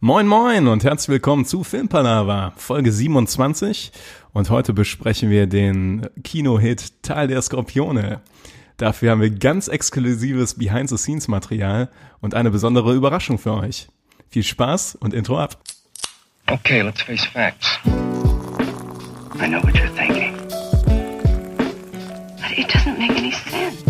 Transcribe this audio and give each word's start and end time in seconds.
Moin 0.00 0.28
moin 0.28 0.68
und 0.68 0.84
herzlich 0.84 1.08
willkommen 1.08 1.44
zu 1.44 1.64
Filmpalava, 1.64 2.52
Folge 2.56 2.92
27 2.92 3.90
und 4.32 4.48
heute 4.48 4.72
besprechen 4.72 5.28
wir 5.28 5.48
den 5.48 6.06
Kinohit 6.22 7.02
Tal 7.02 7.26
der 7.26 7.42
Skorpione. 7.42 8.20
Dafür 8.76 9.10
haben 9.10 9.20
wir 9.20 9.30
ganz 9.30 9.66
exklusives 9.66 10.54
Behind-the-Scenes-Material 10.54 11.90
und 12.20 12.36
eine 12.36 12.52
besondere 12.52 12.94
Überraschung 12.94 13.38
für 13.38 13.54
euch. 13.54 13.88
Viel 14.28 14.44
Spaß 14.44 14.94
und 15.00 15.14
Intro 15.14 15.36
ab. 15.40 15.58
Okay, 16.46 16.82
let's 16.82 17.02
face 17.02 17.24
facts. 17.24 17.80
I 17.84 19.48
know 19.48 19.60
what 19.64 19.74
you're 19.74 19.92
thinking. 19.96 20.32
But 22.36 22.56
it 22.56 22.68
doesn't 22.72 23.00
make 23.00 23.18
any 23.18 23.32
sense. 23.32 23.82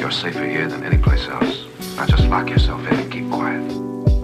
You're 0.00 0.10
safer 0.10 0.44
here 0.44 0.68
than 0.68 0.82
any 0.82 0.98
place 0.98 1.28
else. 1.28 1.68
Now 1.96 2.06
just 2.06 2.28
lock 2.28 2.50
yourself 2.50 2.80
in 2.90 2.98
and 2.98 3.12
keep 3.12 3.30
quiet. 3.30 3.62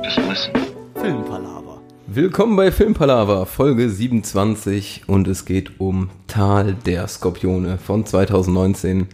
Just 0.02 0.18
listen. 0.18 0.65
Filmpalaver. 1.00 1.80
Willkommen 2.06 2.56
bei 2.56 2.70
Filmpalaver, 2.72 3.44
Folge 3.46 3.88
27 3.90 5.02
und 5.06 5.28
es 5.28 5.44
geht 5.44 5.78
um 5.78 6.08
Tal 6.26 6.74
der 6.74 7.06
Skorpione 7.08 7.78
von 7.78 8.04
2019. 8.06 9.06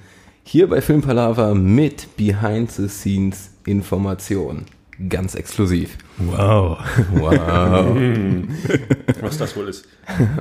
Hier 0.44 0.68
bei 0.68 0.80
Filmpalaver 0.80 1.54
mit 1.54 2.16
Behind-the-Scenes-Information. 2.16 4.64
Ganz 5.08 5.34
exklusiv. 5.34 5.96
Wow. 6.18 6.78
Wow. 7.14 7.96
Was 9.20 9.38
das 9.38 9.56
wohl 9.56 9.68
ist. 9.68 9.86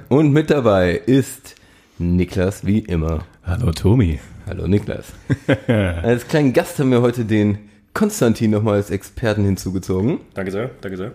und 0.09 0.31
mit 0.31 0.49
dabei 0.49 1.01
ist 1.05 1.55
Niklas 1.98 2.65
wie 2.65 2.79
immer. 2.79 3.26
Hallo 3.43 3.71
Tomi. 3.71 4.20
Hallo 4.48 4.67
Niklas. 4.67 5.13
als 5.67 6.27
kleinen 6.27 6.51
Gast 6.53 6.79
haben 6.79 6.91
wir 6.91 7.01
heute 7.01 7.26
den 7.26 7.57
Konstantin 7.93 8.51
nochmal 8.51 8.76
als 8.76 8.89
Experten 8.89 9.43
hinzugezogen. 9.45 10.20
Danke 10.34 10.51
sehr, 10.51 10.71
danke 10.81 10.98
sehr. 10.98 11.12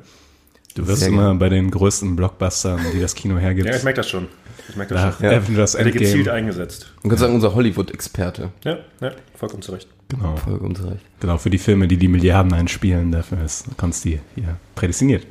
Du 0.76 0.86
wirst 0.86 1.00
Sehr 1.00 1.08
immer 1.08 1.34
bei 1.34 1.48
den 1.48 1.70
größten 1.70 2.14
Blockbustern, 2.16 2.80
die 2.94 3.00
das 3.00 3.14
Kino 3.14 3.38
hergibt, 3.38 3.66
Ja, 3.68 3.74
ich 3.76 3.82
merke 3.82 3.96
das 3.96 4.08
schon. 4.10 4.28
Ich 4.68 4.76
merke 4.76 4.94
das 4.94 5.02
nach 5.04 5.18
schon. 5.20 5.26
Avengers 5.28 5.76
Hätte 5.78 5.90
gezielt 5.90 6.14
Endgame. 6.18 6.36
eingesetzt. 6.36 6.92
Man 7.02 7.10
kann 7.10 7.18
sagen, 7.18 7.34
unser 7.34 7.54
Hollywood-Experte. 7.54 8.50
Ja, 8.62 8.78
ja, 9.00 9.12
vollkommen 9.34 9.62
zurecht. 9.62 9.88
Genau, 10.08 10.36
Vollkommen 10.36 10.76
zu 10.76 10.84
Recht. 10.86 11.00
genau, 11.18 11.36
für 11.38 11.50
die 11.50 11.58
Filme, 11.58 11.88
die 11.88 11.96
die 11.96 12.06
Milliarden 12.06 12.52
einspielen, 12.52 13.10
dafür 13.10 13.42
ist 13.42 13.64
Konsti 13.76 14.20
hier 14.36 14.56
prädestiniert. 14.76 15.26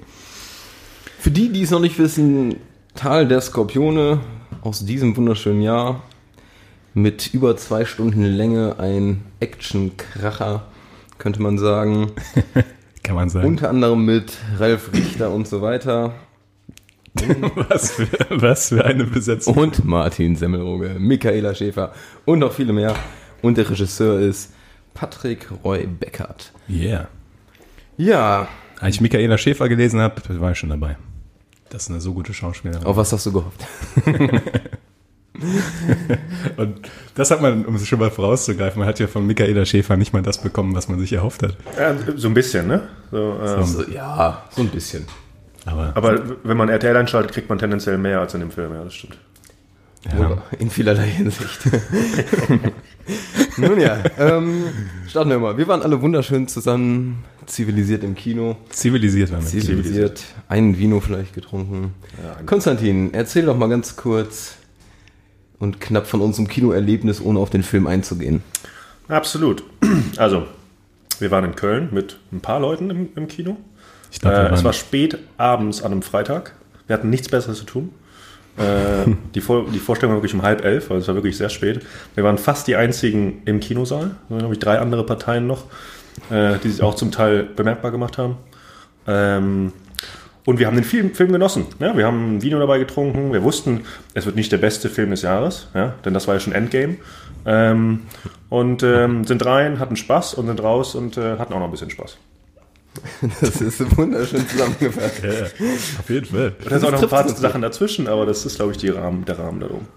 Für 1.19 1.31
die, 1.31 1.49
die 1.49 1.61
es 1.61 1.71
noch 1.71 1.79
nicht 1.79 1.97
wissen, 1.97 2.55
Tal 2.93 3.27
der 3.27 3.39
Skorpione 3.39 4.19
aus 4.61 4.85
diesem 4.85 5.15
wunderschönen 5.15 5.61
Jahr 5.61 6.03
mit 6.93 7.33
über 7.33 7.55
zwei 7.55 7.85
Stunden 7.85 8.23
Länge 8.23 8.75
ein 8.79 9.21
Action-Kracher, 9.39 10.65
könnte 11.19 11.41
man 11.41 11.57
sagen. 11.57 12.11
Kann 13.05 13.15
man 13.15 13.29
sagen. 13.29 13.47
Unter 13.47 13.69
anderem 13.69 14.03
mit 14.03 14.35
Ralf 14.57 14.91
Richter 14.91 15.31
und 15.31 15.47
so 15.47 15.61
weiter. 15.61 16.13
was, 17.69 17.91
für, 17.91 18.07
was 18.31 18.69
für 18.69 18.83
eine 18.83 19.03
Besetzung. 19.05 19.55
Und 19.55 19.85
Martin 19.85 20.35
Semmelroge, 20.35 20.95
Michaela 20.97 21.53
Schäfer 21.53 21.93
und 22.25 22.39
noch 22.39 22.51
viele 22.51 22.73
mehr. 22.73 22.95
Und 23.43 23.57
der 23.57 23.69
Regisseur 23.69 24.19
ist 24.19 24.51
Patrick 24.95 25.47
Roy 25.63 25.85
Beckert. 25.85 26.51
Yeah. 26.67 27.07
Ja, 27.95 28.47
Als 28.79 28.95
ich 28.95 29.01
Michaela 29.01 29.37
Schäfer 29.37 29.69
gelesen 29.69 30.01
habe, 30.01 30.21
war 30.41 30.51
ich 30.51 30.57
schon 30.57 30.69
dabei. 30.71 30.97
Das 31.69 31.83
ist 31.83 31.91
eine 31.91 32.01
so 32.01 32.13
gute 32.13 32.33
Schauspielerin. 32.33 32.85
auf 32.85 32.97
was 32.97 33.13
hast 33.13 33.27
du 33.27 33.31
gehofft? 33.33 33.65
Und 36.57 36.79
das 37.15 37.31
hat 37.31 37.41
man, 37.41 37.65
um 37.65 37.75
es 37.75 37.87
schon 37.87 37.99
mal 37.99 38.11
vorauszugreifen, 38.11 38.79
man 38.79 38.87
hat 38.87 38.99
ja 38.99 39.07
von 39.07 39.25
Michaela 39.25 39.65
Schäfer 39.65 39.97
nicht 39.97 40.13
mal 40.13 40.21
das 40.21 40.41
bekommen, 40.41 40.75
was 40.75 40.87
man 40.87 40.99
sich 40.99 41.13
erhofft 41.13 41.43
hat. 41.43 41.55
Ja, 41.77 41.95
so 42.15 42.27
ein 42.27 42.33
bisschen, 42.33 42.67
ne? 42.67 42.87
So, 43.11 43.17
ähm, 43.41 43.47
Also, 43.47 43.83
ja, 43.89 44.43
so 44.51 44.61
ein 44.61 44.69
bisschen. 44.69 45.05
Aber, 45.65 45.91
aber 45.95 46.21
wenn 46.43 46.57
man 46.57 46.69
RTL 46.69 46.95
einschaltet, 46.95 47.31
kriegt 47.33 47.49
man 47.49 47.57
tendenziell 47.57 47.97
mehr 47.97 48.19
als 48.19 48.33
in 48.33 48.39
dem 48.41 48.51
Film, 48.51 48.73
ja, 48.73 48.83
das 48.83 48.93
stimmt. 48.93 49.17
ja. 50.05 50.37
In 50.59 50.69
vielerlei 50.69 51.07
Hinsicht. 51.07 51.59
Nun 53.57 53.79
ja, 53.79 53.97
ähm, 54.19 54.65
starten 55.07 55.29
wir 55.29 55.39
mal. 55.39 55.57
Wir 55.57 55.67
waren 55.67 55.81
alle 55.81 56.01
wunderschön 56.01 56.47
zusammen, 56.47 57.23
zivilisiert 57.45 58.03
im 58.03 58.15
Kino. 58.15 58.57
zivilisiert 58.69 59.31
waren 59.31 59.41
wir. 59.41 59.47
Zivilisiert, 59.61 60.23
einen 60.47 60.77
Vino 60.77 60.99
vielleicht 60.99 61.33
getrunken. 61.33 61.93
Konstantin, 62.45 63.13
erzähl 63.13 63.45
doch 63.45 63.57
mal 63.57 63.69
ganz 63.69 63.95
kurz 63.95 64.55
und 65.59 65.79
knapp 65.79 66.07
von 66.07 66.21
unserem 66.21 66.47
Kinoerlebnis, 66.47 67.21
ohne 67.21 67.39
auf 67.39 67.49
den 67.49 67.63
Film 67.63 67.87
einzugehen. 67.87 68.43
Absolut. 69.07 69.63
Also, 70.17 70.45
wir 71.19 71.31
waren 71.31 71.45
in 71.45 71.55
Köln 71.55 71.89
mit 71.91 72.17
ein 72.31 72.41
paar 72.41 72.59
Leuten 72.59 72.89
im, 72.89 73.09
im 73.15 73.27
Kino. 73.27 73.57
Ich 74.11 74.21
wir 74.23 74.31
Äh, 74.31 74.53
es 74.53 74.63
war 74.63 74.73
spät 74.73 75.17
abends 75.37 75.81
an 75.81 75.91
einem 75.91 76.01
Freitag. 76.01 76.53
Wir 76.87 76.95
hatten 76.95 77.09
nichts 77.09 77.29
Besseres 77.29 77.57
zu 77.59 77.65
tun. 77.65 77.91
Äh, 78.57 79.11
die, 79.35 79.41
Vor 79.41 79.65
die 79.71 79.79
Vorstellung 79.79 80.13
war 80.13 80.21
wirklich 80.21 80.33
um 80.33 80.41
halb 80.41 80.63
elf, 80.63 80.89
also 80.89 81.01
es 81.01 81.07
war 81.07 81.15
wirklich 81.15 81.37
sehr 81.37 81.49
spät. 81.49 81.85
Wir 82.15 82.23
waren 82.23 82.37
fast 82.37 82.67
die 82.67 82.75
einzigen 82.75 83.41
im 83.45 83.59
Kinosaal. 83.59 84.11
Da 84.27 84.29
waren, 84.29 84.39
glaube 84.39 84.53
ich, 84.53 84.59
drei 84.59 84.79
andere 84.79 85.05
Parteien 85.05 85.47
noch, 85.47 85.65
äh, 86.29 86.57
die 86.63 86.69
sich 86.69 86.81
auch 86.81 86.95
zum 86.95 87.11
Teil 87.11 87.43
bemerkbar 87.43 87.91
gemacht 87.91 88.17
haben. 88.17 88.37
Ähm, 89.07 89.73
und 90.45 90.59
wir 90.59 90.67
haben 90.67 90.75
den 90.75 90.83
Film, 90.83 91.13
Film 91.13 91.31
genossen. 91.31 91.65
Ja, 91.79 91.97
wir 91.97 92.05
haben 92.05 92.37
ein 92.37 92.41
Vino 92.41 92.59
dabei 92.59 92.77
getrunken. 92.77 93.33
Wir 93.33 93.43
wussten, 93.43 93.81
es 94.13 94.25
wird 94.25 94.35
nicht 94.35 94.51
der 94.51 94.57
beste 94.57 94.89
Film 94.89 95.09
des 95.09 95.23
Jahres, 95.23 95.67
ja, 95.73 95.95
denn 96.05 96.13
das 96.13 96.27
war 96.27 96.35
ja 96.35 96.39
schon 96.39 96.53
Endgame. 96.53 96.97
Ähm, 97.45 98.01
und 98.49 98.83
ähm, 98.83 99.25
sind 99.25 99.45
rein, 99.45 99.79
hatten 99.79 99.95
Spaß 99.95 100.35
und 100.35 100.47
sind 100.47 100.61
raus 100.61 100.95
und 100.95 101.17
äh, 101.17 101.37
hatten 101.37 101.53
auch 101.53 101.59
noch 101.59 101.65
ein 101.65 101.71
bisschen 101.71 101.89
Spaß. 101.89 102.17
Das 103.41 103.59
ist 103.59 103.97
wunderschön 103.97 104.47
zusammengefasst. 104.47 105.21
auf 105.99 106.09
jeden 106.09 106.25
Fall. 106.25 106.55
Da 106.63 106.79
sind 106.79 106.87
auch 106.87 106.91
noch 106.93 107.03
ein 107.03 107.09
paar 107.09 107.27
Sachen 107.27 107.61
dazwischen, 107.61 108.07
aber 108.07 108.25
das 108.25 108.45
ist, 108.45 108.55
glaube 108.55 108.71
ich, 108.71 108.77
die 108.77 108.87
Rahmen, 108.87 109.25
der 109.25 109.37
Rahmen 109.37 109.59
darum. 109.59 109.87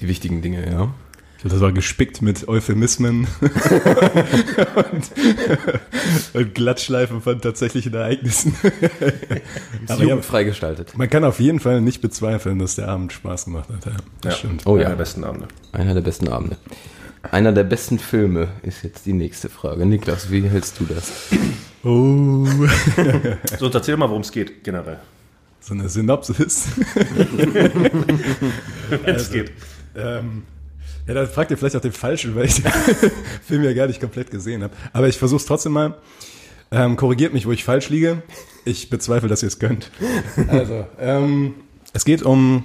Die 0.00 0.08
wichtigen 0.08 0.42
Dinge, 0.42 0.68
ja. 0.68 0.88
Das 1.48 1.60
war 1.60 1.72
gespickt 1.72 2.22
mit 2.22 2.48
Euphemismen 2.48 3.26
und, 3.40 5.10
und 6.34 6.54
Glattschleifen 6.54 7.20
von 7.22 7.40
tatsächlichen 7.40 7.94
Ereignissen. 7.94 8.54
Aber 9.88 9.98
ja, 10.02 10.08
jugendfrei 10.08 10.44
gestaltet. 10.44 10.96
man 10.96 11.08
kann 11.08 11.24
auf 11.24 11.38
jeden 11.40 11.60
Fall 11.60 11.80
nicht 11.80 12.00
bezweifeln, 12.00 12.58
dass 12.58 12.74
der 12.76 12.88
Abend 12.88 13.12
Spaß 13.12 13.44
gemacht 13.46 13.68
hat. 13.68 13.84
Ja, 13.86 13.92
das 14.22 14.32
Ja. 14.34 14.38
stimmt. 14.38 14.62
Oh 14.66 14.74
Einer 14.74 14.82
ja. 14.82 14.88
der 14.90 14.96
besten 14.96 15.24
Abende. 15.24 15.48
Einer 15.72 15.94
der 15.94 16.00
besten 16.00 16.28
Abende. 16.28 16.56
Einer 17.30 17.52
der 17.52 17.64
besten 17.64 17.98
Filme 17.98 18.48
ist 18.62 18.82
jetzt 18.84 19.06
die 19.06 19.12
nächste 19.12 19.48
Frage. 19.48 19.84
Niklas, 19.86 20.30
wie 20.30 20.42
hältst 20.48 20.78
du 20.80 20.84
das? 20.86 21.12
Oh. 21.84 22.46
So, 23.58 23.70
erzähl 23.70 23.96
mal, 23.96 24.08
worum 24.08 24.22
es 24.22 24.32
geht, 24.32 24.64
generell. 24.64 24.98
So 25.60 25.74
eine 25.74 25.88
Synopsis. 25.88 26.66
Wenn 28.88 29.14
es 29.14 29.30
geht. 29.30 29.52
Ähm, 29.96 30.42
ja, 31.06 31.14
da 31.14 31.26
fragt 31.26 31.50
ihr 31.50 31.56
vielleicht 31.56 31.76
auch 31.76 31.80
den 31.80 31.92
Falschen, 31.92 32.34
weil 32.34 32.46
ich 32.46 32.62
den 32.62 32.72
Film 33.46 33.62
ja 33.62 33.72
gar 33.72 33.86
nicht 33.86 34.00
komplett 34.00 34.30
gesehen 34.30 34.62
habe. 34.62 34.74
Aber 34.92 35.08
ich 35.08 35.18
versuche 35.18 35.40
es 35.40 35.46
trotzdem 35.46 35.72
mal. 35.72 35.96
Ähm, 36.72 36.96
korrigiert 36.96 37.32
mich, 37.32 37.46
wo 37.46 37.52
ich 37.52 37.64
falsch 37.64 37.90
liege. 37.90 38.22
Ich 38.64 38.90
bezweifle, 38.90 39.28
dass 39.28 39.42
ihr 39.42 39.48
es 39.48 39.58
könnt. 39.58 39.90
Also, 40.48 40.86
ähm, 40.98 41.54
es 41.92 42.04
geht 42.04 42.22
um 42.22 42.64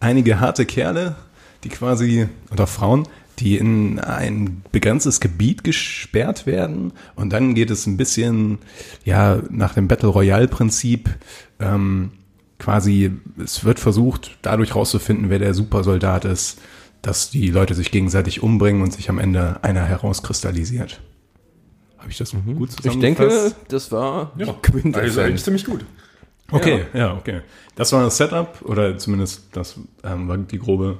einige 0.00 0.38
harte 0.38 0.66
Kerle, 0.66 1.16
die 1.64 1.70
quasi, 1.70 2.28
oder 2.50 2.66
Frauen, 2.66 3.08
die 3.38 3.56
in 3.56 3.98
ein 3.98 4.62
begrenztes 4.70 5.20
Gebiet 5.20 5.64
gesperrt 5.64 6.46
werden. 6.46 6.92
Und 7.16 7.32
dann 7.32 7.54
geht 7.54 7.70
es 7.70 7.86
ein 7.86 7.96
bisschen, 7.96 8.58
ja, 9.04 9.40
nach 9.50 9.74
dem 9.74 9.88
Battle 9.88 10.10
Royale-Prinzip, 10.10 11.08
ähm, 11.58 12.12
quasi, 12.58 13.12
es 13.42 13.64
wird 13.64 13.80
versucht, 13.80 14.38
dadurch 14.42 14.74
rauszufinden, 14.74 15.30
wer 15.30 15.38
der 15.38 15.54
Supersoldat 15.54 16.24
ist, 16.26 16.60
dass 17.02 17.30
die 17.30 17.50
Leute 17.50 17.74
sich 17.74 17.90
gegenseitig 17.90 18.42
umbringen 18.42 18.82
und 18.82 18.92
sich 18.92 19.10
am 19.10 19.18
Ende 19.18 19.62
einer 19.62 19.84
herauskristallisiert. 19.84 21.00
Habe 21.98 22.10
ich 22.10 22.18
das 22.18 22.30
gut 22.32 22.44
Mhm. 22.46 22.64
Ich 22.64 22.70
zusammengefasst? 22.70 23.02
denke, 23.02 23.54
das 23.68 23.92
war 23.92 24.32
Ja, 24.36 24.46
also 24.94 25.20
eigentlich 25.20 25.44
ziemlich 25.44 25.64
gut. 25.64 25.84
Okay, 26.50 26.84
ja. 26.94 27.14
okay. 27.14 27.40
Das 27.76 27.92
war 27.92 28.02
das 28.02 28.16
Setup 28.16 28.60
oder 28.62 28.98
zumindest 28.98 29.44
das 29.52 29.76
ähm, 30.04 30.28
war 30.28 30.36
die 30.38 30.58
grobe 30.58 30.98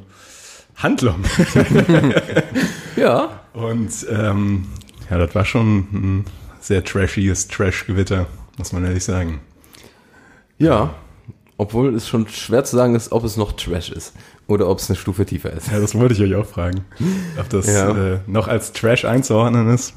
Handlung. 0.76 1.16
Ja, 2.96 3.40
Und 3.54 3.90
ähm, 4.10 4.66
ja, 5.10 5.18
das 5.18 5.34
war 5.34 5.44
schon 5.44 5.78
ein 5.92 6.24
sehr 6.60 6.84
trashiges 6.84 7.48
Trash-Gewitter, 7.48 8.26
muss 8.58 8.72
man 8.72 8.84
ehrlich 8.84 9.04
sagen. 9.04 9.40
ja. 10.58 10.94
Obwohl 11.58 11.94
es 11.94 12.08
schon 12.08 12.26
schwer 12.26 12.64
zu 12.64 12.74
sagen 12.74 12.96
ist, 12.96 13.12
ob 13.12 13.22
es 13.22 13.36
noch 13.36 13.52
Trash 13.52 13.90
ist 13.92 14.14
oder 14.52 14.68
ob 14.68 14.78
es 14.78 14.88
eine 14.88 14.96
Stufe 14.96 15.24
tiefer 15.26 15.52
ist. 15.52 15.70
Ja, 15.72 15.80
das 15.80 15.94
wollte 15.94 16.14
ich 16.14 16.20
euch 16.20 16.34
auch 16.34 16.46
fragen. 16.46 16.84
Ob 17.38 17.48
das 17.50 17.66
Ja. 17.66 18.14
äh, 18.14 18.18
noch 18.26 18.48
als 18.48 18.72
Trash 18.72 19.04
einzuordnen 19.04 19.68
ist. 19.74 19.94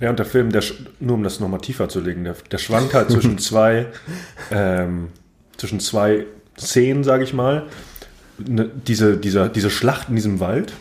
Ja, 0.00 0.10
und 0.10 0.18
der 0.18 0.26
Film, 0.26 0.50
der, 0.52 0.62
nur 1.00 1.14
um 1.14 1.22
das 1.22 1.40
nochmal 1.40 1.60
tiefer 1.60 1.88
zu 1.88 2.00
legen, 2.00 2.24
der, 2.24 2.34
der 2.50 2.58
schwankt 2.58 2.92
halt 2.94 3.10
zwischen 3.10 3.38
zwei, 3.38 3.86
ähm, 4.50 5.08
zwischen 5.56 5.80
zwei 5.80 6.26
Szenen, 6.58 7.02
sage 7.04 7.24
ich 7.24 7.32
mal. 7.32 7.64
Ne, 8.38 8.70
diese, 8.86 9.16
dieser, 9.16 9.48
diese 9.48 9.70
Schlacht 9.70 10.10
in 10.10 10.16
diesem 10.16 10.40
Wald 10.40 10.74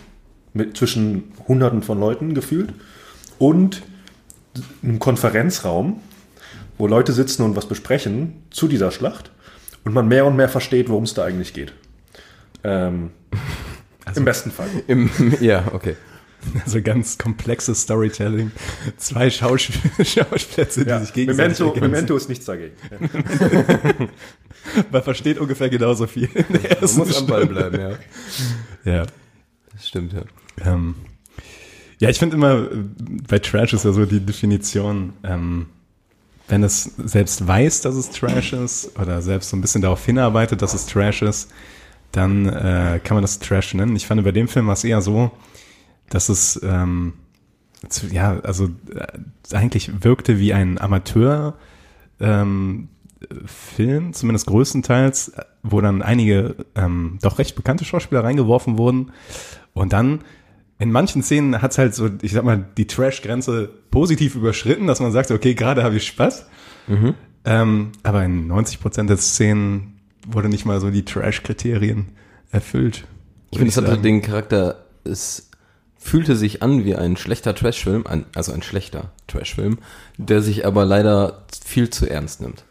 mit 0.54 0.76
zwischen 0.76 1.32
Hunderten 1.48 1.82
von 1.84 2.00
Leuten 2.00 2.34
gefühlt 2.34 2.74
und 3.40 3.82
einem 4.84 5.00
Konferenzraum, 5.00 6.02
wo 6.78 6.88
Leute 6.88 7.14
sitzen 7.14 7.44
und 7.44 7.56
was 7.56 7.68
besprechen 7.68 8.44
zu 8.50 8.68
dieser 8.68 8.92
Schlacht 8.92 9.32
und 9.86 9.94
man 9.94 10.08
mehr 10.10 10.26
und 10.26 10.36
mehr 10.36 10.50
versteht, 10.50 10.90
worum 10.90 11.04
es 11.06 11.14
da 11.14 11.24
eigentlich 11.24 11.54
geht. 11.54 11.72
Ähm, 12.66 13.12
Im 14.16 14.26
besten 14.26 14.52
Fall. 14.52 14.70
Im, 14.88 15.10
ja, 15.42 15.66
okay. 15.74 15.96
Also 16.64 16.80
ganz 16.82 17.18
komplexes 17.18 17.82
Storytelling. 17.82 18.52
Zwei 18.98 19.32
Schauspieler, 19.32 20.06
Schauspieler 20.06 20.66
die 21.00 21.06
sich 21.06 21.14
gegenseitig 21.14 21.60
Memento, 21.60 21.66
ergänzen. 21.66 21.92
Memento 21.92 22.16
ist 22.16 22.30
nichts 22.30 22.46
dagegen. 22.46 22.76
Ja. 22.92 24.08
Man 24.92 25.04
versteht 25.04 25.40
ungefähr 25.40 25.70
genauso 25.70 26.06
viel. 26.06 26.30
Man 26.50 26.96
muss 26.98 27.18
am 27.18 27.26
Ball 27.26 27.46
Stunde. 27.46 27.70
bleiben, 27.70 27.98
ja. 28.84 28.94
Ja. 28.94 29.06
Das 29.74 29.88
stimmt, 29.88 30.14
ja. 30.14 30.22
Ähm, 30.64 30.96
ja, 32.00 32.10
ich 32.10 32.20
finde 32.20 32.36
immer, 32.36 32.68
bei 33.28 33.40
Trash 33.40 33.74
ist 33.74 33.86
ja 33.86 33.92
so 33.92 34.06
die 34.06 34.20
Definition, 34.20 35.14
ähm, 35.24 35.68
wenn 36.48 36.64
es 36.64 36.92
selbst 36.98 37.48
weiß, 37.48 37.82
dass 37.82 37.96
es 37.96 38.12
Trash 38.12 38.54
ist 38.54 39.00
oder 39.00 39.24
selbst 39.24 39.50
so 39.50 39.58
ein 39.58 39.62
bisschen 39.62 39.82
darauf 39.82 40.06
hinarbeitet, 40.06 40.62
dass 40.62 40.76
es 40.76 40.86
Trash 40.86 41.24
ist, 41.24 41.50
dann 42.16 42.48
äh, 42.48 43.00
kann 43.04 43.16
man 43.16 43.22
das 43.22 43.40
Trash 43.40 43.74
nennen. 43.74 43.96
Ich 43.96 44.08
fand 44.08 44.24
bei 44.24 44.32
dem 44.32 44.48
Film 44.48 44.68
war 44.68 44.74
es 44.74 44.84
eher 44.84 45.02
so, 45.02 45.32
dass 46.10 46.30
es 46.30 46.60
ähm, 46.64 47.14
ja, 48.12 48.40
also 48.42 48.70
äh, 48.94 49.56
eigentlich 49.56 50.04
wirkte 50.04 50.40
wie 50.40 50.54
ein 50.54 50.80
Amateur 50.80 51.56
ähm, 52.20 52.90
Film, 53.46 54.14
zumindest 54.14 54.48
größtenteils, 54.48 55.34
wo 55.64 55.82
dann 55.82 56.02
einige 56.02 56.56
ähm, 56.76 57.18
doch 57.22 57.40
recht 57.40 57.56
bekannte 57.56 57.86
Schauspieler 57.86 58.24
reingeworfen 58.24 58.78
wurden. 58.78 59.12
Und 59.74 59.94
dann 59.94 60.20
in 60.78 60.92
manchen 60.92 61.24
Szenen 61.24 61.62
hat 61.62 61.72
es 61.72 61.78
halt 61.78 61.96
so, 61.96 62.10
ich 62.22 62.34
sag 62.34 62.44
mal, 62.44 62.66
die 62.78 62.88
Trash-Grenze 62.88 63.70
positiv 63.92 64.36
überschritten, 64.36 64.88
dass 64.88 65.00
man 65.00 65.12
sagt, 65.12 65.32
okay, 65.32 65.54
gerade 65.54 65.84
habe 65.84 65.96
ich 65.96 66.06
Spaß. 66.08 66.48
Ähm, 67.46 67.92
aber 68.04 68.24
in 68.26 68.48
90 68.48 68.80
Prozent 68.80 69.10
der 69.10 69.18
Szenen 69.18 69.95
wurde 70.26 70.50
nicht 70.50 70.66
mal 70.66 70.80
so 70.80 70.92
die 70.92 71.06
Trash-Kriterien 71.06 72.10
erfüllt. 72.52 73.06
Ich 73.52 73.58
finde, 73.58 73.70
es 73.70 73.78
hatte 73.78 73.98
den 73.98 74.22
Charakter, 74.22 74.86
es 75.04 75.50
fühlte 75.98 76.36
sich 76.36 76.62
an 76.62 76.86
wie 76.86 76.96
ein 76.96 77.18
schlechter 77.18 77.56
Trashfilm, 77.56 78.06
ein, 78.06 78.26
also 78.36 78.52
ein 78.52 78.62
schlechter 78.62 79.12
Trashfilm, 79.28 79.80
der 80.18 80.42
sich 80.42 80.66
aber 80.66 80.86
leider 80.86 81.46
viel 81.66 81.90
zu 81.90 82.10
ernst 82.10 82.42
nimmt. 82.42 82.64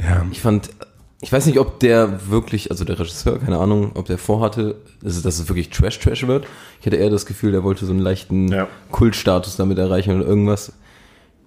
Ja. 0.00 0.24
Ich 0.30 0.40
fand, 0.40 0.70
ich 1.20 1.32
weiß 1.32 1.46
nicht, 1.46 1.58
ob 1.58 1.80
der 1.80 2.30
wirklich, 2.30 2.70
also 2.70 2.84
der 2.84 2.98
Regisseur, 2.98 3.40
keine 3.40 3.58
Ahnung, 3.58 3.92
ob 3.94 4.06
der 4.06 4.18
vorhatte, 4.18 4.76
dass 5.02 5.16
es, 5.16 5.22
dass 5.22 5.38
es 5.38 5.48
wirklich 5.48 5.70
Trash-Trash 5.70 6.26
wird. 6.26 6.46
Ich 6.80 6.86
hatte 6.86 6.96
eher 6.96 7.10
das 7.10 7.26
Gefühl, 7.26 7.52
der 7.52 7.64
wollte 7.64 7.84
so 7.84 7.92
einen 7.92 8.00
leichten 8.00 8.48
Ja. 8.48 8.68
Kultstatus 8.90 9.56
damit 9.56 9.78
erreichen 9.78 10.14
oder 10.14 10.26
irgendwas. 10.26 10.72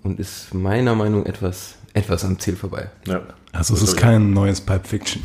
Und 0.04 0.20
ist 0.20 0.54
meiner 0.54 0.96
Meinung 0.96 1.22
nach 1.22 1.30
etwas, 1.30 1.76
etwas 1.94 2.24
am 2.26 2.40
Ziel 2.40 2.56
vorbei. 2.56 2.90
Ja. 3.08 3.22
Also 3.52 3.74
es 3.74 3.82
ist 3.82 3.98
kein 3.98 4.32
neues 4.32 4.62
Pulp 4.62 4.88
Fiction. 4.88 5.24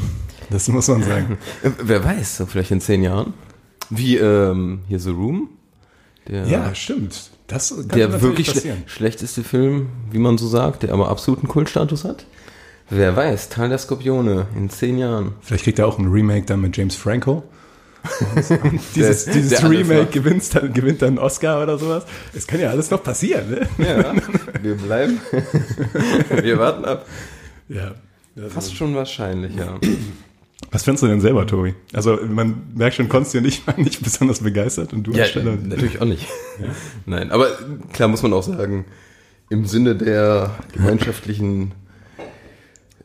Das 0.51 0.69
muss 0.69 0.89
man 0.89 1.03
sagen. 1.03 1.39
Äh, 1.63 1.71
Wer 1.83 2.05
weiß, 2.05 2.39
so 2.39 2.47
vielleicht 2.47 2.71
in 2.71 2.81
zehn 2.81 3.03
Jahren. 3.03 3.35
Wie 3.91 4.17
ähm, 4.17 4.81
hier 4.89 4.99
The 4.99 5.11
Room. 5.11 5.51
Der, 6.29 6.47
Ja, 6.47 6.75
stimmt. 6.75 7.31
Das 7.47 7.71
kann 7.71 7.89
der 7.89 8.09
natürlich 8.09 8.23
wirklich 8.23 8.51
schle 8.51 8.77
schlechteste 8.87 9.45
Film, 9.45 9.89
wie 10.11 10.19
man 10.19 10.39
so 10.39 10.49
sagt, 10.49 10.83
der 10.83 10.93
aber 10.93 11.09
absoluten 11.09 11.49
Kultstatus 11.49 12.05
hat. 12.05 12.25
Wer 12.89 13.17
weiß, 13.17 13.49
Teil 13.51 13.69
der 13.69 13.79
Skorpione 13.79 14.47
in 14.57 14.71
zehn 14.71 14.99
Jahren. 14.99 15.33
Vielleicht 15.41 15.65
kriegt 15.65 15.79
er 15.79 15.87
auch 15.87 15.99
ein 15.99 16.07
Remake 16.11 16.47
dann 16.47 16.61
mit 16.61 16.77
James 16.77 16.97
Franco. 16.97 17.43
Dieses 18.95 19.25
Der- 19.25 19.35
dieses 19.35 19.61
der 19.61 19.71
Remake 19.71 20.07
gewinnt 20.11 20.55
dann, 20.55 20.73
gewinnt 20.73 21.01
dann 21.03 21.09
einen 21.11 21.19
Oscar 21.19 21.63
oder 21.63 21.79
sowas. 21.79 22.05
Es 22.35 22.47
kann 22.47 22.61
ja 22.61 22.71
alles 22.71 22.91
noch 22.91 23.03
passieren, 23.03 23.51
ne? 23.51 23.69
Ja, 23.79 24.15
wir 24.63 24.75
bleiben. 24.77 25.21
wir 26.43 26.59
warten 26.59 26.85
ab. 26.85 27.07
Ja. 27.69 27.93
Fast 28.49 28.77
schon 28.77 28.95
wahrscheinlich, 28.95 29.55
ja. 29.57 29.79
Was 30.71 30.83
findest 30.83 31.05
du 31.05 31.07
denn 31.07 31.21
selber, 31.21 31.47
Tobi? 31.47 31.75
Also 31.93 32.19
man 32.29 32.63
merkt 32.75 32.97
schon, 32.97 33.09
Konsti 33.09 33.39
und 33.39 33.45
ich 33.47 33.67
waren 33.67 33.83
nicht 33.83 34.03
besonders 34.03 34.41
begeistert 34.41 34.93
und 34.93 35.05
du 35.05 35.13
Ja, 35.13 35.23
als 35.23 35.31
Stelle. 35.31 35.57
natürlich 35.63 36.01
auch 36.01 36.07
nicht. 36.07 36.27
Nein, 37.07 37.31
aber 37.31 37.49
klar 37.93 38.09
muss 38.09 38.23
man 38.23 38.33
auch 38.33 38.43
sagen, 38.43 38.85
im 39.51 39.67
Sinne 39.67 39.95
der 39.95 40.51
gemeinschaftlichen 40.73 41.73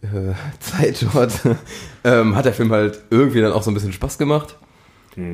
äh, 0.01 0.33
Zeit 0.59 1.05
dort 1.13 1.33
ähm, 2.03 2.35
hat 2.35 2.45
der 2.45 2.53
Film 2.53 2.71
halt 2.71 3.01
irgendwie 3.11 3.41
dann 3.41 3.51
auch 3.51 3.61
so 3.63 3.69
ein 3.71 3.73
bisschen 3.75 3.93
Spaß 3.93 4.17
gemacht. 4.17 4.57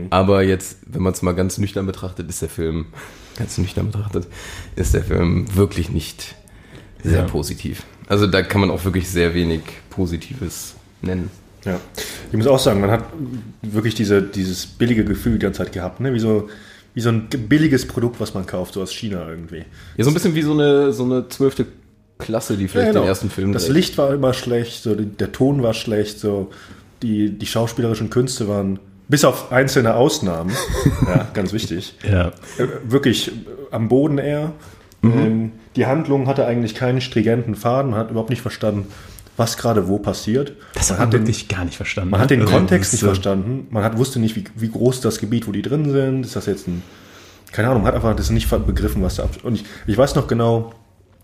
Aber 0.10 0.44
jetzt, 0.44 0.78
wenn 0.88 1.02
man 1.04 1.14
es 1.14 1.22
mal 1.22 1.34
ganz 1.34 1.58
nüchtern 1.58 1.86
betrachtet, 1.86 2.30
ist 2.30 2.42
der 2.42 2.50
Film, 2.50 2.88
ganz 3.38 3.58
nüchtern 3.58 3.92
betrachtet, 3.92 4.28
ist 4.76 4.94
der 4.94 5.04
Film 5.04 5.46
wirklich 5.56 5.90
nicht 5.90 6.36
sehr 7.04 7.20
Ja. 7.20 7.26
positiv. 7.26 7.84
Also 8.08 8.26
da 8.28 8.42
kann 8.42 8.62
man 8.62 8.72
auch 8.72 8.84
wirklich 8.86 9.10
sehr 9.10 9.34
wenig 9.34 9.62
Positives 9.90 10.76
nennen. 11.02 11.30
Ja. 11.66 11.80
Ich 12.32 12.38
muss 12.38 12.48
auch 12.48 12.60
sagen, 12.60 12.80
man 12.82 12.92
hat 12.92 13.04
wirklich 13.62 13.96
diese, 13.96 14.22
dieses 14.22 14.66
billige 14.68 15.04
Gefühl 15.04 15.34
die 15.34 15.40
ganze 15.40 15.60
Zeit 15.64 15.72
gehabt, 15.74 16.00
ne? 16.00 16.14
wie, 16.14 16.20
so, 16.20 16.50
wie 16.94 17.02
so 17.02 17.10
ein 17.10 17.28
billiges 17.28 17.88
Produkt, 17.88 18.20
was 18.20 18.34
man 18.34 18.46
kauft, 18.46 18.76
so 18.76 18.82
aus 18.82 18.92
China 18.94 19.28
irgendwie. 19.28 19.66
Ja, 19.98 20.04
so 20.04 20.12
ein 20.12 20.14
bisschen 20.14 20.36
wie 20.36 20.42
so 20.44 20.54
eine, 20.54 20.94
so 20.94 21.04
eine 21.04 21.28
zwölfte 21.30 21.66
Klasse, 22.20 22.56
die 22.58 22.68
vielleicht 22.68 22.88
Ja, 22.88 22.92
genau. 22.94 23.04
den 23.06 23.10
ersten 23.10 23.30
Film 23.30 23.52
Das. 23.54 23.68
Licht 23.68 23.98
war 23.98 24.14
immer 24.14 24.34
schlecht, 24.34 24.84
so 24.84 24.96
der 24.96 25.32
Ton 25.32 25.64
war 25.64 25.74
schlecht, 25.74 26.20
so 26.20 26.52
die, 27.02 27.30
die 27.38 27.46
schauspielerischen 27.46 28.10
Künste 28.10 28.48
waren, 28.48 28.80
bis 29.08 29.24
auf 29.26 29.52
einzelne 29.52 29.96
Ausnahmen, 29.96 30.52
ja, 31.08 31.28
ganz 31.34 31.54
wichtig, 31.54 31.96
Ja. 32.10 32.28
äh, 32.58 32.68
wirklich 32.88 33.30
äh, 33.30 33.32
am 33.72 33.88
Boden 33.88 34.18
eher. 34.18 34.52
Ähm, 35.04 35.52
die 35.76 35.86
Handlung 35.86 36.26
hatte 36.28 36.48
eigentlich 36.48 36.74
keinen 36.74 37.00
stringenten 37.00 37.54
Faden, 37.54 37.92
man 37.92 38.00
hat 38.00 38.10
überhaupt 38.10 38.32
nicht 38.32 38.42
verstanden, 38.42 38.88
was 39.38 39.56
gerade 39.58 39.88
wo 39.88 40.00
passiert. 40.00 40.54
Das 40.74 40.90
man 40.90 40.98
hat 41.00 41.06
man 41.08 41.12
den, 41.12 41.28
wirklich 41.28 41.48
gar 41.48 41.64
nicht 41.66 41.78
verstanden. 41.78 42.10
man 42.10 42.22
hat 42.22 42.32
den 42.32 42.42
Also, 42.42 42.54
Kontext 42.54 42.92
nicht 42.94 43.04
verstanden. 43.04 43.68
Man 43.70 43.84
hat, 43.84 43.98
wusste 43.98 44.20
nicht, 44.20 44.36
wie, 44.36 44.46
wie 44.56 44.70
groß 44.70 45.02
das 45.02 45.20
Gebiet, 45.20 45.48
wo 45.48 45.52
die 45.52 45.62
drin 45.62 45.92
sind. 45.92 46.26
Ist 46.26 46.36
das 46.36 46.48
jetzt 46.48 46.68
ein. 46.68 46.82
Keine 47.52 47.68
Ahnung, 47.70 47.84
man 47.84 47.90
hat 47.90 47.96
einfach 47.96 48.16
das 48.16 48.32
nicht 48.32 48.50
begriffen, 48.66 49.04
was 49.04 49.16
da. 49.18 49.30
Und 49.44 49.56
ich, 49.56 49.66
ich 49.86 49.96
weiß 49.98 50.16
noch 50.16 50.26
genau, 50.28 50.74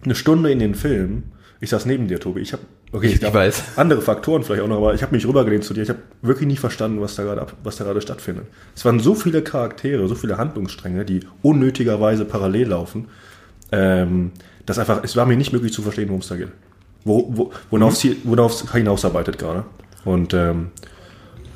eine 0.03 0.13
Stunde 0.13 0.51
in 0.51 0.59
den 0.59 0.75
Film, 0.75 1.23
ich 1.61 1.69
saß 1.69 1.85
neben 1.85 2.07
dir, 2.09 2.19
Tobi. 2.19 2.41
Ich 2.41 2.51
habe. 2.51 2.63
Okay, 2.91 3.07
Ich- 3.07 3.21
ich 3.21 3.33
weiß. 3.33 3.77
Andere 3.77 4.01
Faktoren 4.01 4.43
vielleicht 4.43 4.63
auch 4.63 4.67
noch, 4.67 4.77
aber 4.77 4.93
ich 4.93 5.01
habe 5.03 5.15
mich 5.15 5.25
rübergelehnt 5.25 5.63
zu 5.63 5.73
dir. 5.73 5.83
Ich 5.83 5.89
habe 5.89 5.99
wirklich 6.21 6.47
nicht 6.47 6.59
verstanden, 6.59 6.99
was 6.99 7.15
da 7.15 7.23
gerade 7.23 7.45
was 7.63 7.77
da 7.77 7.85
gerade 7.85 8.01
stattfindet. 8.01 8.45
Es 8.75 8.83
waren 8.83 8.99
so 8.99 9.15
viele 9.15 9.41
Charaktere, 9.41 10.07
so 10.09 10.15
viele 10.15 10.37
Handlungsstränge, 10.37 11.05
die 11.05 11.21
unnötigerweise 11.41 12.25
parallel 12.25 12.67
laufen, 12.69 13.07
ähm, 13.71 14.31
dass 14.65 14.77
einfach, 14.79 15.03
es 15.03 15.15
war 15.15 15.25
mir 15.25 15.37
nicht 15.37 15.53
möglich 15.53 15.71
zu 15.71 15.81
verstehen, 15.81 16.09
worum 16.09 16.19
es 16.21 16.27
da 16.27 16.35
geht. 16.35 16.49
Wo, 17.05 17.27
wo, 17.35 17.51
worauf, 17.71 18.03
worauf 18.25 18.53
es 18.63 18.71
hinausarbeitet 18.71 19.37
gerade. 19.37 19.63
Und 20.05 20.33
ähm, 20.33 20.71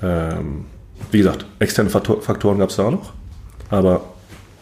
ähm, 0.01 0.65
wie 1.11 1.17
gesagt, 1.19 1.45
externe 1.59 1.89
Faktor- 1.89 2.21
Faktoren 2.21 2.57
gab 2.59 2.69
es 2.69 2.75
da 2.77 2.85
auch 2.85 2.91
noch, 2.91 3.13
aber 3.69 4.01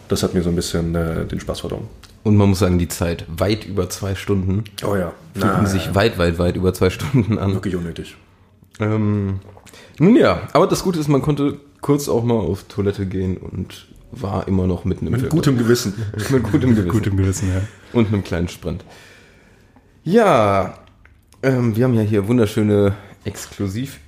das 0.08 0.22
hat 0.22 0.34
mir 0.34 0.42
so 0.42 0.50
ein 0.50 0.56
bisschen 0.56 0.94
äh, 0.94 1.24
den 1.26 1.40
Spaß 1.40 1.60
verdorben. 1.60 1.88
Und 2.24 2.36
man 2.36 2.48
muss 2.48 2.58
sagen, 2.58 2.78
die 2.78 2.88
Zeit 2.88 3.26
weit 3.28 3.64
über 3.66 3.88
zwei 3.90 4.14
Stunden 4.14 4.64
Oh 4.84 4.96
ja, 4.96 5.12
fühlten 5.34 5.66
sich 5.66 5.94
weit, 5.94 6.18
weit, 6.18 6.38
weit 6.38 6.56
über 6.56 6.72
zwei 6.74 6.90
Stunden 6.90 7.38
an. 7.38 7.52
wirklich 7.54 7.76
unnötig. 7.76 8.16
Ähm, 8.80 9.40
nun 9.98 10.16
ja, 10.16 10.48
aber 10.52 10.66
das 10.66 10.82
Gute 10.82 10.98
ist, 10.98 11.08
man 11.08 11.22
konnte 11.22 11.58
kurz 11.82 12.08
auch 12.08 12.24
mal 12.24 12.34
auf 12.34 12.64
Toilette 12.64 13.06
gehen 13.06 13.36
und 13.36 13.86
war 14.10 14.48
immer 14.48 14.66
noch 14.66 14.84
mitten 14.84 15.06
im 15.06 15.12
Mit 15.12 15.20
Film. 15.20 15.30
gutem 15.34 15.58
Gewissen. 15.58 15.94
mit 16.30 16.42
gutem 16.44 16.70
Gewissen. 16.74 16.88
Gut 16.88 17.06
im 17.06 17.16
Gewissen, 17.18 17.48
ja. 17.54 17.60
Und 17.92 18.08
einem 18.08 18.24
kleinen 18.24 18.48
Sprint. 18.48 18.84
Ja, 20.02 20.78
ähm, 21.42 21.76
wir 21.76 21.84
haben 21.84 21.94
ja 21.94 22.02
hier 22.02 22.26
wunderschöne 22.26 22.94
Exklusiv 23.24 24.00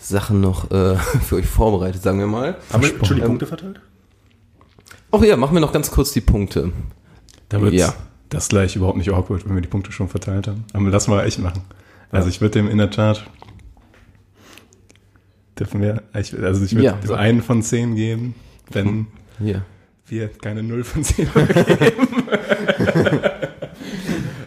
Sachen 0.00 0.40
noch 0.40 0.70
äh, 0.70 0.96
für 1.26 1.36
euch 1.36 1.46
vorbereitet, 1.46 2.02
sagen 2.02 2.18
wir 2.18 2.26
mal. 2.26 2.56
Haben 2.72 2.82
wir 2.82 3.04
schon 3.04 3.16
die 3.16 3.22
Ähm, 3.22 3.28
Punkte 3.28 3.46
verteilt? 3.46 3.80
Ach 5.16 5.22
ja, 5.22 5.36
machen 5.36 5.54
wir 5.54 5.60
noch 5.60 5.72
ganz 5.72 5.90
kurz 5.90 6.12
die 6.12 6.20
Punkte. 6.20 6.72
Da 7.48 7.60
wird 7.60 7.74
Ja. 7.74 7.94
das 8.30 8.48
gleich 8.48 8.74
überhaupt 8.76 8.96
nicht 8.98 9.10
awkward, 9.12 9.46
wenn 9.48 9.54
wir 9.54 9.62
die 9.62 9.68
Punkte 9.68 9.92
schon 9.92 10.08
verteilt 10.08 10.48
haben. 10.48 10.64
Aber 10.72 10.88
lass 10.90 11.06
mal 11.08 11.24
echt 11.24 11.38
machen. 11.38 11.62
Also 12.10 12.28
ich 12.28 12.40
würde 12.40 12.52
dem 12.58 12.68
in 12.68 12.78
der 12.78 12.90
Tat 12.90 13.24
dürfen 15.58 15.80
wir, 15.80 16.02
ich, 16.18 16.36
also 16.42 16.64
ich 16.64 16.72
würde 16.74 16.84
Ja. 16.86 16.98
so 17.04 17.14
einen 17.14 17.42
von 17.42 17.62
zehn 17.62 17.94
geben, 17.94 18.34
wenn 18.70 19.06
Hier. 19.38 19.64
wir 20.06 20.28
keine 20.28 20.62
Null 20.64 20.82
von 20.84 21.04
zehn 21.04 21.28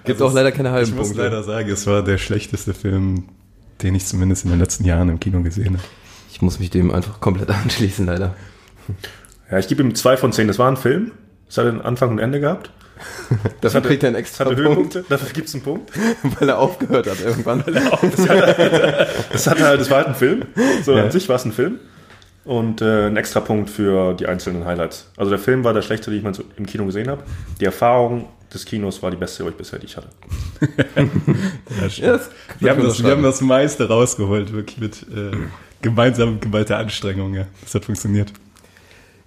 Gibt 0.04 0.22
auch 0.22 0.34
leider 0.34 0.52
keine 0.52 0.72
halben 0.72 0.90
Ich 0.90 0.96
muss 0.96 1.08
Punkte. 1.08 1.24
leider 1.24 1.44
sagen, 1.44 1.70
es 1.70 1.86
war 1.88 2.02
der 2.04 2.18
schlechteste 2.18 2.74
Film, 2.74 3.26
den 3.82 3.96
ich 3.96 4.06
zumindest 4.06 4.46
in 4.46 4.52
den 4.52 4.60
letzten 4.60 4.86
Jahren 4.86 5.10
im 5.10 5.20
Kino 5.20 5.42
gesehen 5.44 5.78
habe. 5.78 5.88
Ich 6.32 6.42
muss 6.42 6.60
mich 6.60 6.70
dem 6.70 6.92
einfach 6.92 7.20
komplett 7.20 7.50
anschließen, 7.64 8.06
leider. 8.06 8.36
Ja, 9.50 9.58
ich 9.60 9.68
gebe 9.68 9.82
ihm 9.84 9.96
zwei 9.96 10.18
von 10.18 10.32
zehn. 10.34 10.48
Das 10.48 10.60
war 10.60 10.70
ein 10.70 10.78
Film. 10.78 11.12
Es 11.50 11.58
hat 11.58 11.66
einen 11.68 11.82
Anfang 11.82 12.10
und 12.12 12.20
Ende 12.20 12.40
gehabt. 12.40 12.72
Dafür 13.62 13.78
hatte- 13.80 13.88
kriegt 13.90 14.04
er 14.04 14.08
einen 14.08 14.16
extra 14.18 14.46
hatte 14.46 14.56
Punkt, 14.56 14.70
Höhepunkte. 14.70 15.06
Dafür 15.08 15.30
gibt 15.34 15.48
es 15.48 15.54
einen 15.54 15.64
Punkt. 15.64 15.92
weil 16.40 16.50
er 16.50 16.58
aufgehört 16.60 17.08
hat 17.10 17.22
irgendwann. 17.24 17.64
Das, 17.66 19.48
hatte 19.48 19.64
halt, 19.66 19.80
das 19.82 19.90
war 19.90 19.98
halt 19.98 20.08
ein 20.08 20.16
Film. 20.16 20.46
So 20.84 20.96
Ja. 20.96 21.04
an 21.04 21.12
sich 21.12 21.30
war 21.30 21.36
es 21.38 21.46
ein 21.46 21.52
Film. 21.52 21.80
Und 22.44 22.82
äh, 22.82 23.08
ein 23.08 23.18
extra 23.18 23.42
Punkt 23.42 23.70
für 23.70 24.14
die 24.14 24.26
einzelnen 24.26 24.64
Highlights. 24.66 25.12
Also 25.18 25.30
der 25.30 25.40
Film 25.40 25.64
war 25.66 25.74
der 25.74 25.82
schlechteste, 25.82 26.12
den 26.12 26.20
ich 26.20 26.24
mal 26.24 26.34
so 26.34 26.44
im 26.56 26.66
Kino 26.66 26.86
gesehen 26.86 27.10
habe. 27.10 27.24
Die 27.60 27.66
Erfahrung 27.66 28.30
des 28.54 28.64
Kinos 28.66 29.04
war 29.04 29.12
die 29.12 29.18
beste, 29.18 29.44
glaube 29.44 29.52
ich, 29.52 29.58
bisher, 29.58 29.80
die 29.80 29.86
ich 29.86 29.98
hatte. 29.98 30.08
Ja, 31.82 31.90
stimmt. 31.90 32.08
Ja, 32.08 32.14
das 32.18 32.30
wir, 32.60 32.70
haben 32.72 32.84
das, 32.84 33.04
wir 33.04 33.12
haben 33.12 33.24
das 33.24 33.42
meiste 33.42 33.88
rausgeholt, 33.90 34.54
wirklich 34.54 34.78
mit 34.78 35.02
äh, 35.14 35.36
gemeinsam 35.82 36.40
geballter 36.40 36.78
Anstrengung. 36.78 37.34
Ja. 37.34 37.48
Das 37.62 37.76
hat 37.76 37.84
funktioniert. 37.84 38.32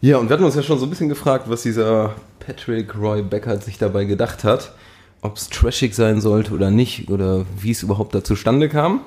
Ja, 0.03 0.17
und 0.17 0.29
wir 0.29 0.35
hatten 0.35 0.45
uns 0.45 0.55
ja 0.55 0.63
schon 0.63 0.79
so 0.79 0.87
ein 0.87 0.91
bisschen 0.91 1.11
gefragt, 1.11 1.51
was 1.51 1.63
dieser 1.63 2.15
Patrick 2.39 2.97
Roy 2.97 3.23
Beckert 3.23 3.63
sich 3.63 3.77
dabei 3.77 4.07
gedacht 4.07 4.45
hat. 4.45 4.73
Ob 5.21 5.37
es 5.37 5.51
trashig 5.51 5.95
sein 5.95 6.23
sollte 6.23 6.55
oder 6.55 6.71
nicht, 6.71 7.11
oder 7.11 7.45
wie 7.59 7.73
es 7.73 7.83
überhaupt 7.83 8.15
da 8.15 8.25
zustande 8.25 8.71
kam. 8.71 9.03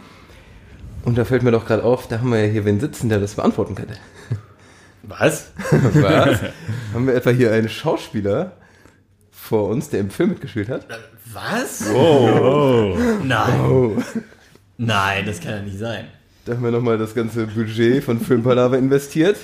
Und 1.03 1.17
da 1.17 1.25
fällt 1.25 1.41
mir 1.41 1.51
doch 1.51 1.65
gerade 1.65 1.83
auf, 1.83 2.07
da 2.07 2.19
haben 2.19 2.31
wir 2.31 2.45
ja 2.45 2.51
hier 2.51 2.65
wen 2.65 2.79
sitzen, 2.79 3.09
der 3.09 3.19
das 3.19 3.33
beantworten 3.33 3.73
könnte. 3.73 3.95
Was? 5.01 5.51
Was? 5.71 6.39
haben 6.93 7.07
wir 7.07 7.15
etwa 7.15 7.31
hier 7.31 7.51
einen 7.51 7.69
Schauspieler 7.69 8.53
vor 9.31 9.69
uns, 9.69 9.89
der 9.89 9.99
im 9.99 10.11
Film 10.11 10.29
mitgespielt 10.29 10.69
hat? 10.69 10.87
Was? 11.33 11.89
Oh. 11.93 12.95
Nein. 13.23 14.03
Nein, 14.77 15.25
das 15.25 15.41
kann 15.41 15.51
ja 15.51 15.61
nicht 15.63 15.79
sein. 15.79 16.05
Da 16.45 16.53
haben 16.53 16.63
wir 16.63 16.71
nochmal 16.71 16.97
das 16.97 17.15
ganze 17.15 17.47
Budget 17.47 18.03
von 18.03 18.19
Filmpalava 18.19 18.77
investiert, 18.77 19.37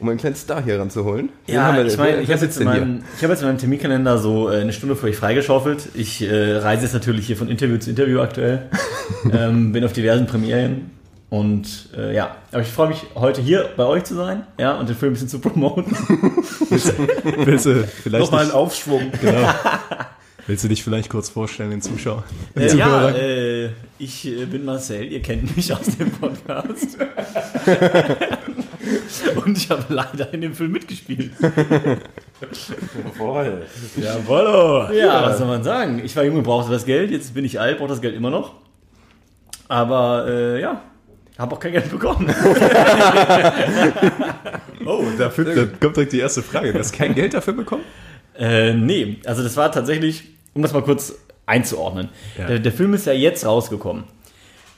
um 0.00 0.08
einen 0.08 0.18
kleinen 0.18 0.36
Star 0.36 0.62
hier 0.62 0.78
ranzuholen. 0.78 1.30
Ja, 1.46 1.74
wir 1.76 1.86
ich 1.86 1.96
meine, 1.96 2.20
ich 2.20 2.30
habe 2.30 2.44
jetzt, 2.44 2.58
in 2.58 2.64
meinem- 2.64 3.02
ich 3.16 3.22
hab 3.22 3.30
jetzt 3.30 3.42
in 3.42 3.48
meinem 3.48 3.58
Terminkalender 3.58 4.18
so 4.18 4.50
äh, 4.50 4.60
eine 4.60 4.72
Stunde 4.72 4.96
für 4.96 5.06
euch 5.06 5.16
freigeschaufelt. 5.16 5.88
Ich 5.94 6.22
äh, 6.22 6.56
reise 6.56 6.82
jetzt 6.84 6.94
natürlich 6.94 7.26
hier 7.26 7.36
von 7.36 7.48
Interview 7.48 7.76
zu 7.78 7.90
Interview 7.90 8.20
aktuell. 8.20 8.68
ähm, 9.32 9.72
bin 9.72 9.84
auf 9.84 9.92
diversen 9.92 10.26
Premieren. 10.26 10.90
Und 11.28 11.90
äh, 11.96 12.12
ja, 12.14 12.34
aber 12.50 12.62
ich 12.62 12.68
freue 12.68 12.88
mich, 12.88 13.02
heute 13.14 13.40
hier 13.40 13.68
bei 13.76 13.84
euch 13.84 14.02
zu 14.02 14.16
sein 14.16 14.42
ja, 14.58 14.74
und 14.76 14.88
den 14.88 14.96
Film 14.96 15.10
ein 15.10 15.14
bisschen 15.14 15.28
zu 15.28 15.38
promoten. 15.38 15.84
Willst 16.70 17.66
du 17.66 17.84
vielleicht 17.84 18.24
Nochmal 18.24 18.42
einen 18.44 18.50
Aufschwung. 18.52 19.12
genau. 19.20 19.48
Willst 20.48 20.64
du 20.64 20.68
dich 20.68 20.82
vielleicht 20.82 21.08
kurz 21.08 21.28
vorstellen, 21.28 21.70
den 21.70 21.82
Zuschauer? 21.82 22.24
Den 22.56 22.62
Äh, 22.62 22.76
ja, 22.76 23.10
äh, 23.10 23.68
ich 24.00 24.26
äh, 24.26 24.46
bin 24.46 24.64
Marcel, 24.64 25.04
ihr 25.04 25.22
kennt 25.22 25.56
mich 25.56 25.72
aus 25.72 25.86
dem 25.96 26.10
Podcast. 26.10 26.98
Und 29.44 29.56
ich 29.56 29.70
habe 29.70 29.84
leider 29.88 30.32
in 30.32 30.40
dem 30.40 30.54
Film 30.54 30.72
mitgespielt. 30.72 31.32
Jawohl. 33.18 33.66
Jawollo. 33.96 34.92
Ja, 34.92 35.22
was 35.22 35.38
soll 35.38 35.46
man 35.46 35.62
sagen? 35.62 36.00
Ich 36.04 36.14
war 36.16 36.24
jung 36.24 36.36
und 36.36 36.42
brauchte 36.42 36.70
das 36.70 36.84
Geld, 36.84 37.10
jetzt 37.10 37.34
bin 37.34 37.44
ich 37.44 37.60
alt, 37.60 37.78
brauche 37.78 37.88
das 37.88 38.00
Geld 38.00 38.14
immer 38.14 38.30
noch. 38.30 38.54
Aber 39.68 40.26
äh, 40.28 40.60
ja, 40.60 40.80
habe 41.38 41.54
auch 41.54 41.60
kein 41.60 41.72
Geld 41.72 41.90
bekommen. 41.90 42.32
Oh, 44.86 45.04
dafür, 45.18 45.44
da 45.44 45.66
kommt 45.66 45.96
direkt 45.96 46.12
die 46.14 46.20
erste 46.20 46.42
Frage. 46.42 46.72
Du 46.72 46.78
hast 46.78 46.92
kein 46.92 47.14
Geld 47.14 47.34
dafür 47.34 47.52
bekommen? 47.52 47.84
äh, 48.38 48.72
nee, 48.72 49.18
also 49.26 49.42
das 49.42 49.54
war 49.56 49.70
tatsächlich, 49.70 50.24
um 50.54 50.62
das 50.62 50.72
mal 50.72 50.82
kurz 50.82 51.14
einzuordnen. 51.44 52.08
Ja. 52.38 52.46
Der, 52.46 52.58
der 52.60 52.72
Film 52.72 52.94
ist 52.94 53.06
ja 53.06 53.12
jetzt 53.12 53.44
rausgekommen. 53.44 54.04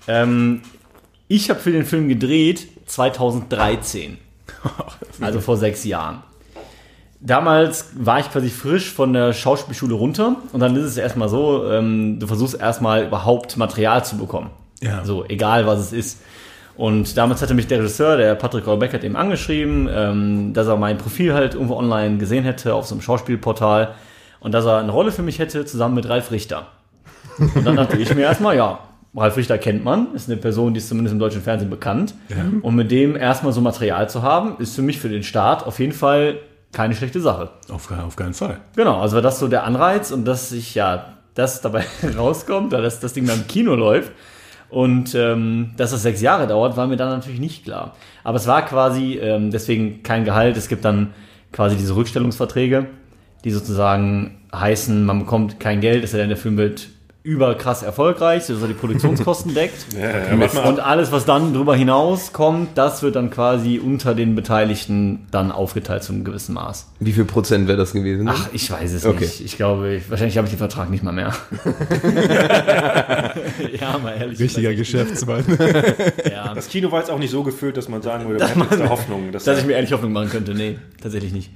Ähm, 0.08 0.62
ich 1.28 1.50
habe 1.50 1.60
für 1.60 1.70
den 1.70 1.84
Film 1.84 2.08
gedreht 2.08 2.66
2013. 2.86 4.18
Also 5.20 5.40
vor 5.40 5.56
sechs 5.56 5.84
Jahren. 5.84 6.22
Damals 7.20 7.90
war 7.94 8.18
ich 8.18 8.30
quasi 8.30 8.48
frisch 8.48 8.90
von 8.90 9.12
der 9.12 9.32
Schauspielschule 9.32 9.94
runter 9.94 10.36
und 10.52 10.58
dann 10.58 10.74
ist 10.74 10.84
es 10.84 10.96
erstmal 10.96 11.28
so, 11.28 11.70
ähm, 11.70 12.18
du 12.18 12.26
versuchst 12.26 12.58
erstmal 12.58 13.04
überhaupt 13.04 13.56
Material 13.56 14.04
zu 14.04 14.16
bekommen. 14.16 14.50
Ja. 14.80 15.04
So, 15.04 15.24
egal 15.26 15.66
was 15.66 15.78
es 15.78 15.92
ist. 15.92 16.20
Und 16.76 17.16
damals 17.16 17.42
hatte 17.42 17.54
mich 17.54 17.68
der 17.68 17.78
Regisseur, 17.78 18.16
der 18.16 18.34
Patrick 18.34 18.66
Rollbeck, 18.66 18.92
hat 18.92 19.04
eben 19.04 19.14
angeschrieben, 19.14 19.88
ähm, 19.92 20.52
dass 20.52 20.66
er 20.66 20.76
mein 20.76 20.98
Profil 20.98 21.34
halt 21.34 21.54
irgendwo 21.54 21.76
online 21.76 22.18
gesehen 22.18 22.44
hätte 22.44 22.74
auf 22.74 22.86
so 22.86 22.94
einem 22.94 23.02
Schauspielportal 23.02 23.94
und 24.40 24.52
dass 24.52 24.64
er 24.64 24.78
eine 24.78 24.90
Rolle 24.90 25.12
für 25.12 25.22
mich 25.22 25.38
hätte, 25.38 25.64
zusammen 25.64 25.94
mit 25.94 26.08
Ralf 26.08 26.32
Richter. 26.32 26.66
Und 27.38 27.64
dann 27.64 27.76
dachte 27.76 27.96
ich 27.98 28.12
mir 28.14 28.22
erstmal, 28.22 28.56
ja, 28.56 28.80
Ralf 29.14 29.36
Richter 29.36 29.58
kennt 29.58 29.84
man, 29.84 30.14
ist 30.14 30.30
eine 30.30 30.38
Person, 30.38 30.72
die 30.72 30.78
ist 30.78 30.88
zumindest 30.88 31.12
im 31.12 31.18
deutschen 31.18 31.42
Fernsehen 31.42 31.68
bekannt. 31.70 32.14
Und 32.62 32.74
mit 32.74 32.90
dem 32.90 33.14
erstmal 33.14 33.52
so 33.52 33.60
Material 33.60 34.08
zu 34.08 34.22
haben, 34.22 34.56
ist 34.58 34.74
für 34.74 34.82
mich 34.82 34.98
für 34.98 35.08
den 35.08 35.22
Start 35.22 35.66
auf 35.66 35.78
jeden 35.78 35.92
Fall 35.92 36.38
keine 36.72 36.94
schlechte 36.94 37.20
Sache. 37.20 37.50
Auf, 37.68 37.90
auf 37.90 38.16
keinen 38.16 38.32
Fall. 38.32 38.60
Genau, 38.74 39.00
also 39.00 39.16
war 39.16 39.22
das 39.22 39.38
so 39.38 39.48
der 39.48 39.64
Anreiz 39.64 40.10
und 40.10 40.24
dass 40.24 40.52
ich 40.52 40.74
ja, 40.74 41.18
das 41.34 41.60
dabei 41.60 41.84
rauskommt, 42.16 42.72
dass 42.72 43.00
das 43.00 43.12
Ding 43.12 43.26
dann 43.26 43.40
im 43.40 43.46
Kino 43.46 43.74
läuft 43.74 44.12
und 44.70 45.14
ähm, 45.14 45.72
dass 45.76 45.90
das 45.90 46.02
sechs 46.02 46.22
Jahre 46.22 46.46
dauert, 46.46 46.78
war 46.78 46.86
mir 46.86 46.96
dann 46.96 47.10
natürlich 47.10 47.40
nicht 47.40 47.64
klar. 47.64 47.94
Aber 48.24 48.36
es 48.36 48.46
war 48.46 48.64
quasi 48.64 49.18
ähm, 49.18 49.50
deswegen 49.50 50.02
kein 50.02 50.24
Gehalt. 50.24 50.56
Es 50.56 50.68
gibt 50.68 50.84
dann 50.84 51.12
quasi 51.52 51.76
diese 51.76 51.94
Rückstellungsverträge, 51.94 52.86
die 53.44 53.50
sozusagen 53.50 54.40
heißen, 54.54 55.04
man 55.04 55.20
bekommt 55.20 55.60
kein 55.60 55.82
Geld, 55.82 56.04
es 56.04 56.12
sei 56.12 56.18
denn, 56.18 56.28
der 56.28 56.38
Film 56.38 56.56
wird 56.56 56.88
überkrass 57.24 57.84
erfolgreich, 57.84 58.48
dass 58.48 58.60
er 58.60 58.66
die 58.68 58.74
Produktionskosten 58.74 59.54
deckt. 59.56 59.86
Ja, 59.96 60.34
ja, 60.34 60.62
Und 60.68 60.80
alles, 60.80 61.12
was 61.12 61.24
dann 61.24 61.54
drüber 61.54 61.76
hinaus 61.76 62.32
kommt, 62.32 62.76
das 62.76 63.02
wird 63.04 63.14
dann 63.14 63.30
quasi 63.30 63.78
unter 63.78 64.14
den 64.16 64.34
Beteiligten 64.34 65.26
dann 65.30 65.52
aufgeteilt 65.52 66.02
zu 66.02 66.12
einem 66.12 66.24
gewissen 66.24 66.54
Maß. 66.54 66.88
Wie 66.98 67.12
viel 67.12 67.24
Prozent 67.24 67.68
wäre 67.68 67.78
das 67.78 67.92
gewesen? 67.92 68.28
Ach, 68.28 68.48
ich 68.52 68.68
weiß 68.68 68.92
es 68.92 69.06
Okay. 69.06 69.20
nicht. 69.20 69.40
Ich 69.40 69.56
glaube, 69.56 69.94
ich, 69.94 70.10
wahrscheinlich 70.10 70.36
habe 70.36 70.46
ich 70.48 70.52
den 70.52 70.58
Vertrag 70.58 70.90
nicht 70.90 71.04
mal 71.04 71.12
mehr. 71.12 71.32
ja, 73.80 73.98
mal 73.98 74.16
ehrlich. 74.18 74.38
Richtiger 74.40 74.74
Geschäftsmann. 74.74 75.44
Ja, 76.30 76.54
Das 76.54 76.68
Kino 76.68 76.90
war 76.90 77.00
jetzt 77.00 77.10
auch 77.10 77.18
nicht 77.18 77.30
so 77.30 77.42
gefüllt, 77.42 77.76
dass 77.76 77.88
man 77.88 78.02
sagen 78.02 78.28
würde, 78.28 78.44
man 78.56 78.68
hätte 78.68 78.88
Hoffnung. 78.88 79.32
Dass 79.32 79.44
dass 79.44 79.58
ich 79.60 79.66
mir 79.66 79.74
ehrlich 79.74 79.92
Hoffnung 79.92 80.12
machen 80.12 80.30
könnte. 80.30 80.54
Nee, 80.54 80.78
tatsächlich 81.00 81.32
nicht. 81.32 81.50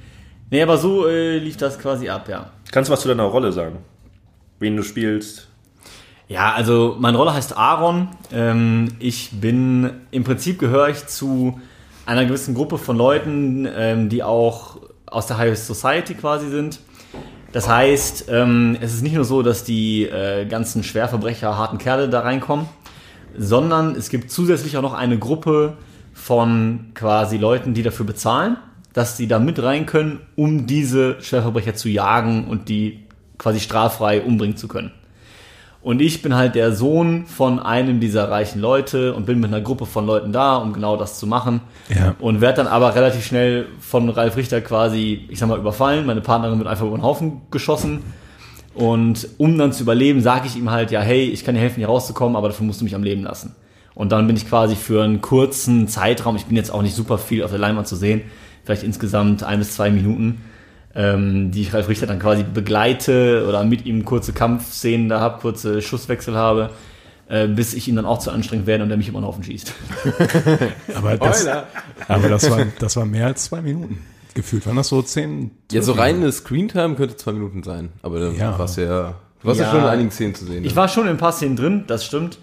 Nee, 0.51 0.63
aber 0.63 0.79
so 0.79 1.09
äh, 1.09 1.39
lief 1.39 1.57
das 1.57 1.79
quasi 1.79 2.09
ab, 2.09 2.29
ja. 2.29 2.51
Kannst 2.71 2.89
du 2.89 2.93
was 2.93 3.01
zu 3.01 3.09
deiner 3.09 3.25
Rolle 3.25 3.53
sagen? 3.53 3.79
Wen 4.61 4.77
du 4.77 4.83
spielst? 4.83 5.49
Ja, 6.29 6.55
also 6.55 6.97
meine 6.99 7.19
Rolle 7.19 7.35
heißt 7.35 7.57
Aaron. 7.57 8.09
Ähm, 8.33 8.89
ich 8.99 9.31
bin 9.33 9.91
im 10.11 10.25
Prinzip 10.25 10.59
gehöre 10.59 10.89
ich 10.89 11.07
zu 11.07 11.61
einer 12.05 12.25
gewissen 12.25 12.55
Gruppe 12.55 12.79
von 12.79 12.97
Leuten, 12.97 13.69
ähm, 13.73 14.09
die 14.09 14.25
auch 14.25 14.79
aus 15.07 15.29
der 15.29 15.39
High 15.39 15.57
Society 15.57 16.15
quasi 16.15 16.49
sind. 16.49 16.81
Das 17.53 17.69
heißt, 17.69 18.27
ähm, 18.29 18.77
es 18.81 18.93
ist 18.93 19.03
nicht 19.03 19.15
nur 19.15 19.25
so, 19.25 19.43
dass 19.43 19.63
die 19.63 20.03
äh, 20.03 20.47
ganzen 20.47 20.83
Schwerverbrecher, 20.83 21.57
harten 21.57 21.79
Kerle 21.79 22.09
da 22.09 22.21
reinkommen, 22.21 22.67
sondern 23.39 23.95
es 23.95 24.11
gibt 24.11 24.33
zusätzlich 24.33 24.77
auch 24.77 24.83
noch 24.83 24.95
eine 24.95 25.19
Gruppe 25.19 25.77
von 26.13 26.91
quasi 26.95 27.39
Leuten, 27.39 27.73
die 27.73 27.85
dafür 27.85 28.05
bezahlen, 28.05 28.57
dass 28.93 29.17
sie 29.17 29.29
da 29.29 29.39
mit 29.39 29.63
rein 29.63 29.87
können, 29.87 30.21
um 30.35 30.67
diese 30.67 31.23
Schwerverbrecher 31.23 31.75
zu 31.75 31.89
jagen 31.89 32.49
und 32.49 32.69
die 32.69 33.05
quasi 33.39 33.61
straffrei 33.61 34.23
umbringen 34.23 34.57
zu 34.57 34.67
können. 34.67 34.91
Und 35.87 36.03
ich 36.03 36.21
bin 36.21 36.35
halt 36.35 36.57
der 36.57 36.73
Sohn 36.73 37.27
von 37.27 37.61
einem 37.61 38.01
dieser 38.01 38.29
reichen 38.29 38.61
Leute 38.61 39.15
und 39.15 39.25
bin 39.25 39.39
mit 39.39 39.53
einer 39.53 39.61
Gruppe 39.61 39.87
von 39.87 40.05
Leuten 40.05 40.33
da, 40.33 40.57
um 40.57 40.73
genau 40.73 40.97
das 40.97 41.21
zu 41.21 41.29
machen. 41.29 41.61
Ja. 41.89 42.17
Und 42.19 42.41
werde 42.41 42.57
dann 42.57 42.67
aber 42.67 42.97
relativ 42.97 43.25
schnell 43.25 43.67
von 43.79 44.09
Ralf 44.09 44.37
Richter 44.37 44.61
quasi, 44.63 45.29
ich 45.29 45.39
sag 45.39 45.49
mal, 45.49 45.61
überfallen. 45.61 46.05
Meine 46.05 46.23
Partnerin 46.23 46.59
wird 46.59 46.67
einfach 46.67 46.87
über 46.87 46.97
den 46.97 47.05
Haufen 47.05 47.43
geschossen. 47.53 48.03
Und 48.75 49.29
um 49.39 49.57
dann 49.59 49.71
zu 49.71 49.85
überleben, 49.85 50.23
sage 50.23 50.49
ich 50.49 50.57
ihm 50.57 50.73
halt, 50.73 50.91
ja, 50.91 51.03
hey, 51.03 51.23
ich 51.23 51.45
kann 51.45 51.55
dir 51.55 51.61
helfen, 51.61 51.77
hier 51.77 51.87
rauszukommen, 51.87 52.35
aber 52.35 52.49
dafür 52.49 52.67
musst 52.67 52.81
du 52.81 52.85
mich 52.85 52.97
am 52.97 53.05
Leben 53.05 53.23
lassen. 53.23 53.55
Und 53.95 54.11
dann 54.11 54.27
bin 54.27 54.35
ich 54.35 54.49
quasi 54.49 54.75
für 54.75 55.05
einen 55.05 55.21
kurzen 55.21 55.87
Zeitraum, 55.87 56.35
ich 56.35 56.47
bin 56.47 56.57
jetzt 56.57 56.73
auch 56.73 56.83
nicht 56.83 56.97
super 56.97 57.17
viel 57.17 57.45
auf 57.45 57.51
der 57.51 57.61
Leinwand 57.61 57.87
zu 57.87 57.95
sehen, 57.95 58.23
vielleicht 58.65 58.83
insgesamt 58.83 59.45
ein 59.45 59.61
bis 59.61 59.77
zwei 59.77 59.93
Minuten, 59.93 60.41
ähm, 60.97 61.51
die 61.53 61.61
ich 61.63 61.75
Ralf 61.75 61.89
Richter 61.89 62.07
dann 62.07 62.19
quasi 62.19 62.43
begleite 62.43 63.45
oder 63.49 63.63
mit 63.65 63.85
ihm 63.87 64.05
kurze 64.05 64.33
Kampfszenen 64.33 65.09
da 65.09 65.21
habe, 65.21 65.41
kurze 65.41 65.83
Schusswechsel 65.83 66.35
habe, 66.35 66.71
äh, 67.29 67.47
bis 67.47 67.75
ich 67.75 67.87
ihn 67.87 67.97
dann 67.97 68.07
auch 68.07 68.19
zu 68.19 68.31
anstrengend 68.31 68.67
werde 68.67 68.83
und 68.85 68.91
er 68.91 68.97
mich 68.97 69.09
immer 69.09 69.21
noch 69.21 69.29
auf 69.29 69.35
den 69.37 69.45
schießt. 69.45 69.73
Aber 70.95 71.17
das, 71.19 71.47
aber 72.09 72.29
das 72.29 72.51
war, 72.51 72.65
das 72.79 72.97
war 72.97 73.05
mehr 73.05 73.27
als 73.27 73.45
zwei 73.45 73.61
Minuten. 73.61 73.99
Gefühlt 74.35 74.67
waren 74.67 74.77
das 74.77 74.89
so 74.89 75.01
zehn. 75.03 75.51
Ja, 75.73 75.81
so 75.83 75.93
reine 75.93 76.31
Screentime 76.31 76.95
könnte 76.95 77.17
zwei 77.17 77.33
Minuten 77.33 77.63
sein. 77.63 77.91
Aber 78.03 78.21
dann 78.21 78.37
Ja. 78.37 78.59
warst 78.59 78.77
du 78.77 78.83
ja, 78.85 79.15
du 79.41 79.49
warst 79.49 79.61
ja. 79.61 79.67
Ja. 79.67 79.73
schon 79.73 79.81
in 79.81 79.87
einigen 79.87 80.11
Szenen 80.11 80.35
zu 80.35 80.45
sehen. 80.45 80.61
ne? 80.63 80.67
Ich 80.67 80.77
war 80.77 80.89
schon 80.89 81.05
in 81.05 81.11
ein 81.11 81.17
paar 81.19 81.33
Szenen 81.33 81.57
drin, 81.57 81.85
das 81.87 82.05
stimmt. 82.05 82.39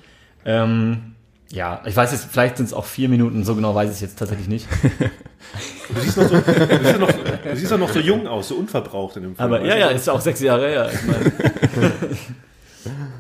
Ähm, 0.45 1.12
ja, 1.53 1.81
ich 1.86 1.95
weiß 1.95 2.12
jetzt, 2.12 2.25
vielleicht 2.31 2.57
sind 2.57 2.65
es 2.65 2.74
auch 2.74 2.86
vier 2.86 3.07
Minuten, 3.10 3.43
so 3.45 3.55
genau 3.55 3.74
weiß 3.75 3.89
ich 3.89 3.95
es 3.95 4.01
jetzt 4.01 4.17
tatsächlich 4.19 4.48
nicht. 4.48 4.67
Du 5.93 6.00
siehst, 6.01 6.17
noch 6.17 6.27
so, 6.27 6.36
du, 6.38 6.41
siehst 6.43 6.91
ja 6.91 6.98
noch, 6.98 7.12
du 7.12 7.55
siehst 7.55 7.72
ja 7.72 7.77
noch 7.77 7.89
so 7.89 8.00
jung 8.00 8.25
aus, 8.27 8.48
so 8.48 8.55
unverbraucht 8.55 9.17
in 9.17 9.24
dem 9.24 9.36
Film. 9.36 9.45
Aber 9.45 9.63
ja, 9.63 9.75
ja, 9.77 9.88
ist 9.89 10.07
ja 10.07 10.13
auch 10.13 10.22
sechs 10.22 10.39
Jahre 10.41 10.67
her. 10.67 10.89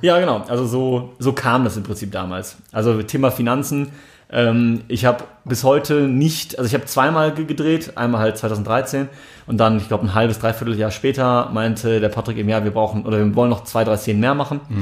Ja, 0.01 0.19
genau. 0.19 0.43
Also 0.49 0.65
so, 0.65 1.13
so 1.19 1.31
kam 1.31 1.63
das 1.63 1.77
im 1.77 1.83
Prinzip 1.83 2.11
damals. 2.11 2.57
Also 2.73 3.01
Thema 3.03 3.31
Finanzen. 3.31 3.87
Ähm, 4.29 4.81
ich 4.89 5.05
habe 5.05 5.23
bis 5.45 5.63
heute 5.63 6.01
nicht, 6.09 6.57
also 6.57 6.67
ich 6.67 6.73
habe 6.73 6.83
zweimal 6.85 7.33
ge- 7.33 7.45
gedreht, 7.45 7.93
einmal 7.95 8.19
halt 8.19 8.37
2013 8.37 9.07
und 9.47 9.57
dann, 9.59 9.77
ich 9.77 9.87
glaube, 9.87 10.05
ein 10.05 10.13
halbes, 10.15 10.39
dreiviertel 10.39 10.77
Jahr 10.77 10.91
später 10.91 11.49
meinte 11.53 12.01
der 12.01 12.09
Patrick 12.09 12.37
eben, 12.37 12.49
ja, 12.49 12.63
wir 12.65 12.71
brauchen 12.71 13.05
oder 13.05 13.17
wir 13.19 13.35
wollen 13.35 13.49
noch 13.51 13.63
zwei, 13.63 13.83
drei 13.85 13.95
Szenen 13.95 14.19
mehr 14.19 14.33
machen. 14.35 14.59
Äh, 14.69 14.73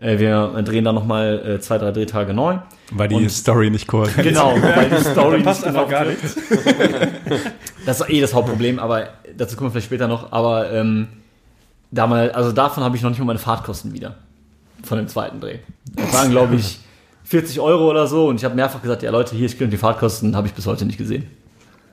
wir 0.00 0.62
drehen 0.64 0.84
dann 0.84 0.94
nochmal 0.94 1.42
äh, 1.56 1.60
zwei, 1.60 1.78
drei 1.78 1.92
Drehtage 1.92 2.34
neu. 2.34 2.58
War 2.90 3.08
die 3.08 3.14
Und- 3.14 3.30
Story 3.30 3.70
nicht 3.70 3.86
kohärent? 3.86 4.22
Genau, 4.22 4.54
weil 4.60 4.90
die 4.90 5.04
Story 5.04 5.38
nicht 5.38 5.64
einfach 5.64 5.88
gar 5.88 6.06
wird. 6.06 6.18
Das 7.86 8.00
ist 8.00 8.08
eh 8.10 8.20
das 8.20 8.32
Hauptproblem, 8.32 8.78
aber 8.78 9.08
dazu 9.36 9.56
kommen 9.56 9.68
wir 9.68 9.72
vielleicht 9.72 9.86
später 9.86 10.08
noch. 10.08 10.32
Aber 10.32 10.72
ähm, 10.72 11.08
damals, 11.90 12.34
also 12.34 12.50
davon 12.52 12.82
habe 12.82 12.96
ich 12.96 13.02
noch 13.02 13.10
nicht 13.10 13.18
mal 13.18 13.26
meine 13.26 13.38
Fahrtkosten 13.38 13.92
wieder. 13.92 14.16
Von 14.82 14.98
dem 14.98 15.08
zweiten 15.08 15.40
Dreh. 15.40 15.58
Das 15.96 16.12
waren, 16.12 16.30
glaube 16.30 16.56
ich, 16.56 16.78
40 17.24 17.60
Euro 17.60 17.88
oder 17.90 18.06
so 18.06 18.28
und 18.28 18.36
ich 18.36 18.44
habe 18.44 18.54
mehrfach 18.54 18.80
gesagt, 18.82 19.02
ja 19.02 19.10
Leute, 19.10 19.34
hier, 19.36 19.46
ich 19.46 19.56
könnte 19.58 19.72
die 19.72 19.76
Fahrtkosten, 19.78 20.34
habe 20.36 20.46
ich 20.46 20.54
bis 20.54 20.66
heute 20.66 20.84
nicht 20.86 20.98
gesehen. 20.98 21.26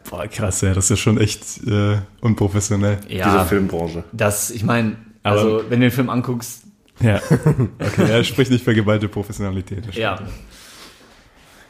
Boah, 0.10 0.28
krass, 0.28 0.62
ja, 0.62 0.74
das 0.74 0.86
ist 0.86 0.90
ja 0.92 0.96
schon 0.98 1.18
echt 1.20 1.44
äh, 1.68 1.98
unprofessionell. 2.22 2.98
Diese 3.10 3.46
Filmbranche. 3.48 4.04
Das, 4.12 4.50
ich 4.50 4.64
meine, 4.64 4.96
also 5.24 5.64
wenn 5.70 5.80
du 5.80 5.86
den 5.88 5.92
Film 5.92 6.10
anguckst, 6.10 6.64
Ja. 7.02 7.22
Okay, 7.80 8.10
er 8.10 8.24
spricht 8.24 8.52
nicht 8.52 8.64
für 8.64 8.74
geballte 8.74 9.08
Professionalität. 9.08 9.94
ja. 9.96 10.16
stimmt. 10.16 10.30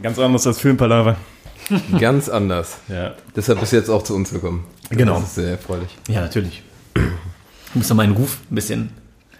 Ganz 0.01 0.17
anders 0.17 0.47
als 0.47 0.59
Filmpalaver. 0.59 1.15
Ganz 1.99 2.27
anders. 2.27 2.79
Ja. 2.87 3.13
Deshalb 3.35 3.59
bist 3.59 3.71
du 3.71 3.77
jetzt 3.77 3.89
auch 3.89 4.03
zu 4.03 4.15
uns 4.15 4.31
gekommen. 4.31 4.65
Genau. 4.89 5.13
Das 5.15 5.23
ist 5.23 5.35
sehr 5.35 5.51
erfreulich. 5.51 5.95
Ja, 6.07 6.21
natürlich. 6.21 6.63
Ich 6.95 7.75
muss 7.75 7.87
ja 7.87 7.95
meinen 7.95 8.13
Ruf 8.13 8.39
ein 8.49 8.55
bisschen 8.55 8.89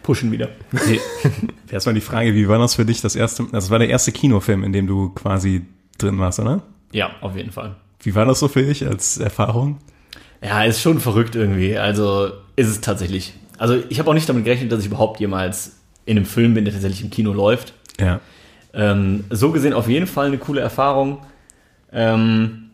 pushen 0.04 0.32
wieder. 0.32 0.50
Erstmal 1.72 1.96
die 1.96 2.02
Frage, 2.02 2.34
wie 2.34 2.48
war 2.48 2.60
das 2.60 2.76
für 2.76 2.86
dich 2.86 3.02
das 3.02 3.16
erste, 3.16 3.46
das 3.52 3.70
war 3.70 3.80
der 3.80 3.90
erste 3.90 4.12
Kinofilm, 4.12 4.64
in 4.64 4.74
dem 4.74 4.88
du 4.88 5.10
quasi 5.10 5.66
drin 5.98 6.20
warst, 6.20 6.40
oder? 6.40 6.62
Ja, 6.92 7.12
auf 7.22 7.36
jeden 7.36 7.52
Fall. 7.52 7.76
Wie 8.04 8.16
war 8.16 8.26
das 8.26 8.40
so 8.40 8.48
für 8.48 8.64
dich 8.64 8.86
als 8.86 9.18
Erfahrung? 9.18 9.80
Ja, 10.44 10.64
ist 10.64 10.82
schon 10.82 11.00
verrückt 11.00 11.36
irgendwie. 11.36 11.78
Also 11.78 12.32
ist 12.56 12.68
es 12.68 12.82
tatsächlich. 12.82 13.34
Also 13.58 13.78
ich 13.90 14.00
habe 14.00 14.10
auch 14.10 14.16
nicht 14.16 14.28
damit 14.28 14.44
gerechnet, 14.46 14.72
dass 14.72 14.80
ich 14.82 14.88
überhaupt 14.88 15.20
jemals 15.20 15.81
in 16.06 16.18
einem 16.18 16.26
Film 16.26 16.54
bin, 16.54 16.66
der 16.66 16.74
tatsächlich 16.74 17.04
im 17.04 17.10
Kino 17.10 17.34
läuft. 17.34 17.74
Ja. 18.00 18.20
Ähm, 18.74 19.26
so 19.30 19.52
gesehen 19.52 19.74
auf 19.74 19.88
jeden 19.88 20.08
Fall 20.08 20.28
eine 20.28 20.38
coole 20.38 20.62
Erfahrung. 20.62 21.20
Ähm, 21.92 22.70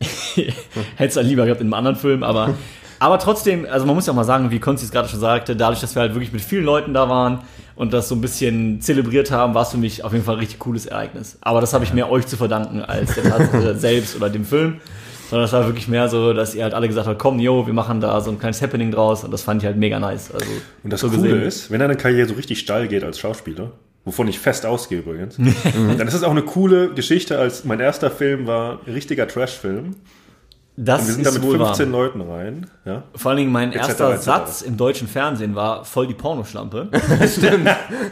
Hätte 0.34 1.08
es 1.08 1.14
dann 1.14 1.26
lieber 1.26 1.44
gehabt 1.44 1.60
in 1.60 1.66
einem 1.66 1.74
anderen 1.74 1.96
Film, 1.96 2.22
aber, 2.22 2.54
aber 3.00 3.18
trotzdem, 3.18 3.66
also 3.68 3.86
man 3.86 3.96
muss 3.96 4.06
ja 4.06 4.12
auch 4.12 4.16
mal 4.16 4.24
sagen, 4.24 4.50
wie 4.50 4.60
Konzi 4.60 4.84
es 4.84 4.92
gerade 4.92 5.08
schon 5.08 5.18
sagte, 5.18 5.56
dadurch, 5.56 5.80
dass 5.80 5.94
wir 5.94 6.02
halt 6.02 6.14
wirklich 6.14 6.32
mit 6.32 6.40
vielen 6.40 6.64
Leuten 6.64 6.94
da 6.94 7.08
waren 7.08 7.40
und 7.74 7.92
das 7.92 8.08
so 8.08 8.14
ein 8.14 8.20
bisschen 8.20 8.80
zelebriert 8.80 9.30
haben, 9.30 9.54
war 9.54 9.62
es 9.62 9.70
für 9.70 9.76
mich 9.76 10.04
auf 10.04 10.12
jeden 10.12 10.24
Fall 10.24 10.36
ein 10.36 10.40
richtig 10.40 10.60
cooles 10.60 10.86
Ereignis. 10.86 11.38
Aber 11.40 11.60
das 11.60 11.72
habe 11.72 11.84
ich 11.84 11.92
mehr 11.92 12.10
euch 12.10 12.26
zu 12.26 12.36
verdanken 12.36 12.82
als 12.82 13.14
der 13.14 13.24
Tatsache 13.24 13.76
selbst 13.76 14.16
oder 14.16 14.30
dem 14.30 14.44
Film. 14.44 14.80
Sondern 15.28 15.44
das 15.44 15.52
war 15.52 15.66
wirklich 15.66 15.88
mehr 15.88 16.08
so, 16.08 16.32
dass 16.32 16.54
ihr 16.54 16.62
halt 16.64 16.72
alle 16.74 16.88
gesagt 16.88 17.06
habt, 17.06 17.18
komm, 17.18 17.38
yo, 17.38 17.66
wir 17.66 17.74
machen 17.74 18.00
da 18.00 18.20
so 18.20 18.30
ein 18.30 18.38
kleines 18.38 18.62
Happening 18.62 18.90
draus 18.90 19.24
und 19.24 19.30
das 19.30 19.42
fand 19.42 19.62
ich 19.62 19.66
halt 19.66 19.76
mega 19.76 19.98
nice. 20.00 20.30
Also, 20.32 20.46
Und 20.82 20.92
das 20.92 21.00
so 21.00 21.08
Coole 21.10 21.22
gesehen- 21.22 21.42
ist, 21.42 21.70
wenn 21.70 21.80
deine 21.80 21.96
Karriere 21.96 22.26
so 22.28 22.34
richtig 22.34 22.58
steil 22.60 22.88
geht 22.88 23.04
als 23.04 23.18
Schauspieler, 23.18 23.72
wovon 24.04 24.26
ich 24.28 24.38
fest 24.38 24.64
ausgehe 24.64 25.00
übrigens, 25.00 25.36
dann 25.98 26.08
ist 26.08 26.14
es 26.14 26.22
auch 26.22 26.30
eine 26.30 26.42
coole 26.42 26.90
Geschichte, 26.94 27.38
als 27.38 27.64
mein 27.64 27.78
erster 27.80 28.10
Film 28.10 28.46
war 28.46 28.80
ein 28.86 28.92
richtiger 28.94 29.28
Trash-Film. 29.28 29.96
das 30.76 31.00
Und 31.02 31.06
wir 31.08 31.14
sind 31.16 31.26
da 31.26 31.30
mit 31.32 31.42
wohl 31.42 31.58
15 31.58 31.92
wahr. 31.92 32.00
Leuten 32.00 32.20
rein. 32.22 32.66
Ja? 32.86 33.02
Vor 33.14 33.30
allen 33.30 33.38
Dingen 33.38 33.52
mein 33.52 33.72
Etc., 33.72 33.86
erster 33.88 34.10
etc.. 34.14 34.22
Satz 34.24 34.62
im 34.62 34.78
deutschen 34.78 35.08
Fernsehen 35.08 35.54
war 35.54 35.84
voll 35.84 36.06
die 36.06 36.14
Pornoschlampe. 36.14 36.88
Stimmt. 37.28 37.68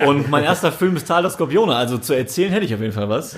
Und 0.06 0.28
mein 0.28 0.44
erster 0.44 0.70
Film 0.70 0.96
ist 0.96 1.08
Tal 1.08 1.22
der 1.22 1.30
Skorpione. 1.30 1.74
Also 1.74 1.96
zu 1.96 2.12
erzählen 2.12 2.52
hätte 2.52 2.66
ich 2.66 2.74
auf 2.74 2.80
jeden 2.80 2.92
Fall 2.92 3.08
was. 3.08 3.36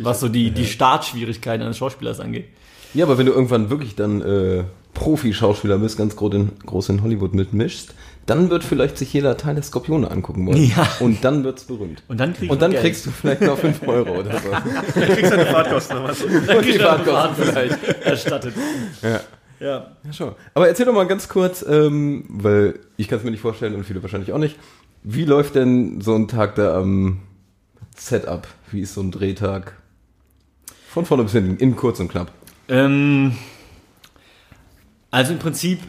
was 0.00 0.20
so 0.20 0.28
die, 0.28 0.50
die 0.50 0.66
Startschwierigkeiten 0.66 1.62
eines 1.64 1.78
Schauspielers 1.78 2.20
angeht. 2.20 2.48
Ja, 2.96 3.04
aber 3.04 3.18
wenn 3.18 3.26
du 3.26 3.32
irgendwann 3.32 3.68
wirklich 3.68 3.94
dann 3.94 4.22
äh, 4.22 4.64
Profi-Schauspieler 4.94 5.76
bist, 5.76 5.98
ganz 5.98 6.16
groß 6.16 6.32
in, 6.32 6.52
groß 6.64 6.88
in 6.88 7.02
Hollywood 7.02 7.34
mitmischst, 7.34 7.92
dann 8.24 8.48
wird 8.48 8.64
vielleicht 8.64 8.96
sich 8.96 9.12
jeder 9.12 9.36
Teil 9.36 9.54
der 9.54 9.64
Skorpione 9.64 10.10
angucken 10.10 10.46
wollen. 10.46 10.64
Ja. 10.64 10.88
Und 11.00 11.22
dann 11.22 11.44
wird's 11.44 11.64
berühmt. 11.64 12.02
Und 12.08 12.18
dann 12.18 12.32
krieg 12.32 12.50
Und 12.50 12.62
dann 12.62 12.72
kriegst 12.72 13.04
du 13.04 13.10
vielleicht 13.10 13.42
noch 13.42 13.58
5 13.58 13.86
Euro 13.86 14.20
oder 14.20 14.40
so. 14.40 14.48
Du 14.48 15.06
kriegst 15.12 15.30
deine 15.30 15.44
Fahrtkosten 15.44 15.98
oder 15.98 16.08
was? 16.08 16.20
Dann 16.46 16.58
krieg 16.60 16.74
ich 16.74 16.78
dann 16.78 17.04
Fahrtkosten 17.04 17.46
vielleicht 17.46 17.84
erstattet. 18.02 18.54
Ja. 19.02 19.20
Ja. 19.60 19.90
Ja, 20.02 20.12
schon. 20.14 20.32
Aber 20.54 20.66
erzähl 20.66 20.86
doch 20.86 20.94
mal 20.94 21.06
ganz 21.06 21.28
kurz, 21.28 21.64
ähm, 21.68 22.24
weil 22.28 22.78
ich 22.96 23.08
kann 23.08 23.18
es 23.18 23.24
mir 23.24 23.30
nicht 23.30 23.40
vorstellen 23.42 23.74
und 23.74 23.84
viele 23.84 24.02
wahrscheinlich 24.02 24.32
auch 24.32 24.38
nicht. 24.38 24.56
Wie 25.02 25.26
läuft 25.26 25.54
denn 25.54 26.00
so 26.00 26.14
ein 26.14 26.28
Tag 26.28 26.54
da 26.54 26.78
am 26.78 27.20
Setup? 27.94 28.48
Wie 28.70 28.80
ist 28.80 28.94
so 28.94 29.02
ein 29.02 29.10
Drehtag? 29.10 29.74
Von 30.88 31.04
vorne 31.04 31.24
bis 31.24 31.32
hinten, 31.32 31.58
in 31.58 31.76
kurz 31.76 32.00
und 32.00 32.08
knapp. 32.08 32.32
Ähm, 32.68 33.36
also 35.10 35.32
im 35.32 35.38
Prinzip 35.38 35.80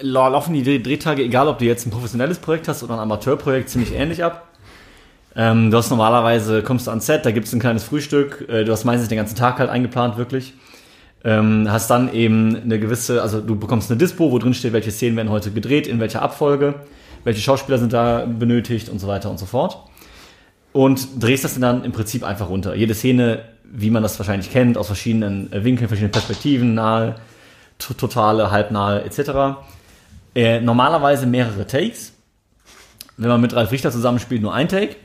la- 0.00 0.28
laufen 0.28 0.54
die 0.54 0.62
Dreh- 0.62 0.82
Drehtage, 0.82 1.22
egal 1.22 1.48
ob 1.48 1.58
du 1.58 1.64
jetzt 1.64 1.86
ein 1.86 1.90
professionelles 1.90 2.38
Projekt 2.38 2.68
hast 2.68 2.82
oder 2.82 2.94
ein 2.94 3.00
Amateurprojekt, 3.00 3.68
ziemlich 3.68 3.92
ähnlich 3.92 4.24
ab. 4.24 4.48
Ähm, 5.34 5.70
du 5.70 5.76
hast 5.76 5.90
normalerweise, 5.90 6.62
kommst 6.62 6.86
du 6.86 6.90
ans 6.90 7.06
Set, 7.06 7.24
da 7.24 7.30
gibt 7.30 7.46
es 7.46 7.52
ein 7.52 7.60
kleines 7.60 7.84
Frühstück, 7.84 8.46
äh, 8.48 8.64
du 8.64 8.72
hast 8.72 8.84
meistens 8.84 9.08
den 9.08 9.16
ganzen 9.16 9.36
Tag 9.36 9.58
halt 9.58 9.70
eingeplant, 9.70 10.16
wirklich. 10.16 10.54
Ähm, 11.24 11.70
hast 11.70 11.88
dann 11.88 12.12
eben 12.12 12.56
eine 12.56 12.80
gewisse, 12.80 13.22
also 13.22 13.40
du 13.40 13.56
bekommst 13.56 13.90
eine 13.90 13.98
Dispo, 13.98 14.32
wo 14.32 14.38
drin 14.38 14.54
steht, 14.54 14.72
welche 14.72 14.90
Szenen 14.90 15.16
werden 15.16 15.30
heute 15.30 15.52
gedreht, 15.52 15.86
in 15.86 16.00
welcher 16.00 16.20
Abfolge, 16.20 16.74
welche 17.24 17.40
Schauspieler 17.40 17.78
sind 17.78 17.92
da 17.92 18.26
benötigt 18.26 18.88
und 18.88 18.98
so 18.98 19.06
weiter 19.06 19.30
und 19.30 19.38
so 19.38 19.46
fort. 19.46 19.78
Und 20.72 21.22
drehst 21.22 21.44
das 21.44 21.58
dann 21.60 21.84
im 21.84 21.92
Prinzip 21.92 22.24
einfach 22.24 22.48
runter. 22.48 22.74
Jede 22.74 22.94
Szene, 22.94 23.44
wie 23.74 23.90
man 23.90 24.02
das 24.02 24.18
wahrscheinlich 24.18 24.50
kennt, 24.52 24.76
aus 24.76 24.86
verschiedenen 24.86 25.50
äh, 25.52 25.64
Winkeln, 25.64 25.88
verschiedenen 25.88 26.12
Perspektiven, 26.12 26.74
nahe, 26.74 27.14
to- 27.78 27.94
totale, 27.94 28.50
halbnahe 28.50 29.02
etc. 29.02 29.64
Äh, 30.34 30.60
normalerweise 30.60 31.26
mehrere 31.26 31.66
Takes. 31.66 32.12
Wenn 33.16 33.30
man 33.30 33.40
mit 33.40 33.54
Ralf 33.54 33.72
Richter 33.72 33.90
zusammenspielt, 33.90 34.42
nur 34.42 34.52
ein 34.54 34.68
Take, 34.68 34.96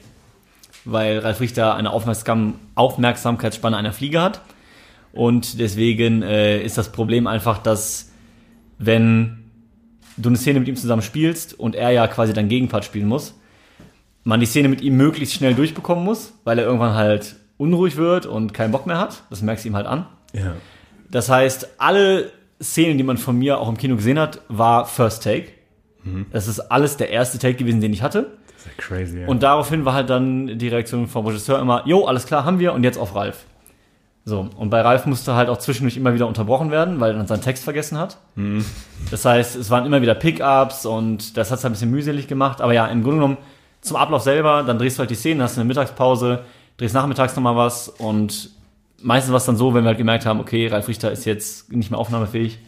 weil 0.85 1.19
Ralf 1.19 1.39
Richter 1.39 1.75
eine 1.75 1.91
Aufmerksam 1.91 2.55
Aufmerksamkeitsspanne 2.75 3.77
einer 3.77 3.93
Fliege 3.93 4.21
hat. 4.21 4.41
Und 5.13 5.59
deswegen 5.59 6.21
äh, 6.21 6.61
ist 6.61 6.77
das 6.77 6.91
Problem 6.91 7.25
einfach, 7.25 7.57
dass 7.59 8.11
wenn 8.79 9.45
du 10.17 10.29
eine 10.29 10.37
Szene 10.37 10.59
mit 10.59 10.67
ihm 10.67 10.75
zusammen 10.75 11.01
spielst 11.01 11.57
und 11.57 11.73
er 11.75 11.91
ja 11.91 12.05
quasi 12.07 12.33
deinen 12.33 12.49
Gegenpart 12.49 12.83
spielen 12.85 13.07
muss, 13.07 13.33
man 14.23 14.39
die 14.41 14.45
Szene 14.45 14.67
mit 14.67 14.81
ihm 14.81 14.97
möglichst 14.97 15.35
schnell 15.35 15.53
durchbekommen 15.53 16.03
muss, 16.03 16.33
weil 16.43 16.59
er 16.59 16.65
irgendwann 16.65 16.95
halt 16.95 17.37
unruhig 17.57 17.97
wird 17.97 18.25
und 18.25 18.53
keinen 18.53 18.71
Bock 18.71 18.85
mehr 18.85 18.99
hat. 18.99 19.23
Das 19.29 19.41
merkst 19.41 19.65
du 19.65 19.69
ihm 19.69 19.75
halt 19.75 19.87
an. 19.87 20.05
Ja. 20.33 20.53
Das 21.09 21.29
heißt, 21.29 21.75
alle 21.77 22.31
Szenen, 22.61 22.97
die 22.97 23.03
man 23.03 23.17
von 23.17 23.37
mir 23.37 23.59
auch 23.59 23.69
im 23.69 23.77
Kino 23.77 23.95
gesehen 23.95 24.19
hat, 24.19 24.41
war 24.47 24.85
First 24.85 25.23
Take. 25.23 25.49
Das 26.31 26.47
ist 26.47 26.59
alles 26.59 26.95
der 26.95 27.09
erste 27.09 27.37
Take 27.37 27.55
gewesen, 27.55 27.81
den 27.81 27.91
ich 27.91 28.01
hatte. 28.01 28.31
Das 28.47 28.59
ist 28.59 28.65
ja 28.65 28.71
crazy. 28.77 29.19
Ja. 29.19 29.27
Und 29.27 29.43
daraufhin 29.43 29.83
war 29.83 29.93
halt 29.93 30.09
dann 30.09 30.57
die 30.57 30.69
Reaktion 30.69 31.07
vom 31.07 31.27
Regisseur 31.27 31.59
immer, 31.59 31.85
jo, 31.85 32.05
alles 32.05 32.25
klar, 32.25 32.45
haben 32.45 32.59
wir 32.59 32.71
und 32.71 32.83
jetzt 32.83 32.97
auf 32.97 33.13
Ralf. 33.13 33.43
So, 34.23 34.49
und 34.57 34.69
bei 34.69 34.81
Ralf 34.81 35.05
musste 35.05 35.35
halt 35.35 35.49
auch 35.49 35.57
zwischendurch 35.57 35.97
immer 35.97 36.13
wieder 36.13 36.27
unterbrochen 36.27 36.71
werden, 36.71 36.99
weil 36.99 37.11
er 37.11 37.17
dann 37.17 37.27
seinen 37.27 37.41
Text 37.41 37.63
vergessen 37.65 37.97
hat. 37.97 38.17
Das 39.11 39.25
heißt, 39.25 39.55
es 39.57 39.69
waren 39.69 39.85
immer 39.85 40.01
wieder 40.01 40.15
Pickups 40.15 40.85
und 40.85 41.35
das 41.35 41.51
hat 41.51 41.59
es 41.59 41.65
ein 41.65 41.71
bisschen 41.73 41.91
mühselig 41.91 42.27
gemacht. 42.27 42.61
Aber 42.61 42.73
ja, 42.73 42.87
im 42.87 43.03
Grunde 43.03 43.17
genommen 43.17 43.37
zum 43.81 43.97
Ablauf 43.97 44.21
selber, 44.21 44.63
dann 44.63 44.79
drehst 44.79 44.97
du 44.97 45.01
halt 45.01 45.09
die 45.09 45.15
Szenen, 45.15 45.41
hast 45.41 45.57
eine 45.57 45.65
Mittagspause, 45.65 46.43
drehst 46.77 46.93
nachmittags 46.93 47.35
nochmal 47.35 47.55
was 47.55 47.89
und 47.89 48.51
meistens 49.01 49.31
war 49.31 49.37
es 49.37 49.45
dann 49.45 49.57
so, 49.57 49.73
wenn 49.73 49.83
wir 49.83 49.89
halt 49.89 49.97
gemerkt 49.97 50.25
haben, 50.25 50.39
okay, 50.39 50.67
Ralf 50.67 50.87
Richter 50.87 51.11
ist 51.11 51.25
jetzt 51.25 51.71
nicht 51.71 51.91
mehr 51.91 51.99
aufnahmefähig, 51.99 52.59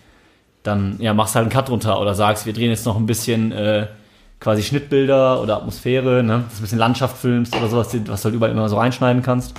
dann 0.64 0.98
ja, 1.00 1.14
machst 1.14 1.36
halt 1.36 1.44
einen 1.44 1.52
Cut 1.52 1.70
runter 1.70 2.00
oder 2.00 2.16
sagst, 2.16 2.46
wir 2.46 2.54
drehen 2.54 2.70
jetzt 2.70 2.86
noch 2.86 2.98
ein 2.98 3.06
bisschen 3.06 3.52
äh, 3.52 3.88
quasi 4.40 4.64
Schnittbilder 4.64 5.42
oder 5.42 5.58
Atmosphäre, 5.58 6.24
ne? 6.24 6.44
dass 6.46 6.56
du 6.56 6.60
ein 6.60 6.62
bisschen 6.64 6.80
Landschaft 6.80 7.18
filmst 7.18 7.56
oder 7.56 7.68
sowas, 7.68 7.88
was 8.08 8.22
du 8.22 8.26
halt 8.26 8.36
überall 8.36 8.52
immer 8.52 8.70
so 8.70 8.78
reinschneiden 8.78 9.22
kannst. 9.22 9.54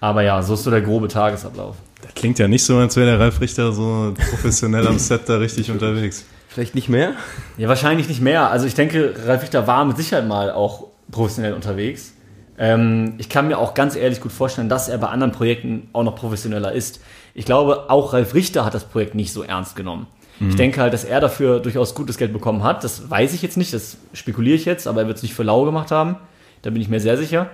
Aber 0.00 0.22
ja, 0.22 0.42
so 0.42 0.54
ist 0.54 0.64
so 0.64 0.70
der 0.70 0.80
grobe 0.80 1.08
Tagesablauf. 1.08 1.76
Das 2.00 2.14
klingt 2.14 2.38
ja 2.38 2.48
nicht 2.48 2.64
so, 2.64 2.78
als 2.78 2.96
wäre 2.96 3.06
der 3.06 3.20
Ralf 3.20 3.40
Richter 3.40 3.72
so 3.72 4.14
professionell 4.30 4.86
am 4.86 4.98
Set 4.98 5.28
da 5.28 5.36
richtig 5.36 5.70
unterwegs. 5.70 6.24
Vielleicht 6.48 6.74
nicht 6.74 6.88
mehr? 6.88 7.12
Ja, 7.58 7.68
wahrscheinlich 7.68 8.08
nicht 8.08 8.20
mehr. 8.20 8.50
Also 8.50 8.66
ich 8.66 8.74
denke, 8.74 9.14
Ralf 9.26 9.42
Richter 9.42 9.66
war 9.66 9.84
mit 9.84 9.96
Sicherheit 9.98 10.26
mal 10.26 10.50
auch 10.50 10.86
professionell 11.10 11.52
unterwegs. 11.52 12.14
Ähm, 12.60 13.14
ich 13.18 13.28
kann 13.28 13.48
mir 13.48 13.58
auch 13.58 13.74
ganz 13.74 13.96
ehrlich 13.96 14.20
gut 14.20 14.30
vorstellen, 14.30 14.68
dass 14.68 14.88
er 14.88 14.98
bei 14.98 15.08
anderen 15.08 15.32
Projekten 15.32 15.88
auch 15.92 16.04
noch 16.04 16.14
professioneller 16.14 16.70
ist. 16.72 17.00
Ich 17.34 17.46
glaube, 17.46 17.90
auch 17.90 18.12
Ralf 18.12 18.34
Richter 18.34 18.64
hat 18.64 18.74
das 18.74 18.84
Projekt 18.84 19.16
nicht 19.16 19.32
so 19.32 19.42
ernst 19.42 19.74
genommen. 19.74 20.06
Ich 20.48 20.56
denke 20.56 20.80
halt, 20.80 20.94
dass 20.94 21.04
er 21.04 21.20
dafür 21.20 21.60
durchaus 21.60 21.94
gutes 21.94 22.16
Geld 22.16 22.32
bekommen 22.32 22.62
hat. 22.62 22.82
Das 22.82 23.10
weiß 23.10 23.34
ich 23.34 23.42
jetzt 23.42 23.58
nicht, 23.58 23.74
das 23.74 23.98
spekuliere 24.14 24.56
ich 24.56 24.64
jetzt, 24.64 24.86
aber 24.86 25.02
er 25.02 25.06
wird 25.06 25.18
es 25.18 25.22
nicht 25.22 25.34
für 25.34 25.42
lau 25.42 25.66
gemacht 25.66 25.90
haben. 25.90 26.16
Da 26.62 26.70
bin 26.70 26.80
ich 26.80 26.88
mir 26.88 26.98
sehr 26.98 27.18
sicher. 27.18 27.50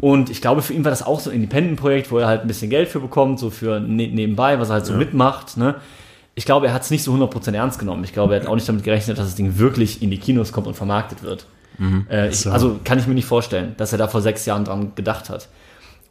Und 0.00 0.30
ich 0.30 0.40
glaube, 0.40 0.62
für 0.62 0.72
ihn 0.72 0.82
war 0.82 0.90
das 0.90 1.02
auch 1.02 1.20
so 1.20 1.28
ein 1.28 1.36
Independent-Projekt, 1.36 2.10
wo 2.10 2.18
er 2.18 2.26
halt 2.26 2.40
ein 2.42 2.48
bisschen 2.48 2.70
Geld 2.70 2.88
für 2.88 3.00
bekommt, 3.00 3.38
so 3.38 3.50
für 3.50 3.80
ne 3.80 4.08
nebenbei, 4.08 4.58
was 4.58 4.70
er 4.70 4.74
halt 4.74 4.86
so 4.86 4.94
mitmacht. 4.94 5.58
Ne? 5.58 5.74
Ich 6.34 6.46
glaube, 6.46 6.68
er 6.68 6.74
hat 6.74 6.82
es 6.82 6.90
nicht 6.90 7.02
so 7.02 7.12
100% 7.12 7.54
ernst 7.54 7.78
genommen. 7.78 8.02
Ich 8.04 8.14
glaube, 8.14 8.34
er 8.34 8.40
hat 8.40 8.48
auch 8.48 8.54
nicht 8.54 8.68
damit 8.68 8.84
gerechnet, 8.84 9.18
dass 9.18 9.26
das 9.26 9.34
Ding 9.34 9.58
wirklich 9.58 10.02
in 10.02 10.10
die 10.10 10.18
Kinos 10.18 10.52
kommt 10.52 10.66
und 10.66 10.74
vermarktet 10.74 11.22
wird. 11.22 11.46
Äh, 12.10 12.28
ich, 12.28 12.40
So. 12.40 12.50
Also 12.50 12.80
kann 12.84 12.98
ich 12.98 13.06
mir 13.06 13.14
nicht 13.14 13.26
vorstellen, 13.26 13.74
dass 13.76 13.92
er 13.92 13.98
da 13.98 14.08
vor 14.08 14.22
sechs 14.22 14.46
Jahren 14.46 14.64
dran 14.64 14.92
gedacht 14.94 15.30
hat. 15.30 15.48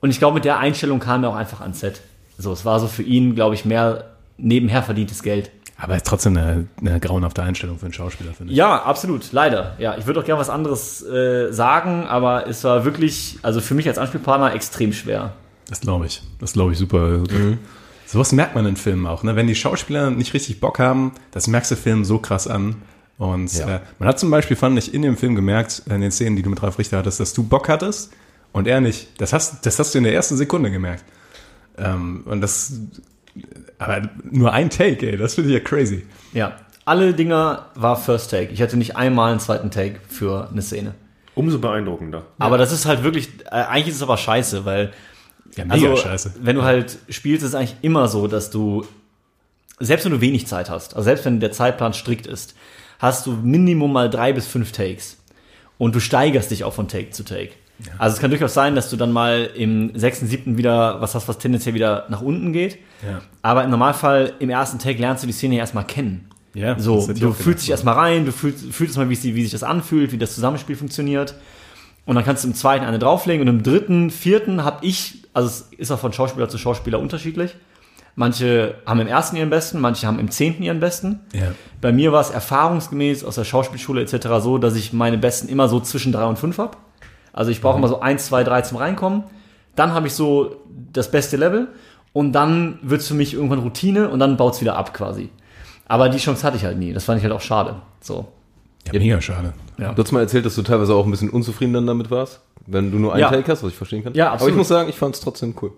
Und 0.01 0.09
ich 0.09 0.19
glaube, 0.19 0.35
mit 0.35 0.45
der 0.45 0.59
Einstellung 0.59 0.99
kam 0.99 1.23
er 1.23 1.31
auch 1.31 1.35
einfach 1.35 1.61
ans 1.61 1.79
Set. 1.79 2.01
So, 2.37 2.51
es 2.51 2.65
war 2.65 2.79
so 2.79 2.87
für 2.87 3.03
ihn, 3.03 3.35
glaube 3.35 3.55
ich, 3.55 3.65
mehr 3.65 4.11
nebenher 4.37 4.83
verdientes 4.83 5.23
Geld. 5.23 5.51
Aber 5.77 5.95
ist 5.95 6.07
trotzdem 6.07 6.37
eine, 6.37 6.67
eine 6.79 6.99
grauenhafte 6.99 7.43
Einstellung 7.43 7.77
für 7.77 7.85
einen 7.85 7.93
Schauspieler, 7.93 8.33
finde 8.33 8.53
ich. 8.53 8.57
Ja, 8.57 8.83
absolut, 8.83 9.31
leider. 9.33 9.75
Ja, 9.77 9.97
ich 9.97 10.05
würde 10.05 10.21
auch 10.21 10.25
gerne 10.25 10.39
was 10.39 10.49
anderes 10.49 11.05
äh, 11.05 11.51
sagen, 11.51 12.05
aber 12.07 12.47
es 12.47 12.63
war 12.63 12.85
wirklich, 12.85 13.39
also 13.41 13.59
für 13.59 13.73
mich 13.73 13.87
als 13.87 13.97
Anspielpartner 13.97 14.53
extrem 14.53 14.93
schwer. 14.93 15.33
Das 15.67 15.81
glaube 15.81 16.05
ich. 16.05 16.21
Das 16.39 16.53
glaube 16.53 16.71
ich 16.73 16.77
super. 16.77 17.23
Sowas 18.05 18.31
merkt 18.31 18.55
man 18.55 18.65
in 18.67 18.77
Filmen 18.77 19.07
auch. 19.07 19.23
Ne? 19.23 19.35
Wenn 19.35 19.47
die 19.47 19.55
Schauspieler 19.55 20.11
nicht 20.11 20.33
richtig 20.33 20.59
Bock 20.61 20.79
haben, 20.79 21.13
das 21.31 21.47
merkst 21.47 21.71
du 21.71 21.75
Filmen 21.75 22.05
so 22.05 22.19
krass 22.19 22.47
an. 22.47 22.75
Und 23.17 23.53
Ja. 23.53 23.77
äh, 23.77 23.79
man 23.99 24.09
hat 24.09 24.19
zum 24.19 24.29
Beispiel, 24.29 24.57
fand 24.57 24.77
ich, 24.77 24.93
in 24.93 25.01
dem 25.01 25.15
Film 25.17 25.35
gemerkt, 25.35 25.83
in 25.89 26.01
den 26.01 26.11
Szenen, 26.11 26.35
die 26.35 26.41
du 26.43 26.49
mit 26.49 26.61
Ralf 26.61 26.77
Richter 26.79 26.97
hattest, 26.97 27.19
dass 27.19 27.33
du 27.33 27.43
Bock 27.43 27.69
hattest 27.69 28.11
und 28.51 28.67
er 28.67 28.81
nicht. 28.81 29.07
Das 29.21 29.31
hast, 29.33 29.65
das 29.65 29.79
hast 29.79 29.93
du 29.93 29.99
in 29.99 30.03
der 30.03 30.13
ersten 30.13 30.35
Sekunde 30.37 30.69
gemerkt. 30.71 31.03
Ähm, 31.77 32.23
und 32.25 32.41
das, 32.41 32.73
aber 33.79 34.09
nur 34.29 34.51
ein 34.53 34.69
Take, 34.69 35.09
ey, 35.11 35.17
das 35.17 35.35
finde 35.35 35.49
ich 35.49 35.53
ja 35.55 35.59
crazy. 35.61 36.05
Ja. 36.33 36.57
Alle 36.87 37.13
Dinger 37.13 37.67
war 37.75 37.95
First 37.95 38.29
Take. 38.31 38.51
Ich 38.51 38.61
hatte 38.61 38.77
nicht 38.77 38.95
einmal 38.95 39.31
einen 39.31 39.39
zweiten 39.39 39.71
Take 39.71 39.99
für 40.07 40.49
eine 40.51 40.61
Szene. 40.61 40.93
Umso 41.33 41.57
beeindruckender. 41.59 42.23
Aber 42.37 42.57
das 42.57 42.71
ist 42.71 42.85
halt 42.85 43.03
wirklich, 43.03 43.29
äh, 43.47 43.49
eigentlich 43.55 43.87
ist 43.89 43.95
es 43.95 44.03
aber 44.03 44.17
scheiße, 44.17 44.65
weil 44.65 44.93
Ja, 45.55 45.65
mega 45.65 45.89
also, 45.89 45.95
scheiße. 45.97 46.33
wenn 46.41 46.55
du 46.57 46.63
halt 46.63 46.97
spielst, 47.09 47.43
ist 47.43 47.49
es 47.49 47.55
eigentlich 47.55 47.75
immer 47.81 48.07
so, 48.07 48.27
dass 48.27 48.51
du, 48.51 48.85
selbst 49.79 50.05
wenn 50.05 50.11
du 50.11 50.21
wenig 50.21 50.47
Zeit 50.47 50.69
hast, 50.69 50.95
also 50.95 51.03
selbst 51.05 51.25
wenn 51.25 51.39
der 51.39 51.51
Zeitplan 51.51 51.93
strikt 51.93 52.27
ist, 52.27 52.55
hast 52.99 53.25
du 53.25 53.31
Minimum 53.31 53.91
mal 53.91 54.09
drei 54.09 54.33
bis 54.33 54.47
fünf 54.47 54.71
Takes. 54.71 55.17
Und 55.77 55.95
du 55.95 55.99
steigerst 55.99 56.51
dich 56.51 56.63
auch 56.63 56.73
von 56.73 56.87
Take 56.87 57.11
zu 57.11 57.23
Take. 57.23 57.51
Also 57.97 58.15
es 58.15 58.21
kann 58.21 58.29
durchaus 58.29 58.53
sein, 58.53 58.73
dass 58.75 58.89
du 58.89 58.95
dann 58.95 59.11
mal 59.11 59.49
im 59.55 59.97
sechsten, 59.99 60.27
siebten 60.27 60.57
wieder 60.57 61.01
was 61.01 61.13
hast, 61.13 61.27
was 61.27 61.37
tendenziell 61.39 61.75
wieder 61.75 62.05
nach 62.09 62.21
unten 62.21 62.53
geht. 62.53 62.77
Ja. 63.05 63.21
Aber 63.41 63.63
im 63.63 63.69
Normalfall, 63.69 64.33
im 64.39 64.49
ersten 64.49 64.79
Take 64.79 64.99
lernst 64.99 65.23
du 65.23 65.27
die 65.27 65.33
Szene 65.33 65.55
ja 65.55 65.61
erstmal 65.61 65.85
kennen. 65.85 66.29
Ja, 66.53 66.79
So, 66.79 67.05
du 67.05 67.33
fühlst 67.33 67.63
dich 67.63 67.71
erstmal 67.71 67.95
rein, 67.95 68.25
du 68.25 68.31
fühlst, 68.31 68.65
fühlst 68.71 68.95
mal, 68.95 69.09
wie, 69.09 69.15
sie, 69.15 69.35
wie 69.35 69.43
sich 69.43 69.51
das 69.51 69.63
anfühlt, 69.63 70.13
wie 70.13 70.17
das 70.17 70.35
Zusammenspiel 70.35 70.77
funktioniert. 70.77 71.35
Und 72.05 72.15
dann 72.15 72.23
kannst 72.23 72.45
du 72.45 72.47
im 72.47 72.55
zweiten 72.55 72.85
eine 72.85 72.97
drauflegen 72.97 73.41
und 73.41 73.53
im 73.53 73.63
dritten, 73.63 74.09
vierten 74.09 74.63
habe 74.63 74.85
ich, 74.85 75.23
also 75.33 75.49
es 75.49 75.67
ist 75.77 75.91
auch 75.91 75.99
von 75.99 76.13
Schauspieler 76.13 76.47
zu 76.47 76.57
Schauspieler 76.57 76.99
unterschiedlich. 76.99 77.55
Manche 78.17 78.75
haben 78.85 79.01
im 79.01 79.07
ersten 79.07 79.35
ihren 79.35 79.49
besten, 79.49 79.79
manche 79.81 80.07
haben 80.07 80.19
im 80.19 80.31
zehnten 80.31 80.63
ihren 80.63 80.79
besten. 80.79 81.19
Ja. 81.33 81.51
Bei 81.81 81.91
mir 81.91 82.13
war 82.13 82.21
es 82.21 82.29
erfahrungsgemäß 82.29 83.25
aus 83.25 83.35
der 83.35 83.43
Schauspielschule 83.43 84.01
etc. 84.01 84.27
so, 84.39 84.57
dass 84.57 84.75
ich 84.75 84.93
meine 84.93 85.17
besten 85.17 85.49
immer 85.49 85.67
so 85.67 85.81
zwischen 85.81 86.13
drei 86.13 86.25
und 86.25 86.39
fünf 86.39 86.57
habe. 86.57 86.77
Also 87.33 87.51
ich 87.51 87.59
brauche 87.61 87.77
immer 87.77 87.89
so 87.89 87.99
eins, 87.99 88.27
zwei, 88.27 88.45
drei 88.45 88.61
zum 88.61 88.77
Reinkommen. 88.77 89.23
Dann 89.75 89.93
habe 89.93 90.07
ich 90.07 90.13
so 90.13 90.55
das 90.93 91.11
beste 91.11 91.35
Level 91.35 91.67
und 92.13 92.31
dann 92.31 92.79
wird 92.81 93.01
es 93.01 93.07
für 93.09 93.13
mich 93.13 93.33
irgendwann 93.33 93.59
Routine 93.59 94.07
und 94.09 94.19
dann 94.19 94.37
baut 94.37 94.53
es 94.53 94.61
wieder 94.61 94.77
ab 94.77 94.93
quasi. 94.93 95.29
Aber 95.85 96.07
die 96.07 96.17
Chance 96.17 96.43
hatte 96.47 96.55
ich 96.55 96.63
halt 96.63 96.77
nie. 96.77 96.93
Das 96.93 97.03
fand 97.03 97.17
ich 97.17 97.23
halt 97.25 97.33
auch 97.33 97.41
schade. 97.41 97.75
So. 97.99 98.29
Ja, 98.91 98.97
mega 98.97 99.19
schade. 99.19 99.51
Ja. 99.77 99.91
Du 99.93 100.01
hast 100.01 100.13
mal 100.13 100.21
erzählt, 100.21 100.45
dass 100.45 100.55
du 100.55 100.61
teilweise 100.61 100.93
auch 100.95 101.03
ein 101.03 101.11
bisschen 101.11 101.29
unzufrieden 101.29 101.73
dann 101.73 101.85
damit 101.87 102.09
warst, 102.09 102.39
wenn 102.65 102.91
du 102.91 102.97
nur 102.97 103.11
einen 103.13 103.21
Ja. 103.21 103.29
Take 103.29 103.51
hast, 103.51 103.61
was 103.61 103.71
ich 103.71 103.77
verstehen 103.77 104.05
kann. 104.05 104.13
Ja, 104.13 104.27
Aber 104.27 104.35
ich 104.35 104.41
absolut. 104.41 104.57
muss 104.57 104.67
sagen, 104.69 104.89
ich 104.89 104.95
fand 104.95 105.15
es 105.15 105.21
trotzdem 105.21 105.53
cool. 105.61 105.73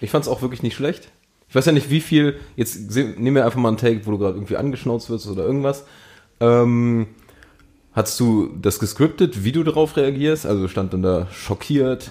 Ich 0.00 0.10
fand 0.10 0.24
es 0.24 0.28
auch 0.28 0.42
wirklich 0.42 0.64
nicht 0.64 0.74
schlecht. 0.74 1.08
Ich 1.48 1.54
weiß 1.54 1.66
ja 1.66 1.72
nicht, 1.72 1.90
wie 1.90 2.00
viel, 2.00 2.36
jetzt 2.56 2.94
nehmen 2.96 3.36
wir 3.36 3.44
einfach 3.44 3.58
mal 3.58 3.68
einen 3.68 3.76
Take, 3.76 4.04
wo 4.06 4.10
du 4.10 4.18
gerade 4.18 4.34
irgendwie 4.36 4.56
angeschnauzt 4.56 5.10
wirst 5.10 5.28
oder 5.28 5.44
irgendwas. 5.44 5.84
Ähm, 6.40 7.06
hast 7.92 8.18
du 8.20 8.50
das 8.60 8.78
gescriptet, 8.78 9.44
wie 9.44 9.52
du 9.52 9.62
darauf 9.62 9.96
reagierst? 9.96 10.44
Also 10.46 10.68
stand 10.68 10.92
dann 10.92 11.02
da 11.02 11.28
schockiert, 11.30 12.10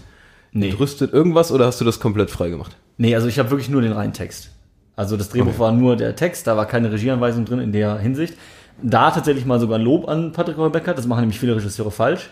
Nee. 0.52 0.70
entrüstet, 0.70 1.12
irgendwas 1.12 1.52
oder 1.52 1.66
hast 1.66 1.82
du 1.82 1.86
das 1.86 2.00
komplett 2.00 2.32
frei 2.32 2.50
gemacht? 2.50 2.78
Nee, 2.98 3.14
also 3.14 3.28
ich 3.28 3.40
habe 3.40 3.50
wirklich 3.52 3.70
nur 3.70 3.82
den 3.82 3.92
reinen 3.92 4.14
Text. 4.14 4.52
Also 4.96 5.18
das 5.18 5.28
Drehbuch 5.30 5.60
war 5.60 5.74
nur 5.74 5.98
der 5.98 6.16
Text, 6.16 6.48
da 6.48 6.56
war 6.56 6.66
keine 6.66 6.92
Regieanweisung 6.92 7.44
drin 7.44 7.60
in 7.60 7.74
der 7.74 7.98
Hinsicht. 8.00 8.36
Da 8.82 9.12
tatsächlich 9.12 9.46
mal 9.46 9.60
sogar 9.60 9.78
ein 9.78 9.84
Lob 9.84 10.08
an 10.08 10.32
Patrick 10.32 10.58
Rebecca, 10.58 10.94
das 10.94 11.06
machen 11.08 11.22
nämlich 11.22 11.40
viele 11.40 11.56
Regisseure 11.58 11.92
falsch. 11.92 12.30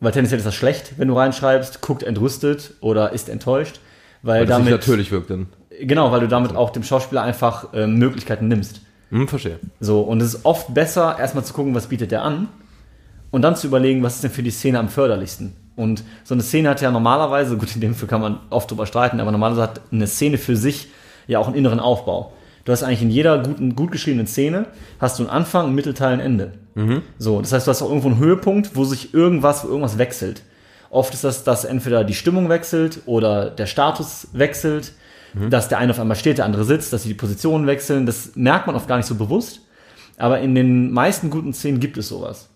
Weil 0.00 0.12
tendenziell 0.12 0.38
ist 0.38 0.46
das 0.46 0.54
schlecht, 0.54 0.94
wenn 0.96 1.08
du 1.08 1.14
reinschreibst, 1.14 1.82
guckt 1.82 2.02
entrüstet 2.02 2.74
oder 2.80 3.12
ist 3.12 3.28
enttäuscht. 3.28 3.80
Weil, 4.22 4.40
Weil 4.40 4.46
damit, 4.46 4.70
natürlich 4.70 5.12
wirkt 5.12 5.28
dann. 5.28 5.46
Genau, 5.80 6.12
weil 6.12 6.20
du 6.20 6.28
damit 6.28 6.54
auch 6.54 6.70
dem 6.70 6.82
Schauspieler 6.82 7.22
einfach 7.22 7.68
ähm, 7.72 7.96
Möglichkeiten 7.96 8.48
nimmst. 8.48 8.80
Hm, 9.10 9.28
verstehe. 9.28 9.58
So, 9.80 10.00
und 10.00 10.20
es 10.20 10.34
ist 10.34 10.44
oft 10.44 10.72
besser, 10.74 11.16
erstmal 11.18 11.44
zu 11.44 11.54
gucken, 11.54 11.74
was 11.74 11.86
bietet 11.86 12.10
der 12.10 12.22
an 12.22 12.48
und 13.30 13.42
dann 13.42 13.56
zu 13.56 13.66
überlegen, 13.66 14.02
was 14.02 14.16
ist 14.16 14.24
denn 14.24 14.30
für 14.30 14.42
die 14.42 14.50
Szene 14.50 14.78
am 14.78 14.88
förderlichsten. 14.88 15.54
Und 15.76 16.04
so 16.22 16.34
eine 16.34 16.42
Szene 16.42 16.68
hat 16.68 16.80
ja 16.80 16.90
normalerweise, 16.90 17.56
gut, 17.56 17.74
in 17.74 17.80
dem 17.80 17.94
Fall 17.94 18.08
kann 18.08 18.20
man 18.20 18.38
oft 18.50 18.70
drüber 18.70 18.86
streiten, 18.86 19.20
aber 19.20 19.32
normalerweise 19.32 19.62
hat 19.62 19.80
eine 19.90 20.06
Szene 20.06 20.38
für 20.38 20.56
sich 20.56 20.88
ja 21.26 21.38
auch 21.38 21.46
einen 21.46 21.56
inneren 21.56 21.80
Aufbau. 21.80 22.32
Du 22.64 22.72
hast 22.72 22.82
eigentlich 22.82 23.02
in 23.02 23.10
jeder 23.10 23.42
guten, 23.42 23.74
gut 23.74 23.92
geschriebenen 23.92 24.26
Szene 24.26 24.66
hast 24.98 25.18
du 25.18 25.24
einen 25.24 25.30
Anfang, 25.30 25.66
einen 25.66 25.74
Mittelteil, 25.74 26.14
ein 26.14 26.20
Ende. 26.20 26.52
So, 27.18 27.40
das 27.40 27.52
heißt, 27.52 27.66
du 27.66 27.70
hast 27.70 27.82
auch 27.82 27.88
irgendwo 27.88 28.08
einen 28.08 28.18
Höhepunkt, 28.18 28.74
wo 28.74 28.84
sich 28.84 29.12
irgendwas, 29.12 29.64
wo 29.64 29.68
irgendwas 29.68 29.98
wechselt. 29.98 30.42
Oft 30.90 31.12
ist 31.12 31.24
das, 31.24 31.44
dass 31.44 31.64
entweder 31.64 32.04
die 32.04 32.14
Stimmung 32.14 32.48
wechselt 32.48 33.00
oder 33.06 33.50
der 33.50 33.66
Status 33.66 34.28
wechselt, 34.32 34.92
dass 35.50 35.68
der 35.68 35.78
eine 35.78 35.90
auf 35.90 36.00
einmal 36.00 36.16
steht, 36.16 36.38
der 36.38 36.44
andere 36.44 36.64
sitzt, 36.64 36.92
dass 36.92 37.02
sie 37.02 37.08
die 37.08 37.14
Positionen 37.14 37.66
wechseln. 37.66 38.06
Das 38.06 38.32
merkt 38.34 38.66
man 38.66 38.76
oft 38.76 38.88
gar 38.88 38.96
nicht 38.96 39.06
so 39.06 39.14
bewusst. 39.14 39.60
Aber 40.16 40.40
in 40.40 40.54
den 40.54 40.92
meisten 40.92 41.30
guten 41.30 41.52
Szenen 41.52 41.80
gibt 41.80 41.96
es 41.96 42.08
sowas. 42.08 42.48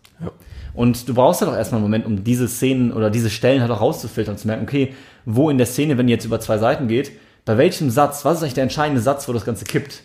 Und 0.74 1.08
du 1.08 1.14
brauchst 1.14 1.40
halt 1.40 1.50
auch 1.50 1.56
erstmal 1.56 1.78
einen 1.78 1.86
Moment, 1.86 2.06
um 2.06 2.22
diese 2.22 2.46
Szenen 2.46 2.92
oder 2.92 3.10
diese 3.10 3.30
Stellen 3.30 3.62
halt 3.62 3.70
auch 3.70 3.80
rauszufiltern 3.80 4.34
und 4.34 4.38
zu 4.38 4.46
merken, 4.46 4.62
okay, 4.62 4.94
wo 5.24 5.50
in 5.50 5.58
der 5.58 5.66
Szene, 5.66 5.98
wenn 5.98 6.06
die 6.06 6.12
jetzt 6.12 6.24
über 6.24 6.38
zwei 6.38 6.58
Seiten 6.58 6.86
geht, 6.86 7.10
bei 7.44 7.58
welchem 7.58 7.90
Satz, 7.90 8.24
was 8.24 8.36
ist 8.36 8.42
eigentlich 8.42 8.54
der 8.54 8.62
entscheidende 8.62 9.00
Satz, 9.00 9.28
wo 9.28 9.32
das 9.32 9.44
Ganze 9.44 9.64
kippt? 9.64 10.02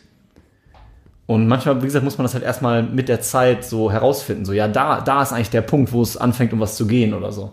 Und 1.25 1.47
manchmal, 1.47 1.81
wie 1.81 1.85
gesagt, 1.85 2.03
muss 2.03 2.17
man 2.17 2.25
das 2.25 2.33
halt 2.33 2.43
erstmal 2.43 2.83
mit 2.83 3.07
der 3.07 3.21
Zeit 3.21 3.63
so 3.63 3.91
herausfinden. 3.91 4.45
So, 4.45 4.53
ja, 4.53 4.67
da, 4.67 5.01
da 5.01 5.21
ist 5.21 5.31
eigentlich 5.31 5.49
der 5.51 5.61
Punkt, 5.61 5.91
wo 5.91 6.01
es 6.01 6.17
anfängt, 6.17 6.53
um 6.53 6.59
was 6.59 6.75
zu 6.75 6.87
gehen 6.87 7.13
oder 7.13 7.31
so. 7.31 7.51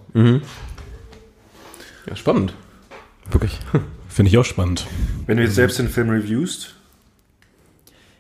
Ja, 2.09 2.17
spannend. 2.17 2.55
Wirklich. 3.31 3.59
Finde 4.11 4.31
ich 4.31 4.37
auch 4.39 4.45
spannend. 4.45 4.87
Wenn 5.27 5.37
du 5.39 5.45
jetzt 5.45 5.55
selbst 5.55 5.79
den 5.79 5.89
Film 5.89 6.11
reviewst, 6.11 6.75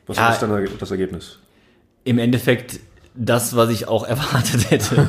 was 0.07 0.17
Ja. 0.17 0.33
ist 0.33 0.41
dann 0.41 0.69
das 0.79 0.91
Ergebnis? 0.91 1.39
im 2.05 2.19
Endeffekt 2.19 2.81
das, 3.15 3.55
was 3.57 3.69
ich 3.71 3.87
auch 3.87 4.05
erwartet 4.09 4.71
hätte. 4.71 5.07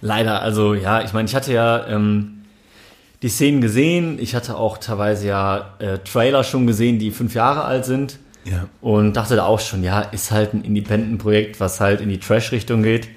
Leider, 0.00 0.42
also 0.42 0.74
ja, 0.74 1.02
ich 1.02 1.12
meine, 1.12 1.28
ich 1.28 1.34
hatte 1.36 1.52
ja 1.52 1.86
ähm, 1.86 2.42
die 3.22 3.28
Szenen 3.28 3.60
gesehen, 3.60 4.18
ich 4.18 4.34
hatte 4.34 4.56
auch 4.56 4.78
teilweise 4.78 5.28
ja 5.28 5.74
äh, 5.78 5.98
Trailer 5.98 6.42
schon 6.42 6.66
gesehen, 6.66 6.98
die 6.98 7.12
fünf 7.12 7.34
Jahre 7.34 7.64
alt 7.64 7.84
sind 7.84 8.18
Ja. 8.44 8.66
und 8.80 9.12
dachte 9.14 9.36
da 9.36 9.44
auch 9.44 9.60
schon, 9.60 9.84
ja, 9.84 10.00
ist 10.00 10.32
halt 10.32 10.54
ein 10.54 10.64
Independent-Projekt, 10.64 11.60
was 11.60 11.80
halt 11.80 12.00
in 12.00 12.08
die 12.08 12.18
Trash-Richtung 12.18 12.82
geht. 12.82 13.08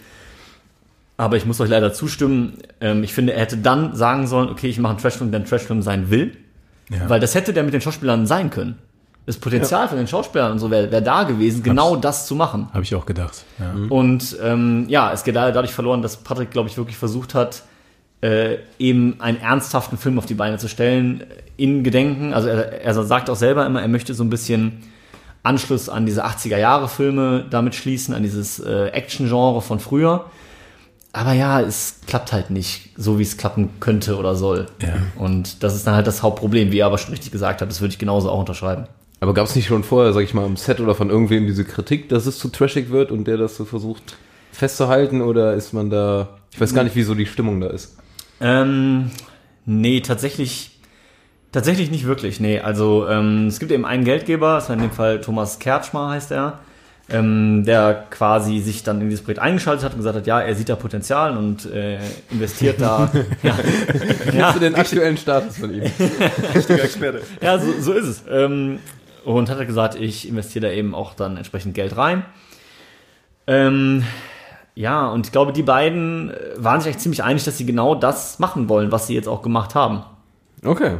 Aber 1.17 1.36
ich 1.38 1.46
muss 1.48 1.60
euch 1.60 1.70
leider 1.70 1.91
zustimmen, 1.91 2.60
ähm, 2.80 3.04
ich 3.04 3.13
finde, 3.13 3.34
er 3.34 3.41
hätte 3.41 3.58
dann 3.58 3.96
sagen 3.96 4.28
sollen, 4.28 4.50
okay, 4.50 4.67
ich 4.67 4.78
mache 4.78 4.91
einen 4.91 5.02
Trashfilm, 5.02 5.32
der 5.32 5.39
ein 5.39 5.46
Trashfilm 5.48 5.82
sein 5.82 6.12
will, 6.12 6.38
Ja. 6.89 7.10
weil 7.10 7.19
das 7.19 7.36
hätte 7.36 7.54
der 7.54 7.63
mit 7.63 7.73
den 7.73 7.82
Schauspielern 7.82 8.26
sein 8.26 8.50
können. 8.50 8.78
Das 9.26 9.38
Potenzial 9.38 9.89
von 9.89 9.97
den 9.97 10.08
Schauspielern 10.08 10.54
und 10.54 10.60
so 10.60 10.71
wäre 10.71 10.89
wär 10.89 11.02
da 11.02 11.23
gewesen, 11.23 11.62
genau 11.62 11.97
das 11.97 12.28
zu 12.28 12.36
machen. 12.36 12.69
Habe 12.71 12.84
ich 12.84 12.95
auch 12.95 13.06
gedacht. 13.06 13.43
Ja. 13.60 13.73
Und 13.89 14.38
ähm, 14.41 14.86
ja, 14.88 15.12
es 15.12 15.26
geht 15.26 15.36
dadurch 15.36 15.73
verloren, 15.73 16.02
dass 16.02 16.15
Patrick, 16.15 16.50
glaube 16.52 16.69
ich, 16.69 16.78
wirklich 16.78 16.95
versucht 16.95 17.34
hat, 17.34 17.63
äh, 18.21 18.58
eben 18.80 19.19
einen 19.19 19.39
ernsthaften 19.41 19.97
Film 19.97 20.17
auf 20.17 20.26
die 20.26 20.34
Beine 20.34 20.58
zu 20.60 20.69
stellen, 20.69 21.26
in 21.58 21.84
Gedenken. 21.84 22.34
Also 22.34 22.47
er, 22.47 22.82
er 22.82 22.93
sagt 23.04 23.30
auch 23.30 23.36
selber 23.36 23.65
immer, 23.65 23.82
er 23.82 23.89
möchte 23.89 24.13
so 24.13 24.23
ein 24.23 24.30
bisschen 24.30 24.84
Anschluss 25.43 25.89
an 25.89 26.06
diese 26.06 26.26
80er-Jahre-Filme 26.26 27.45
damit 27.50 27.76
schließen, 27.76 28.13
an 28.13 28.23
dieses 28.23 28.60
äh, 28.60 28.88
Action-Genre 28.88 29.62
von 29.62 29.80
früher. 29.80 30.26
Aber 31.18 31.34
ja, 31.34 31.62
es 31.62 32.02
klappt 32.06 32.32
halt 32.32 32.52
nicht 32.52 32.92
so, 32.96 33.18
wie 33.18 33.24
es 33.24 33.38
klappen 33.38 33.72
könnte 33.80 34.18
oder 34.18 34.36
soll. 34.36 34.68
Ja. 34.80 34.98
Und 35.16 35.64
das 35.64 35.74
ist 35.74 35.88
dann 35.88 35.96
halt 35.96 36.06
das 36.06 36.22
Hauptproblem, 36.22 36.72
wie 36.72 36.78
er 36.78 36.86
aber 36.86 37.00
schon 37.00 37.10
richtig 37.10 37.32
gesagt 37.32 37.60
hat. 37.60 37.70
Das 37.70 37.82
würde 37.82 37.92
ich 37.92 37.98
genauso 37.98 38.30
auch 38.30 38.42
unterschreiben. 38.42 38.86
Aber 39.20 39.34
gab 39.34 39.48
es 39.48 39.56
nicht 39.56 39.66
schon 39.66 39.84
vorher, 39.84 40.14
sag 40.14 40.24
ich 40.24 40.36
mal, 40.36 40.46
am 40.46 40.58
Set 40.58 40.80
oder 40.80 40.94
von 40.94 41.10
irgendwem 41.10 41.48
diese 41.48 41.66
Kritik, 41.66 42.08
dass 42.10 42.28
es 42.28 42.38
zu 42.38 42.50
trashig 42.50 42.92
wird 42.92 43.12
und 43.12 43.26
der 43.26 43.38
das 43.38 43.58
so 43.58 43.66
versucht 43.66 44.16
festzuhalten? 44.52 45.24
Oder 45.24 45.56
ist 45.56 45.74
man 45.74 45.90
da. 45.90 46.28
Ich 46.54 46.62
weiß 46.62 46.76
gar 46.76 46.84
nicht, 46.84 46.96
wie 46.96 47.02
so 47.02 47.16
die 47.16 47.26
Stimmung 47.26 47.62
da 47.62 47.68
ist. 47.68 47.98
Ähm, 48.40 49.10
nee, 49.66 50.02
tatsächlich, 50.02 50.80
tatsächlich 51.52 51.90
nicht 51.90 52.06
wirklich. 52.06 52.40
Nee, 52.40 52.60
also 52.60 53.08
ähm, 53.08 53.48
es 53.48 53.58
gibt 53.58 53.72
eben 53.72 53.86
einen 53.86 54.04
Geldgeber, 54.04 54.54
das 54.54 54.70
war 54.70 54.76
in 54.76 54.84
dem 54.84 54.92
Fall 54.92 55.20
Thomas 55.20 55.58
Kertschmer 55.58 56.10
heißt 56.10 56.32
er, 56.32 56.60
ähm, 57.10 57.63
der 57.65 58.06
quasi 58.10 58.60
sich 58.60 58.84
dann 58.84 59.00
in 59.02 59.10
dieses 59.10 59.24
Projekt 59.24 59.41
eingeschaltet 59.41 59.86
hat 59.86 59.93
und 59.93 60.00
gesagt 60.00 60.17
hat, 60.17 60.28
ja, 60.28 60.41
er 60.41 60.56
sieht 60.56 60.70
da 60.70 60.76
Potenzial 60.76 61.38
und 61.38 61.65
äh, 61.72 62.00
investiert 62.30 62.82
da. 62.82 63.10
ja, 63.43 63.58
Hast 64.41 64.56
du 64.56 64.60
den 64.60 64.76
aktuellen 64.76 65.17
Status 65.17 65.58
von 65.58 65.74
ihm? 65.74 65.84
Richtiger 66.56 66.84
Experte. 66.84 67.22
ja, 67.41 67.58
so, 67.60 67.72
so 67.80 67.93
ist 67.93 68.08
es. 68.08 68.24
Ähm, 68.30 68.80
und 69.24 69.50
hat 69.50 69.58
er 69.58 69.65
gesagt, 69.65 69.96
ich 69.96 70.28
investiere 70.28 70.67
da 70.67 70.74
eben 70.74 70.96
auch 70.96 71.13
dann 71.13 71.38
entsprechend 71.38 71.76
Geld 71.76 71.96
rein. 71.98 72.26
Ähm, 73.46 74.04
ja, 74.76 75.08
und 75.08 75.26
ich 75.26 75.32
glaube, 75.32 75.54
die 75.54 75.63
beiden 75.63 76.32
äh, 76.32 76.36
waren 76.58 76.82
sich 76.82 76.89
eigentlich 76.89 77.02
ziemlich 77.02 77.24
einig, 77.24 77.43
dass 77.46 77.58
sie 77.58 77.65
genau 77.65 77.96
das 77.96 78.39
machen 78.39 78.70
wollen, 78.70 78.91
was 78.91 79.08
sie 79.08 79.15
jetzt 79.15 79.28
auch 79.28 79.41
gemacht 79.41 79.76
haben. 79.76 80.04
Okay. 80.63 80.98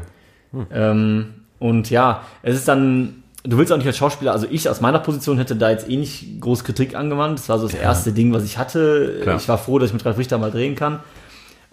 Ähm, 0.72 1.34
und 1.60 1.90
ja, 1.90 2.24
es 2.42 2.56
ist 2.56 2.68
dann, 2.68 3.24
du 3.48 3.58
willst 3.58 3.72
auch 3.72 3.78
nicht 3.78 3.88
als 3.88 3.98
Schauspieler, 3.98 4.34
also 4.34 4.48
ich 4.50 4.70
aus 4.70 4.82
meiner 4.82 5.00
Position 5.00 5.38
hätte 5.38 5.56
da 5.56 5.70
jetzt 5.70 5.90
eh 5.90 5.98
nicht 5.98 6.42
groß 6.42 6.64
Kritik 6.64 6.96
angewandt. 6.96 7.40
Das 7.40 7.50
war 7.50 7.60
so 7.60 7.68
das 7.68 7.76
erste 7.76 8.12
Ding, 8.12 8.34
was 8.34 8.44
ich 8.44 8.58
hatte. 8.58 9.20
Klar. 9.24 9.38
Ich 9.38 9.48
war 9.48 9.58
froh, 9.58 9.80
dass 9.80 9.90
ich 9.90 9.94
mit 9.94 10.06
Ralf 10.06 10.18
Richter 10.18 10.38
mal 10.38 10.52
drehen 10.52 10.76
kann. 10.76 11.00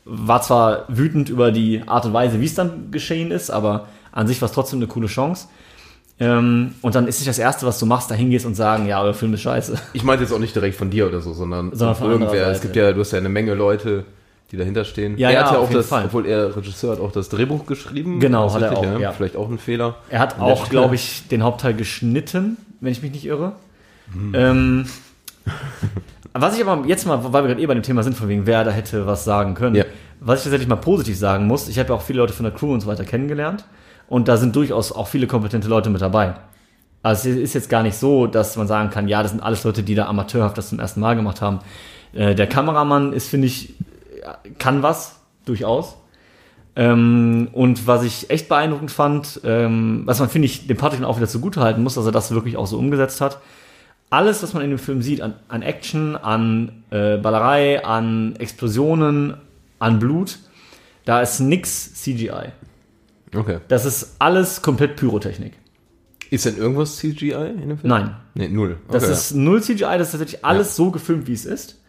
War 0.04 0.42
zwar 0.42 0.84
wütend 0.88 1.28
über 1.28 1.50
die 1.50 1.82
Art 1.86 2.04
und 2.06 2.12
Weise, 2.12 2.40
wie 2.40 2.44
es 2.44 2.54
dann 2.54 2.90
geschehen 2.90 3.30
ist, 3.30 3.50
aber 3.50 3.88
an 4.12 4.26
sich 4.26 4.40
war 4.40 4.46
es 4.46 4.52
trotzdem 4.54 4.78
eine 4.78 4.86
coole 4.86 5.06
Chance. 5.08 5.48
Ähm, 6.20 6.74
und 6.80 6.94
dann 6.94 7.08
ist 7.08 7.18
nicht 7.18 7.28
das 7.28 7.38
Erste, 7.38 7.66
was 7.66 7.78
du 7.80 7.86
machst, 7.86 8.10
da 8.10 8.14
hingehst 8.14 8.46
und 8.46 8.54
sagen, 8.54 8.86
ja, 8.86 9.02
euer 9.02 9.14
Film 9.14 9.34
ist 9.34 9.40
scheiße. 9.40 9.76
Ich 9.94 10.04
meinte 10.04 10.22
jetzt 10.22 10.32
auch 10.32 10.38
nicht 10.38 10.54
direkt 10.54 10.76
von 10.76 10.90
dir 10.90 11.08
oder 11.08 11.20
so, 11.20 11.32
sondern, 11.32 11.74
Sondern 11.74 11.96
von 11.96 12.12
anderer 12.12 12.50
Es 12.50 12.60
gibt 12.60 12.76
ja, 12.76 12.92
du 12.92 13.00
hast 13.00 13.10
ja 13.10 13.18
eine 13.18 13.28
Menge 13.28 13.54
Leute, 13.54 14.04
die 14.54 14.58
dahinter 14.58 14.84
stehen. 14.84 15.18
Ja, 15.18 15.28
er 15.28 15.34
ja, 15.34 15.46
hat 15.46 15.52
ja 15.52 15.58
auch 15.58 15.70
das, 15.70 15.88
Fall. 15.88 16.04
obwohl 16.06 16.26
er 16.26 16.56
Regisseur 16.56 16.92
hat, 16.92 17.00
auch 17.00 17.12
das 17.12 17.28
Drehbuch 17.28 17.66
geschrieben. 17.66 18.20
Genau, 18.20 18.52
hat 18.52 18.62
er 18.62 18.76
auch, 18.76 19.00
ja. 19.00 19.12
Vielleicht 19.12 19.36
auch 19.36 19.48
ein 19.50 19.58
Fehler. 19.58 19.96
Er 20.08 20.20
hat 20.20 20.38
auch, 20.40 20.68
glaube 20.68 20.94
ich, 20.94 21.28
den 21.28 21.42
Hauptteil 21.42 21.74
geschnitten, 21.74 22.56
wenn 22.80 22.92
ich 22.92 23.02
mich 23.02 23.12
nicht 23.12 23.24
irre. 23.26 23.52
Ähm, 24.32 24.86
was 26.32 26.56
ich 26.56 26.66
aber 26.66 26.86
jetzt 26.86 27.06
mal, 27.06 27.20
weil 27.32 27.44
wir 27.44 27.48
gerade 27.48 27.60
eh 27.62 27.66
bei 27.66 27.74
dem 27.74 27.82
Thema 27.82 28.02
sind, 28.02 28.16
von 28.16 28.28
wegen, 28.28 28.46
wer 28.46 28.64
da 28.64 28.70
hätte 28.70 29.06
was 29.06 29.24
sagen 29.24 29.54
können, 29.54 29.76
Ja. 29.76 29.84
was 30.20 30.40
ich 30.40 30.44
tatsächlich 30.44 30.68
mal 30.68 30.76
positiv 30.76 31.18
sagen 31.18 31.46
muss, 31.46 31.68
ich 31.68 31.78
habe 31.78 31.90
ja 31.90 31.94
auch 31.94 32.02
viele 32.02 32.18
Leute 32.20 32.32
von 32.32 32.44
der 32.44 32.52
Crew 32.54 32.72
und 32.72 32.80
so 32.80 32.86
weiter 32.86 33.04
kennengelernt 33.04 33.64
und 34.08 34.28
da 34.28 34.36
sind 34.36 34.54
durchaus 34.56 34.92
auch 34.92 35.08
viele 35.08 35.26
kompetente 35.26 35.68
Leute 35.68 35.90
mit 35.90 36.00
dabei. 36.00 36.34
Also 37.02 37.28
es 37.28 37.36
ist 37.36 37.54
jetzt 37.54 37.68
gar 37.68 37.82
nicht 37.82 37.96
so, 37.96 38.26
dass 38.26 38.56
man 38.56 38.66
sagen 38.66 38.90
kann, 38.90 39.08
ja, 39.08 39.22
das 39.22 39.32
sind 39.32 39.42
alles 39.42 39.62
Leute, 39.64 39.82
die 39.82 39.94
da 39.94 40.06
amateurhaft 40.06 40.56
das 40.56 40.70
zum 40.70 40.80
ersten 40.80 41.00
Mal 41.00 41.14
gemacht 41.16 41.40
haben. 41.42 41.58
Äh, 42.14 42.34
der 42.34 42.46
Kameramann 42.46 43.12
ist, 43.12 43.28
finde 43.28 43.46
ich, 43.46 43.74
kann 44.58 44.82
was, 44.82 45.16
durchaus. 45.44 45.96
Ähm, 46.76 47.48
und 47.52 47.86
was 47.86 48.02
ich 48.02 48.30
echt 48.30 48.48
beeindruckend 48.48 48.90
fand, 48.90 49.40
ähm, 49.44 50.02
was 50.06 50.18
man, 50.18 50.28
finde 50.28 50.46
ich, 50.46 50.66
dem 50.66 50.76
Patrick 50.76 51.02
auch 51.04 51.16
wieder 51.16 51.28
zugutehalten 51.28 51.82
muss, 51.82 51.94
dass 51.94 52.06
er 52.06 52.12
das 52.12 52.32
wirklich 52.32 52.56
auch 52.56 52.66
so 52.66 52.78
umgesetzt 52.78 53.20
hat. 53.20 53.38
Alles, 54.10 54.42
was 54.42 54.54
man 54.54 54.62
in 54.64 54.70
dem 54.70 54.78
Film 54.78 55.02
sieht, 55.02 55.20
an, 55.20 55.34
an 55.48 55.62
Action, 55.62 56.16
an 56.16 56.84
äh, 56.90 57.16
Ballerei, 57.16 57.84
an 57.84 58.36
Explosionen, 58.36 59.34
an 59.78 59.98
Blut, 59.98 60.38
da 61.04 61.20
ist 61.20 61.40
nix 61.40 61.94
CGI. 61.94 62.52
Okay. 63.34 63.58
Das 63.68 63.84
ist 63.84 64.16
alles 64.18 64.62
komplett 64.62 64.96
Pyrotechnik. 64.96 65.54
Ist 66.30 66.46
denn 66.46 66.56
irgendwas 66.56 66.96
CGI 66.96 67.32
in 67.32 67.68
dem 67.68 67.78
Film? 67.78 67.88
Nein. 67.88 68.16
Nee, 68.34 68.48
null. 68.48 68.78
Das 68.90 69.04
Okay. 69.04 69.12
ist 69.12 69.34
null 69.34 69.62
CGI, 69.62 69.98
das 69.98 70.08
ist 70.08 70.12
tatsächlich 70.12 70.44
alles 70.44 70.74
so 70.74 70.90
gefilmt, 70.90 71.26
wie 71.28 71.32
es 71.34 71.44
ist. 71.44 71.80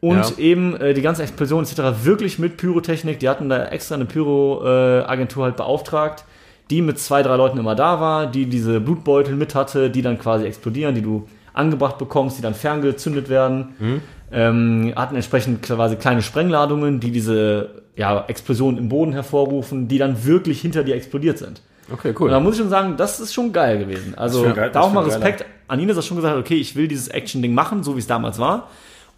Und 0.00 0.16
Ja. 0.16 0.38
eben 0.38 0.76
äh, 0.76 0.94
die 0.94 1.02
ganze 1.02 1.22
Explosion 1.22 1.62
etc. 1.64 2.04
wirklich 2.04 2.38
mit 2.38 2.56
Pyrotechnik. 2.56 3.18
Die 3.20 3.28
hatten 3.28 3.48
da 3.48 3.66
extra 3.66 3.94
eine 3.94 4.04
Pyro-Agentur 4.06 5.44
halt 5.44 5.56
beauftragt, 5.56 6.24
die 6.70 6.82
mit 6.82 6.98
zwei, 6.98 7.22
drei 7.22 7.36
Leuten 7.36 7.58
immer 7.58 7.74
da 7.74 8.00
war, 8.00 8.26
die 8.26 8.46
diese 8.46 8.80
Blutbeutel 8.80 9.34
mit 9.36 9.54
hatte, 9.54 9.90
die 9.90 10.02
dann 10.02 10.18
quasi 10.18 10.44
explodieren, 10.46 10.94
die 10.94 11.02
du 11.02 11.26
angebracht 11.54 11.98
bekommst, 11.98 12.38
die 12.38 12.42
dann 12.42 12.54
ferngezündet 12.54 13.28
werden. 13.28 13.74
Mhm. 13.78 14.00
Ähm, 14.30 14.92
hatten 14.94 15.14
entsprechend 15.16 15.62
quasi 15.62 15.96
kleine 15.96 16.20
Sprengladungen, 16.22 17.00
die 17.00 17.10
diese 17.10 17.82
ja, 17.96 18.24
Explosion 18.28 18.76
im 18.76 18.88
Boden 18.90 19.12
hervorrufen, 19.12 19.88
die 19.88 19.98
dann 19.98 20.24
wirklich 20.26 20.60
hinter 20.60 20.84
dir 20.84 20.94
explodiert 20.94 21.38
sind. 21.38 21.62
Okay, 21.90 22.08
Und 22.14 22.28
da 22.30 22.36
cool. 22.36 22.42
muss 22.42 22.54
ich 22.54 22.60
schon 22.60 22.68
sagen, 22.68 22.96
das 22.98 23.18
ist 23.18 23.32
schon 23.32 23.52
geil 23.52 23.78
gewesen. 23.78 24.14
Also 24.16 24.42
geil- 24.54 24.70
da 24.72 24.80
auch 24.80 24.92
mal 24.92 25.04
Respekt 25.04 25.46
an 25.66 25.80
ihn, 25.80 25.88
schon 26.02 26.16
gesagt 26.18 26.36
okay, 26.36 26.56
ich 26.56 26.76
will 26.76 26.86
dieses 26.86 27.08
Action-Ding 27.08 27.54
machen, 27.54 27.82
so 27.82 27.96
wie 27.96 28.00
es 28.00 28.06
damals 28.06 28.38
war. 28.38 28.68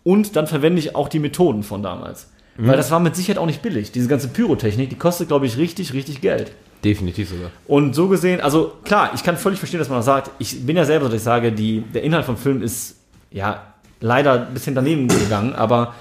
Und 0.03 0.37
dann 0.37 0.47
verwende 0.47 0.79
ich 0.81 0.95
auch 0.95 1.09
die 1.09 1.19
Methoden 1.19 1.63
von 1.63 1.83
damals. 1.83 2.29
Mhm. 2.57 2.69
Weil 2.69 2.77
das 2.77 2.91
war 2.91 3.01
mit 3.01 3.17
Sicherheit 3.17 3.39
auch 3.39 3.47
nicht 3.47 3.63
billig. 3.63 3.93
Diese 3.93 4.09
ganze 4.09 4.29
Pyrotechnik, 4.29 4.91
die 4.91 4.97
kostet, 4.97 5.29
glaube 5.29 5.47
ich, 5.47 5.57
richtig, 5.57 5.93
richtig 5.93 6.21
Geld. 6.21 6.53
Definitiv 6.85 7.29
sogar. 7.29 7.51
Und 7.67 7.95
so 7.95 8.09
gesehen, 8.09 8.41
also 8.41 8.73
klar, 8.85 9.11
ich 9.15 9.23
kann 9.23 9.37
völlig 9.37 9.59
verstehen, 9.59 9.79
dass 9.79 9.91
man 9.91 9.99
das 9.99 10.07
sagt. 10.07 10.31
Ich 10.39 10.65
bin 10.65 10.77
ja 10.77 10.85
selber, 10.85 11.05
so, 11.07 11.11
dass 11.11 11.21
ich 11.21 11.25
sage, 11.25 11.53
die, 11.53 11.81
der 11.83 12.03
Inhalt 12.03 12.25
vom 12.25 12.39
Film 12.39 12.63
ist 12.63 12.97
ja 13.31 13.63
leider 14.01 14.47
ein 14.47 14.55
bisschen 14.55 14.75
daneben 14.75 15.07
gegangen. 15.09 15.55
Aber 15.55 15.95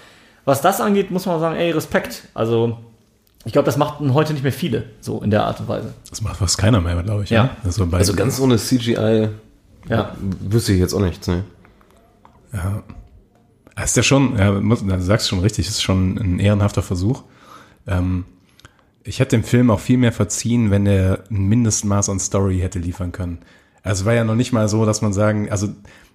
was 0.45 0.62
das 0.62 0.79
angeht, 0.79 1.12
muss 1.12 1.25
man 1.25 1.39
sagen, 1.39 1.57
ey, 1.57 1.71
Respekt. 1.71 2.23
Also 2.33 2.77
ich 3.45 3.51
glaube, 3.53 3.65
das 3.65 3.77
machten 3.77 4.13
heute 4.13 4.33
nicht 4.33 4.43
mehr 4.43 4.53
viele, 4.53 4.85
so 5.01 5.21
in 5.21 5.31
der 5.31 5.45
Art 5.45 5.59
und 5.59 5.67
Weise. 5.67 5.93
Das 6.09 6.21
macht 6.21 6.38
fast 6.38 6.57
keiner 6.57 6.81
mehr, 6.81 7.01
glaube 7.03 7.23
ich. 7.23 7.29
Ja. 7.29 7.43
ne? 7.43 7.49
Also, 7.63 7.85
bei, 7.85 7.97
Also 7.97 8.13
ganz 8.13 8.39
ohne 8.39 8.57
CGI 8.57 9.29
Ja. 9.89 10.15
wüsste 10.19 10.73
ich 10.73 10.79
jetzt 10.79 10.93
auch 10.93 11.01
nichts. 11.01 11.27
Ne? 11.27 11.43
Ja. 12.53 12.83
Das 13.75 13.91
ist 13.91 13.97
ja 13.97 14.03
schon, 14.03 14.38
ja, 14.38 14.51
muss, 14.51 14.86
du 14.86 15.01
sagst 15.01 15.29
schon 15.29 15.39
richtig, 15.39 15.67
ist 15.67 15.82
schon 15.82 16.17
ein 16.17 16.39
ehrenhafter 16.39 16.82
Versuch. 16.82 17.23
Ähm, 17.88 18.25
ich 19.03 19.19
hätte 19.19 19.36
dem 19.36 19.43
Film 19.43 19.71
auch 19.71 19.79
viel 19.79 19.97
mehr 19.97 20.12
verziehen, 20.12 20.71
wenn 20.71 20.86
er 20.86 21.23
ein 21.32 21.47
Mindestmaß 21.47 22.10
an 22.10 22.19
Story 22.19 22.60
hätte 22.60 22.79
liefern 22.79 23.12
können. 23.12 23.39
Also 23.84 24.01
es 24.01 24.05
war 24.05 24.13
ja 24.13 24.23
noch 24.23 24.36
nicht 24.36 24.51
mal 24.51 24.67
so, 24.67 24.86
dass 24.86 25.01
man 25.01 25.13
sagen, 25.13 25.49
also 25.49 25.69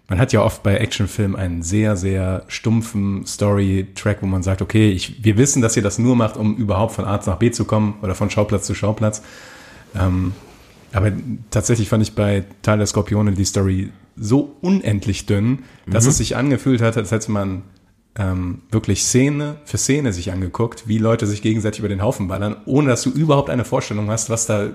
man 0.09 0.19
hat 0.19 0.33
ja 0.33 0.43
oft 0.43 0.63
bei 0.63 0.77
Actionfilmen 0.77 1.37
einen 1.37 1.63
sehr, 1.63 1.97
sehr 1.97 2.45
stumpfen 2.49 3.27
Story-Track, 3.27 4.19
wo 4.21 4.27
man 4.27 4.43
sagt, 4.43 4.61
okay, 4.61 4.91
ich, 4.91 5.25
wir 5.25 5.39
wissen, 5.39 5.63
dass 5.63 5.77
ihr 5.77 5.83
das 5.83 5.99
nur 5.99 6.15
macht, 6.15 6.37
um 6.37 6.57
überhaupt 6.57 6.93
von 6.93 7.07
A 7.07 7.19
nach 7.25 7.39
B 7.39 7.51
zu 7.51 7.65
kommen 7.65 7.95
oder 8.03 8.15
von 8.15 8.29
Schauplatz 8.29 8.67
zu 8.67 8.75
Schauplatz. 8.75 9.23
Ähm, 9.95 10.33
aber 10.95 11.13
tatsächlich 11.51 11.89
fand 11.89 12.03
ich 12.03 12.15
bei 12.15 12.45
Teil 12.63 12.79
der 12.79 12.87
Skorpione 12.87 13.33
die 13.33 13.45
Story 13.45 13.91
so 14.17 14.57
unendlich 14.61 15.27
dünn, 15.27 15.65
dass 15.87 16.07
es 16.07 16.19
sich 16.19 16.37
angefühlt 16.37 16.81
hat, 16.81 16.97
als 16.97 17.11
hätte 17.11 17.33
man 17.33 17.63
ähm, 18.17 18.63
wirklich 18.71 19.03
Szene 19.03 19.57
für 19.65 19.77
Szene 19.77 20.13
sich 20.13 20.31
angeguckt, 20.31 20.87
wie 20.87 20.99
Leute 20.99 21.27
sich 21.27 21.43
gegenseitig 21.43 21.81
über 21.81 21.89
den 21.89 22.01
Haufen 22.01 22.29
ballern, 22.29 22.57
ohne 22.65 22.91
dass 22.91 23.03
du 23.03 23.11
überhaupt 23.11 23.51
eine 23.51 23.65
Vorstellung 23.65 24.09
hast, 24.09 24.31
was 24.31 24.47
da 24.47 24.71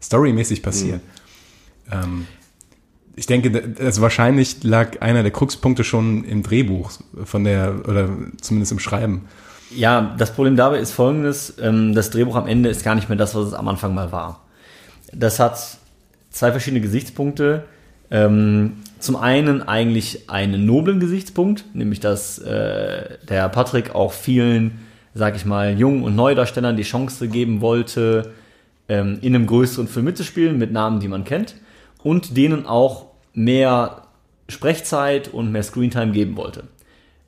storymäßig 0.00 0.62
passiert. 0.62 1.00
Ähm, 1.90 2.26
ich 3.16 3.26
denke, 3.26 3.74
also 3.80 4.00
wahrscheinlich 4.00 4.62
lag 4.62 5.02
einer 5.02 5.24
der 5.24 5.32
Kruxpunkte 5.32 5.82
schon 5.82 6.22
im 6.22 6.44
Drehbuch 6.44 6.92
von 7.24 7.42
der, 7.42 7.82
oder 7.88 8.10
zumindest 8.40 8.70
im 8.70 8.78
Schreiben. 8.78 9.24
Ja, 9.74 10.14
das 10.16 10.32
Problem 10.32 10.54
dabei 10.54 10.78
ist 10.78 10.92
folgendes: 10.92 11.54
ähm, 11.60 11.94
Das 11.94 12.10
Drehbuch 12.10 12.36
am 12.36 12.46
Ende 12.46 12.68
ist 12.68 12.84
gar 12.84 12.94
nicht 12.94 13.08
mehr 13.08 13.18
das, 13.18 13.34
was 13.34 13.48
es 13.48 13.54
am 13.54 13.66
Anfang 13.66 13.92
mal 13.92 14.12
war. 14.12 14.44
Das 15.12 15.38
hat 15.40 15.58
zwei 16.30 16.50
verschiedene 16.50 16.80
Gesichtspunkte. 16.80 17.64
Ähm, 18.10 18.78
zum 18.98 19.16
einen 19.16 19.62
eigentlich 19.62 20.28
einen 20.28 20.66
noblen 20.66 20.98
Gesichtspunkt, 20.98 21.64
nämlich 21.74 22.00
dass 22.00 22.38
äh, 22.38 23.18
der 23.28 23.48
Patrick 23.48 23.94
auch 23.94 24.12
vielen, 24.12 24.78
sag 25.14 25.36
ich 25.36 25.44
mal, 25.44 25.78
jungen 25.78 26.02
und 26.02 26.16
Neudarstellern 26.16 26.76
die 26.76 26.82
Chance 26.82 27.28
geben 27.28 27.60
wollte, 27.60 28.32
ähm, 28.88 29.18
in 29.20 29.34
einem 29.34 29.46
größeren 29.46 29.88
Film 29.88 30.06
mitzuspielen, 30.06 30.58
mit 30.58 30.72
Namen, 30.72 31.00
die 31.00 31.08
man 31.08 31.24
kennt, 31.24 31.54
und 32.02 32.36
denen 32.36 32.66
auch 32.66 33.06
mehr 33.34 34.02
Sprechzeit 34.48 35.28
und 35.28 35.52
mehr 35.52 35.62
Screentime 35.62 36.12
geben 36.12 36.36
wollte. 36.36 36.64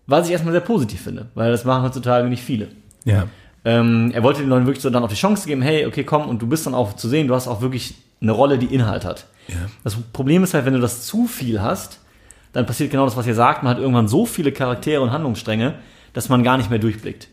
Was 0.06 0.26
ich 0.26 0.32
erstmal 0.32 0.52
sehr 0.52 0.62
positiv 0.62 1.02
finde, 1.02 1.26
weil 1.34 1.52
das 1.52 1.64
machen 1.64 1.84
heutzutage 1.84 2.28
nicht 2.28 2.42
viele. 2.42 2.68
Ja. 3.04 3.28
Ähm, 3.64 4.10
er 4.14 4.22
wollte 4.22 4.40
den 4.40 4.48
Leuten 4.48 4.66
wirklich 4.66 4.82
so 4.82 4.90
dann 4.90 5.02
auch 5.02 5.08
die 5.08 5.14
Chance 5.14 5.46
geben, 5.46 5.62
hey, 5.62 5.86
okay, 5.86 6.04
komm, 6.04 6.28
und 6.28 6.40
du 6.40 6.46
bist 6.46 6.66
dann 6.66 6.74
auch 6.74 6.94
zu 6.94 7.08
sehen, 7.08 7.28
du 7.28 7.34
hast 7.34 7.48
auch 7.48 7.60
wirklich 7.60 7.94
eine 8.20 8.32
Rolle, 8.32 8.58
die 8.58 8.74
Inhalt 8.74 9.04
hat. 9.04 9.26
Das 9.84 9.96
Problem 9.96 10.44
ist 10.44 10.54
halt, 10.54 10.64
wenn 10.64 10.74
du 10.74 10.80
das 10.80 11.06
zu 11.06 11.26
viel 11.26 11.60
hast, 11.60 12.00
dann 12.52 12.66
passiert 12.66 12.90
genau 12.90 13.04
das, 13.04 13.16
was 13.16 13.26
ihr 13.26 13.34
sagt, 13.34 13.62
man 13.62 13.74
hat 13.74 13.78
irgendwann 13.78 14.08
so 14.08 14.26
viele 14.26 14.52
Charaktere 14.52 15.00
und 15.02 15.12
Handlungsstränge, 15.12 15.74
dass 16.12 16.28
man 16.28 16.42
gar 16.42 16.56
nicht 16.56 16.70
mehr 16.70 16.78
durchblickt. 16.78 17.28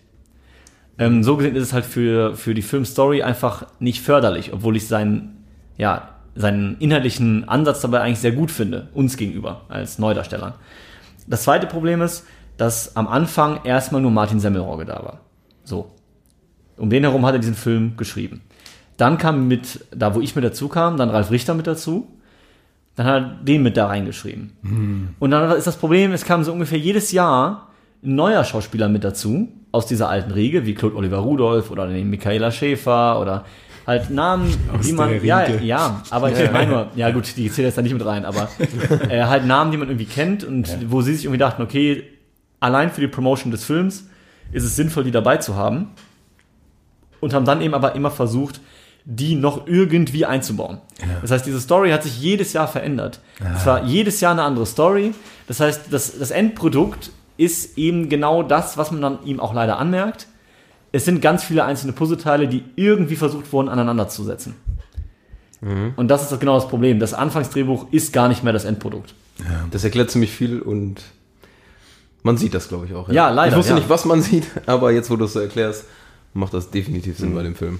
Ähm, 0.99 1.23
so 1.23 1.37
gesehen 1.37 1.55
ist 1.55 1.63
es 1.63 1.73
halt 1.73 1.85
für, 1.85 2.35
für 2.35 2.53
die 2.53 2.61
Filmstory 2.61 3.23
einfach 3.23 3.67
nicht 3.79 4.01
förderlich, 4.01 4.53
obwohl 4.53 4.75
ich 4.75 4.87
seinen, 4.87 5.45
ja, 5.77 6.09
seinen 6.35 6.77
inhaltlichen 6.79 7.47
Ansatz 7.49 7.81
dabei 7.81 8.01
eigentlich 8.01 8.19
sehr 8.19 8.31
gut 8.31 8.51
finde, 8.51 8.89
uns 8.93 9.17
gegenüber 9.17 9.61
als 9.69 9.97
Neudarstellern. 9.97 10.53
Das 11.27 11.43
zweite 11.43 11.67
Problem 11.67 12.01
ist, 12.01 12.25
dass 12.57 12.95
am 12.95 13.07
Anfang 13.07 13.63
erstmal 13.63 14.01
nur 14.01 14.11
Martin 14.11 14.39
Semmelrogge 14.39 14.85
da 14.85 15.03
war. 15.03 15.19
So. 15.63 15.91
Um 16.77 16.89
den 16.89 17.03
herum 17.03 17.25
hat 17.25 17.33
er 17.33 17.39
diesen 17.39 17.55
Film 17.55 17.97
geschrieben. 17.97 18.41
Dann 18.97 19.17
kam 19.17 19.47
mit, 19.47 19.85
da 19.91 20.15
wo 20.15 20.21
ich 20.21 20.35
mit 20.35 20.43
dazu 20.43 20.67
kam, 20.67 20.97
dann 20.97 21.09
Ralf 21.09 21.31
Richter 21.31 21.53
mit 21.53 21.67
dazu. 21.67 22.07
Dann 22.95 23.05
hat 23.05 23.13
er 23.15 23.21
den 23.43 23.61
mit 23.61 23.77
da 23.77 23.87
reingeschrieben. 23.87 24.51
Und 25.19 25.31
dann 25.31 25.51
ist 25.55 25.67
das 25.67 25.77
Problem, 25.77 26.11
es 26.13 26.25
kam 26.25 26.43
so 26.43 26.51
ungefähr 26.51 26.79
jedes 26.79 27.11
Jahr 27.11 27.69
ein 28.03 28.15
neuer 28.15 28.43
Schauspieler 28.43 28.89
mit 28.89 29.03
dazu, 29.03 29.49
aus 29.71 29.85
dieser 29.85 30.09
alten 30.09 30.31
Riege, 30.31 30.65
wie 30.65 30.73
Claude 30.73 30.95
Oliver 30.95 31.17
Rudolph 31.17 31.69
oder 31.69 31.87
Michaela 31.87 32.51
Schäfer 32.51 33.19
oder 33.19 33.45
halt 33.85 34.09
Namen, 34.09 34.53
Aus 34.75 34.85
die 34.85 34.93
man, 34.93 35.23
ja, 35.23 35.47
ja, 35.47 36.03
aber 36.09 36.31
ich 36.31 36.51
meine 36.51 36.71
nur, 36.71 36.87
ja 36.95 37.09
gut, 37.11 37.37
die 37.37 37.49
zählt 37.49 37.67
jetzt 37.67 37.77
da 37.77 37.81
nicht 37.81 37.93
mit 37.93 38.05
rein, 38.05 38.25
aber 38.25 38.49
äh, 39.09 39.23
halt 39.23 39.45
Namen, 39.45 39.71
die 39.71 39.77
man 39.77 39.87
irgendwie 39.87 40.05
kennt 40.05 40.43
und 40.43 40.91
wo 40.91 41.01
sie 41.01 41.13
sich 41.13 41.25
irgendwie 41.25 41.39
dachten, 41.39 41.61
okay, 41.61 42.03
allein 42.59 42.89
für 42.89 43.01
die 43.01 43.07
Promotion 43.07 43.51
des 43.51 43.63
Films 43.63 44.09
ist 44.51 44.63
es 44.63 44.75
sinnvoll, 44.75 45.03
die 45.03 45.11
dabei 45.11 45.37
zu 45.37 45.55
haben 45.55 45.89
und 47.19 47.33
haben 47.33 47.45
dann 47.45 47.61
eben 47.61 47.73
aber 47.73 47.95
immer 47.95 48.11
versucht, 48.11 48.61
die 49.05 49.35
noch 49.35 49.67
irgendwie 49.67 50.25
einzubauen. 50.25 50.79
Das 51.21 51.31
heißt, 51.31 51.45
diese 51.45 51.61
Story 51.61 51.91
hat 51.91 52.03
sich 52.03 52.19
jedes 52.19 52.51
Jahr 52.53 52.67
verändert. 52.67 53.21
Es 53.55 53.65
war 53.65 53.85
jedes 53.85 54.19
Jahr 54.19 54.33
eine 54.33 54.43
andere 54.43 54.65
Story. 54.65 55.13
Das 55.47 55.61
heißt, 55.61 55.83
das, 55.91 56.19
das 56.19 56.31
Endprodukt 56.31 57.11
ist 57.37 57.77
eben 57.77 58.09
genau 58.09 58.43
das, 58.43 58.77
was 58.77 58.91
man 58.91 59.01
dann 59.01 59.23
ihm 59.23 59.39
auch 59.39 59.53
leider 59.53 59.77
anmerkt. 59.77 60.27
Es 60.91 61.05
sind 61.05 61.21
ganz 61.21 61.43
viele 61.43 61.63
einzelne 61.63 61.93
Puzzleteile, 61.93 62.47
die 62.47 62.63
irgendwie 62.75 63.15
versucht 63.15 63.51
wurden, 63.53 63.69
aneinander 63.69 64.09
zu 64.09 64.23
setzen. 64.23 64.55
Und 65.95 66.07
das 66.09 66.23
ist 66.23 66.31
das 66.31 66.39
genau 66.39 66.55
das 66.55 66.67
Problem. 66.67 66.99
Das 66.99 67.13
Anfangsdrehbuch 67.13 67.87
ist 67.91 68.13
gar 68.13 68.27
nicht 68.27 68.43
mehr 68.43 68.53
das 68.53 68.65
Endprodukt. 68.65 69.15
Das 69.71 69.83
erklärt 69.83 70.11
ziemlich 70.11 70.31
viel 70.31 70.61
und 70.61 71.01
man 72.23 72.37
sieht 72.37 72.53
das, 72.53 72.67
glaube 72.67 72.85
ich, 72.85 72.93
auch. 72.93 73.09
Ja, 73.09 73.29
leider, 73.29 73.53
Ich 73.53 73.57
wusste 73.57 73.73
ja. 73.73 73.79
nicht, 73.79 73.89
was 73.89 74.05
man 74.05 74.21
sieht, 74.21 74.47
aber 74.65 74.91
jetzt, 74.91 75.09
wo 75.09 75.15
du 75.15 75.25
es 75.25 75.33
so 75.33 75.39
erklärst, 75.39 75.85
macht 76.37 76.53
das 76.53 76.69
definitiv 76.71 77.17
Sinn 77.17 77.33
bei 77.35 77.43
dem 77.43 77.55
Film. 77.55 77.79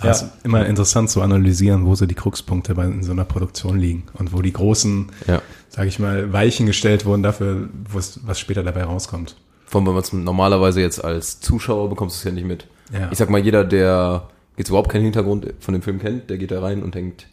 Aber 0.00 0.10
Es 0.10 0.22
ist 0.22 0.30
immer 0.44 0.66
interessant 0.66 1.08
zu 1.10 1.22
analysieren, 1.22 1.86
wo 1.86 1.94
so 1.94 2.04
die 2.06 2.14
Kruxpunkte 2.14 2.74
bei 2.74 2.84
in 2.84 3.02
so 3.02 3.12
einer 3.12 3.24
Produktion 3.24 3.78
liegen 3.78 4.04
und 4.14 4.32
wo 4.32 4.42
die 4.42 4.52
großen, 4.52 5.10
Ja. 5.26 5.40
sage 5.68 5.88
ich 5.88 5.98
mal, 5.98 6.32
Weichen 6.32 6.66
gestellt 6.66 7.04
wurden 7.06 7.22
dafür, 7.22 7.68
was 7.92 8.18
später 8.38 8.62
dabei 8.62 8.84
rauskommt. 8.84 9.36
Vor 9.66 9.80
allem, 9.80 9.86
wenn 9.86 9.94
man 9.94 10.02
es 10.02 10.12
normalerweise 10.12 10.80
jetzt 10.80 11.04
als 11.04 11.40
Zuschauer 11.40 11.88
bekommst 11.88 12.16
du 12.16 12.18
es 12.18 12.24
ja 12.24 12.30
nicht 12.32 12.46
mit. 12.46 12.66
Ja. 12.92 13.08
Ich 13.10 13.18
sag 13.18 13.30
mal, 13.30 13.40
jeder, 13.40 13.64
der 13.64 14.28
jetzt 14.56 14.68
überhaupt 14.68 14.90
keinen 14.90 15.04
Hintergrund 15.04 15.52
von 15.60 15.72
dem 15.74 15.82
Film 15.82 15.98
kennt, 16.00 16.28
der 16.28 16.38
geht 16.38 16.50
da 16.50 16.60
rein 16.60 16.82
und 16.82 16.94
denkt, 16.94 17.26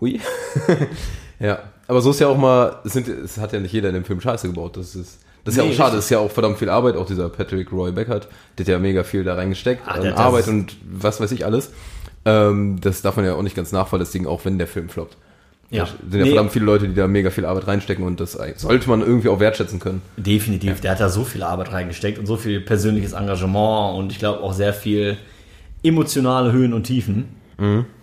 hui. 0.00 0.20
ja. 1.40 1.58
Aber 1.88 2.00
so 2.00 2.10
ist 2.10 2.20
ja 2.20 2.28
auch 2.28 2.38
mal, 2.38 2.76
es, 2.84 2.92
sind, 2.94 3.06
es 3.08 3.38
hat 3.38 3.52
ja 3.52 3.60
nicht 3.60 3.72
jeder 3.72 3.88
in 3.88 3.94
dem 3.94 4.04
Film 4.04 4.20
Scheiße 4.20 4.48
gebaut. 4.48 4.76
Das 4.76 4.94
ist, 4.94 5.18
das 5.44 5.54
ist 5.54 5.58
ja 5.58 5.64
Nee, 5.64 5.72
auch 5.72 5.76
schade, 5.76 5.96
das 5.96 6.04
ist 6.04 6.10
ja 6.10 6.18
auch 6.18 6.30
verdammt 6.30 6.58
viel 6.58 6.68
Arbeit. 6.70 6.96
Auch 6.96 7.06
dieser 7.06 7.28
Patrick 7.28 7.72
Roy 7.72 7.92
Beckert, 7.92 8.28
der 8.58 8.64
hat 8.64 8.68
ja 8.70 8.78
mega 8.78 9.02
viel 9.04 9.24
da 9.24 9.34
reingesteckt. 9.34 9.82
Ah, 9.86 9.92
an 9.92 10.06
Arbeit 10.12 10.48
und 10.48 10.76
was 10.90 11.20
weiß 11.20 11.32
ich 11.32 11.44
alles. 11.44 11.72
Ähm, 12.24 12.78
das 12.80 13.02
darf 13.02 13.16
man 13.16 13.24
ja 13.24 13.34
auch 13.34 13.42
nicht 13.42 13.56
ganz 13.56 13.72
nachvollziehen, 13.72 14.26
auch 14.26 14.44
wenn 14.44 14.58
der 14.58 14.68
Film 14.68 14.88
floppt. 14.88 15.16
Ja. 15.70 15.84
Da 15.84 15.90
sind 16.10 16.12
ja 16.18 16.24
Nee. 16.24 16.30
verdammt 16.32 16.52
viele 16.52 16.66
Leute, 16.66 16.86
die 16.86 16.94
da 16.94 17.08
mega 17.08 17.30
viel 17.30 17.46
Arbeit 17.46 17.66
reinstecken 17.66 18.04
und 18.04 18.20
das 18.20 18.38
sollte 18.56 18.88
man 18.90 19.00
irgendwie 19.00 19.28
auch 19.30 19.40
wertschätzen 19.40 19.80
können. 19.80 20.02
Definitiv. 20.18 20.80
Der 20.82 20.90
hat 20.92 21.00
da 21.00 21.08
so 21.08 21.24
viel 21.24 21.42
Arbeit 21.42 21.72
reingesteckt 21.72 22.18
und 22.18 22.26
so 22.26 22.36
viel 22.36 22.60
persönliches 22.60 23.12
Engagement 23.14 23.96
und 23.98 24.12
ich 24.12 24.18
glaube 24.18 24.40
auch 24.40 24.52
sehr 24.52 24.74
viel 24.74 25.16
emotionale 25.82 26.52
Höhen 26.52 26.74
und 26.74 26.84
Tiefen. 26.84 27.30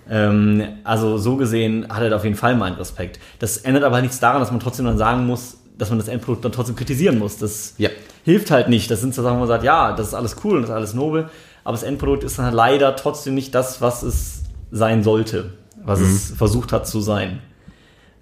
Ähm, 0.09 0.63
also 0.83 1.17
so 1.17 1.35
gesehen 1.37 1.85
hat 1.89 2.01
er 2.01 2.09
da 2.09 2.15
auf 2.15 2.23
jeden 2.23 2.35
Fall 2.35 2.55
meinen 2.55 2.75
Respekt. 2.75 3.19
Das 3.37 3.57
ändert 3.57 3.83
aber 3.83 4.01
nichts 4.01 4.19
daran, 4.19 4.39
dass 4.41 4.51
man 4.51 4.59
trotzdem 4.59 4.85
dann 4.85 4.97
sagen 4.97 5.25
muss, 5.27 5.58
dass 5.79 5.89
man 5.89 5.97
das 5.97 6.07
Endprodukt 6.07 6.45
dann 6.45 6.51
trotzdem 6.51 6.75
kritisieren 6.75 7.17
muss. 7.17 7.37
Das 7.37 7.73
Ja. 7.77 7.89
hilft 8.23 8.51
halt 8.51 8.69
nicht. 8.69 8.91
Das 8.91 9.01
sind 9.01 9.15
so 9.15 9.23
Sachen, 9.23 9.35
wo 9.37 9.39
man 9.39 9.47
sagt, 9.47 9.63
ja, 9.63 9.93
das 9.93 10.09
ist 10.09 10.13
alles 10.13 10.35
cool 10.43 10.57
und 10.57 10.61
das 10.61 10.69
ist 10.69 10.75
alles 10.75 10.93
nobel, 10.93 11.29
aber 11.63 11.71
das 11.73 11.83
Endprodukt 11.83 12.23
ist 12.23 12.37
dann 12.37 12.45
halt 12.45 12.55
leider 12.55 12.95
trotzdem 12.95 13.33
nicht 13.33 13.55
das, 13.55 13.81
was 13.81 14.03
es 14.03 14.43
sein 14.71 15.03
sollte, 15.03 15.53
was 15.83 15.99
es 15.99 16.31
versucht 16.31 16.71
hat 16.73 16.85
zu 16.87 17.01
sein. 17.01 17.39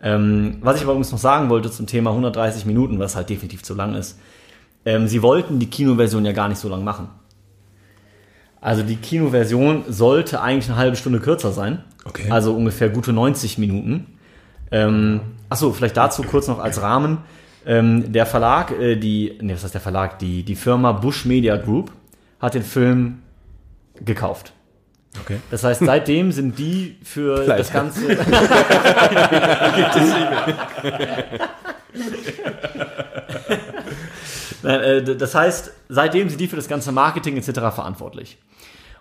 Ähm, 0.01 0.59
was 0.61 0.77
ich 0.77 0.83
aber 0.83 0.91
übrigens 0.93 1.11
noch 1.11 1.19
sagen 1.19 1.49
wollte 1.49 1.71
zum 1.71 1.87
Thema 1.87 2.11
130 2.11 2.65
Minuten, 2.65 2.99
was 2.99 3.15
halt 3.15 3.29
definitiv 3.29 3.63
zu 3.63 3.73
lang 3.73 3.95
ist. 3.95 4.17
Ähm, 4.85 5.07
sie 5.07 5.21
wollten 5.23 5.59
die 5.59 5.69
Kinoversion 5.69 6.23
ja 6.23 6.31
gar 6.33 6.47
nicht 6.47 6.59
so 6.59 6.69
lang 6.69 6.83
machen. 6.83 7.09
Also 8.61 8.83
die 8.83 8.95
Kinoversion 8.95 9.83
sollte 9.87 10.41
eigentlich 10.41 10.69
eine 10.69 10.77
halbe 10.77 10.95
Stunde 10.95 11.19
kürzer 11.19 11.51
sein. 11.51 11.83
Okay. 12.05 12.29
Also 12.29 12.53
ungefähr 12.53 12.89
gute 12.89 13.11
90 13.13 13.57
Minuten. 13.57 14.05
Ähm, 14.71 15.19
achso, 15.49 15.71
vielleicht 15.73 15.97
dazu 15.97 16.23
kurz 16.23 16.47
noch 16.47 16.59
als 16.59 16.81
Rahmen. 16.81 17.19
Ähm, 17.67 18.11
der 18.13 18.25
Verlag, 18.25 18.71
äh, 18.71 18.95
die, 18.95 19.37
nee, 19.41 19.53
was 19.53 19.63
heißt 19.63 19.73
der 19.73 19.81
Verlag? 19.81 20.19
Die, 20.19 20.43
die 20.43 20.55
Firma 20.55 20.93
Bush 20.93 21.25
Media 21.25 21.57
Group 21.57 21.91
hat 22.39 22.53
den 22.53 22.63
Film 22.63 23.19
gekauft. 23.99 24.53
Okay. 25.21 25.37
Das 25.51 25.63
heißt, 25.63 25.81
seitdem 25.83 26.31
sind 26.31 26.57
die 26.57 26.97
für 27.03 27.43
das 27.45 27.73
Ganze. 27.73 28.01
Nein, 34.63 34.79
äh, 34.81 35.03
d- 35.03 35.15
das 35.15 35.35
heißt, 35.35 35.71
seitdem 35.89 36.29
sind 36.29 36.39
die 36.39 36.47
für 36.47 36.55
das 36.55 36.67
ganze 36.67 36.91
Marketing 36.91 37.37
etc. 37.37 37.51
verantwortlich. 37.73 38.37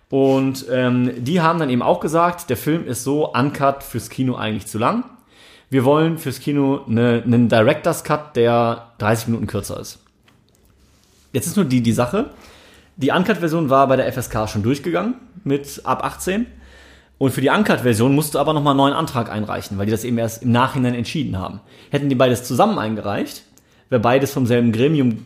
Und 0.09 0.67
ähm, 0.71 1.13
die 1.25 1.41
haben 1.41 1.59
dann 1.59 1.71
eben 1.71 1.83
auch 1.83 2.01
gesagt, 2.01 2.49
der 2.51 2.57
Film 2.57 2.87
ist 2.87 3.03
so 3.03 3.33
uncut 3.33 3.83
fürs 3.83 4.09
Kino 4.11 4.37
eigentlich 4.37 4.67
zu 4.67 4.79
lang. 4.79 5.05
Wir 5.69 5.85
wollen 5.85 6.19
fürs 6.19 6.41
Kino 6.41 6.83
eine, 6.89 7.23
einen 7.25 7.49
Director's 7.49 8.05
Cut, 8.05 8.37
der 8.37 8.93
30 8.99 9.29
Minuten 9.29 9.47
kürzer 9.47 9.81
ist. 9.81 9.99
Jetzt 11.33 11.47
ist 11.47 11.57
nur 11.57 11.65
die, 11.65 11.83
die 11.83 11.93
Sache. 11.93 12.31
Die 12.97 13.11
Uncut-Version 13.11 13.69
war 13.69 13.89
bei 13.89 13.97
der 13.97 14.11
FSK 14.13 14.49
schon 14.49 14.63
durchgegangen 14.63 15.15
mit 15.45 15.83
ab 15.85 16.05
18. 16.05 16.47
Und 17.19 17.31
für 17.33 17.41
die 17.41 17.51
Uncut-Version 17.51 18.15
musst 18.15 18.35
du 18.35 18.39
aber 18.39 18.53
nochmal 18.53 18.73
einen 18.73 18.79
neuen 18.79 18.95
Antrag 18.95 19.31
einreichen, 19.31 19.77
weil 19.79 19.87
die 19.87 19.93
das 19.93 20.05
eben 20.05 20.19
erst 20.19 20.43
im 20.43 20.53
Nachhinein 20.53 20.95
entschieden 20.95 21.39
haben. 21.39 21.61
Hätten 21.91 22.09
die 22.09 22.15
beides 22.15 22.45
zusammen 22.45 22.79
eingereicht, 22.79 23.43
wäre 23.89 24.01
beides 24.01 24.33
vom 24.33 24.47
selben 24.47 24.73
Gremium 24.73 25.25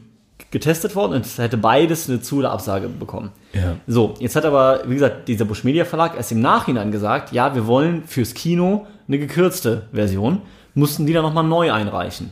getestet 0.51 0.97
worden 0.97 1.13
und 1.13 1.27
es 1.27 1.39
hätte 1.39 1.57
beides 1.57 2.09
eine 2.09 2.23
Zu- 2.23 2.39
oder 2.39 2.53
Absage 2.53 2.89
bekommen. 2.89 3.31
Ja. 3.53 3.77
So, 3.87 4.15
jetzt 4.21 4.37
hat 4.37 4.45
aber, 4.45 4.83
wie 4.87 4.95
gesagt, 4.95 5.29
dieser 5.29 5.45
Bush 5.45 5.65
Media 5.65 5.85
Verlag 5.85 6.17
erst 6.17 6.33
im 6.33 6.41
Nachhinein 6.41 6.91
gesagt, 6.91 7.33
ja, 7.33 7.55
wir 7.55 7.67
wollen 7.67 8.05
fürs 8.05 8.35
Kino 8.35 8.87
eine 9.11 9.19
gekürzte 9.19 9.89
Version, 9.93 10.43
mussten 10.75 11.05
die 11.05 11.13
dann 11.13 11.25
nochmal 11.25 11.43
neu 11.45 11.73
einreichen. 11.73 12.31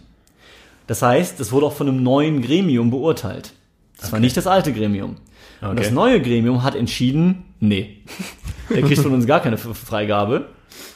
Das 0.86 1.02
heißt, 1.02 1.38
das 1.40 1.50
wurde 1.50 1.66
auch 1.66 1.72
von 1.72 1.88
einem 1.88 2.02
neuen 2.04 2.40
Gremium 2.40 2.90
beurteilt. 2.90 3.52
Das 4.00 4.12
war 4.12 4.20
nicht 4.20 4.36
das 4.36 4.46
alte 4.46 4.72
Gremium. 4.72 5.16
Und 5.60 5.68
Okay. 5.70 5.82
das 5.82 5.90
neue 5.90 6.22
Gremium 6.22 6.62
hat 6.62 6.76
entschieden, 6.76 7.44
nee, 7.58 7.98
der 8.70 8.82
kriegt 8.82 9.02
von 9.02 9.12
uns 9.12 9.26
gar 9.26 9.40
keine 9.40 9.58
Freigabe. 9.58 10.46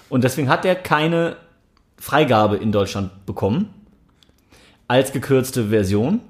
Und 0.09 0.23
deswegen 0.23 0.49
hat 0.49 0.65
er 0.65 0.77
keine 0.77 1.37
Freigabe 1.99 2.57
in 2.57 2.71
Deutschland 2.71 3.11
bekommen 3.27 3.71
als 4.87 5.13
gekürzte 5.13 5.69
Version. 5.69 6.21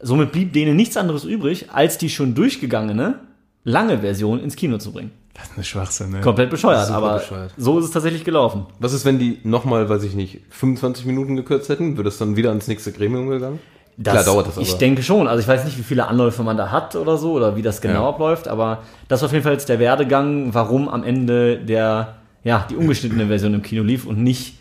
Somit 0.00 0.32
blieb 0.32 0.52
denen 0.54 0.76
nichts 0.76 0.96
anderes 0.96 1.24
übrig, 1.24 1.70
als 1.72 1.98
die 1.98 2.08
schon 2.08 2.34
durchgegangene 2.34 3.18
lange 3.64 3.98
Version 3.98 4.40
ins 4.40 4.56
Kino 4.56 4.78
zu 4.78 4.92
bringen. 4.92 5.10
Das 5.34 5.44
ist 5.46 5.54
eine 5.56 5.64
Schwachsinn, 5.64 6.10
ne? 6.10 6.20
Komplett 6.20 6.48
bescheuert, 6.50 6.90
aber 6.90 7.14
bescheuert. 7.18 7.52
so 7.56 7.78
ist 7.78 7.86
es 7.86 7.90
tatsächlich 7.90 8.24
gelaufen. 8.24 8.66
Was 8.78 8.92
ist, 8.92 9.04
wenn 9.04 9.18
die 9.18 9.38
nochmal, 9.42 9.88
weiß 9.88 10.04
ich 10.04 10.14
nicht, 10.14 10.40
25 10.50 11.06
Minuten 11.06 11.34
gekürzt 11.36 11.68
hätten? 11.68 11.96
Würde 11.96 12.08
es 12.08 12.18
dann 12.18 12.36
wieder 12.36 12.50
ans 12.50 12.68
nächste 12.68 12.92
Gremium 12.92 13.28
gegangen? 13.28 13.58
Klar, 14.02 14.24
dauert 14.24 14.46
das 14.48 14.54
aber. 14.56 14.62
Ich 14.66 14.74
denke 14.74 15.02
schon. 15.02 15.26
Also 15.28 15.40
ich 15.40 15.48
weiß 15.48 15.64
nicht, 15.64 15.76
wie 15.78 15.82
viele 15.82 16.06
Anläufe 16.08 16.42
man 16.42 16.56
da 16.56 16.70
hat 16.70 16.96
oder 16.96 17.16
so 17.16 17.32
oder 17.32 17.56
wie 17.56 17.62
das 17.62 17.80
genau 17.80 18.02
Ja. 18.02 18.08
abläuft, 18.08 18.48
aber 18.48 18.82
das 19.08 19.20
war 19.22 19.26
auf 19.26 19.32
jeden 19.32 19.44
Fall 19.44 19.52
jetzt 19.52 19.68
der 19.68 19.78
Werdegang, 19.78 20.52
warum 20.54 20.88
am 20.88 21.04
Ende 21.04 21.58
der, 21.58 22.14
ja, 22.44 22.66
die 22.70 22.76
ungeschnittene 22.76 23.26
Version 23.26 23.54
im 23.54 23.62
Kino 23.62 23.82
lief 23.82 24.06
und 24.06 24.18
nicht 24.22 24.56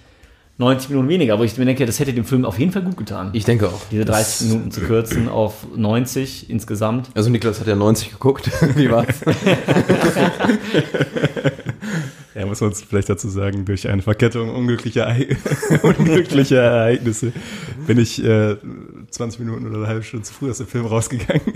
90 0.60 0.92
Minuten 0.92 1.10
weniger. 1.10 1.40
Wo 1.40 1.44
ich 1.44 1.58
mir 1.58 1.66
denke, 1.66 1.84
das 1.88 2.00
hätte 2.00 2.14
dem 2.14 2.26
Film 2.26 2.46
auf 2.46 2.60
jeden 2.60 2.72
Fall 2.72 2.84
gut 2.84 2.96
getan. 2.96 3.32
ich 3.34 3.44
denke 3.44 3.68
auch. 3.70 3.82
diese 3.90 4.06
30 4.06 4.50
Minuten 4.50 4.70
zu 4.72 4.82
kürzen 4.82 5.28
auf 5.28 5.66
90 5.76 6.52
insgesamt. 6.52 7.10
Also 7.16 7.32
Niklas 7.32 7.60
hat 7.60 7.66
ja 7.66 7.76
90 7.76 8.12
geguckt. 8.12 8.52
Wie 8.76 8.92
war's? 8.92 9.08
Ja, 12.36 12.48
muss 12.48 12.62
man 12.62 12.72
uns 12.72 12.82
vielleicht 12.82 13.10
dazu 13.10 13.30
sagen, 13.30 13.64
durch 13.66 13.88
eine 13.88 14.02
Verkettung 14.02 14.50
unglücklicher, 14.50 15.16
unglücklicher 15.84 16.62
Ereignisse 16.62 17.32
bin 17.86 18.00
ich 18.00 18.24
äh, 18.24 18.56
20 19.12 19.40
Minuten 19.42 19.68
oder 19.68 19.78
eine 19.78 19.88
halbe 19.88 20.04
Stunde 20.04 20.26
zu 20.26 20.34
früh 20.34 20.50
aus 20.50 20.58
dem 20.58 20.68
Film 20.68 20.86
rausgegangen. 20.86 21.42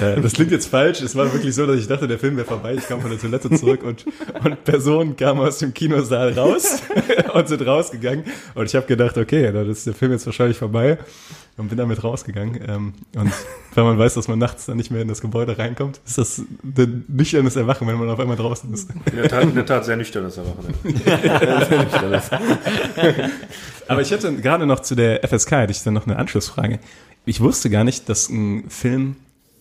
Äh, 0.00 0.20
das 0.20 0.32
klingt 0.32 0.50
jetzt 0.50 0.66
falsch. 0.66 1.00
Es 1.00 1.14
war 1.14 1.32
wirklich 1.32 1.54
so, 1.54 1.66
dass 1.66 1.78
ich 1.78 1.86
dachte, 1.86 2.08
der 2.08 2.18
Film 2.18 2.36
wäre 2.36 2.46
vorbei. 2.46 2.74
Ich 2.74 2.86
kam 2.88 3.00
von 3.00 3.10
der 3.10 3.20
Toilette 3.20 3.48
zurück 3.50 3.84
und, 3.84 4.04
und 4.44 4.64
Personen 4.64 5.16
kamen 5.16 5.40
aus 5.40 5.58
dem 5.58 5.72
Kinosaal 5.72 6.32
raus 6.32 6.82
und 7.32 7.48
sind 7.48 7.64
rausgegangen. 7.64 8.24
Und 8.54 8.66
ich 8.66 8.74
habe 8.74 8.86
gedacht, 8.86 9.16
okay, 9.16 9.52
dann 9.52 9.70
ist 9.70 9.86
der 9.86 9.94
Film 9.94 10.12
jetzt 10.12 10.26
wahrscheinlich 10.26 10.58
vorbei 10.58 10.98
und 11.56 11.68
bin 11.68 11.78
damit 11.78 12.04
rausgegangen. 12.04 12.60
Ähm, 12.66 12.94
und 13.14 13.32
wenn 13.74 13.84
man 13.84 13.98
weiß, 13.98 14.14
dass 14.14 14.28
man 14.28 14.38
nachts 14.38 14.66
dann 14.66 14.76
nicht 14.76 14.90
mehr 14.90 15.02
in 15.02 15.08
das 15.08 15.20
Gebäude 15.20 15.58
reinkommt, 15.58 16.00
ist 16.06 16.18
das 16.18 16.38
ein 16.38 17.04
nüchternes 17.08 17.56
Erwachen, 17.56 17.86
wenn 17.88 17.96
man 17.96 18.10
auf 18.10 18.20
einmal 18.20 18.36
draußen 18.36 18.72
ist. 18.72 18.90
In 19.10 19.16
der 19.16 19.28
Tat, 19.28 19.42
in 19.44 19.54
der 19.54 19.66
Tat 19.66 19.84
sehr 19.84 19.96
nüchternes 19.96 20.36
Erwachen. 20.36 20.74
Aber 23.88 24.00
ich 24.02 24.10
hätte 24.10 24.34
gerade 24.36 24.66
noch 24.66 24.80
zu 24.80 24.94
der 24.94 25.26
FSK, 25.26 25.52
hätte 25.52 25.72
ich 25.72 25.82
dann 25.82 25.94
noch 25.94 26.06
eine 26.06 26.16
Anschlussfrage. 26.16 26.78
Ich 27.24 27.40
wusste 27.40 27.70
gar 27.70 27.84
nicht, 27.84 28.08
dass 28.08 28.28
ein 28.28 28.68
Film 28.68 29.16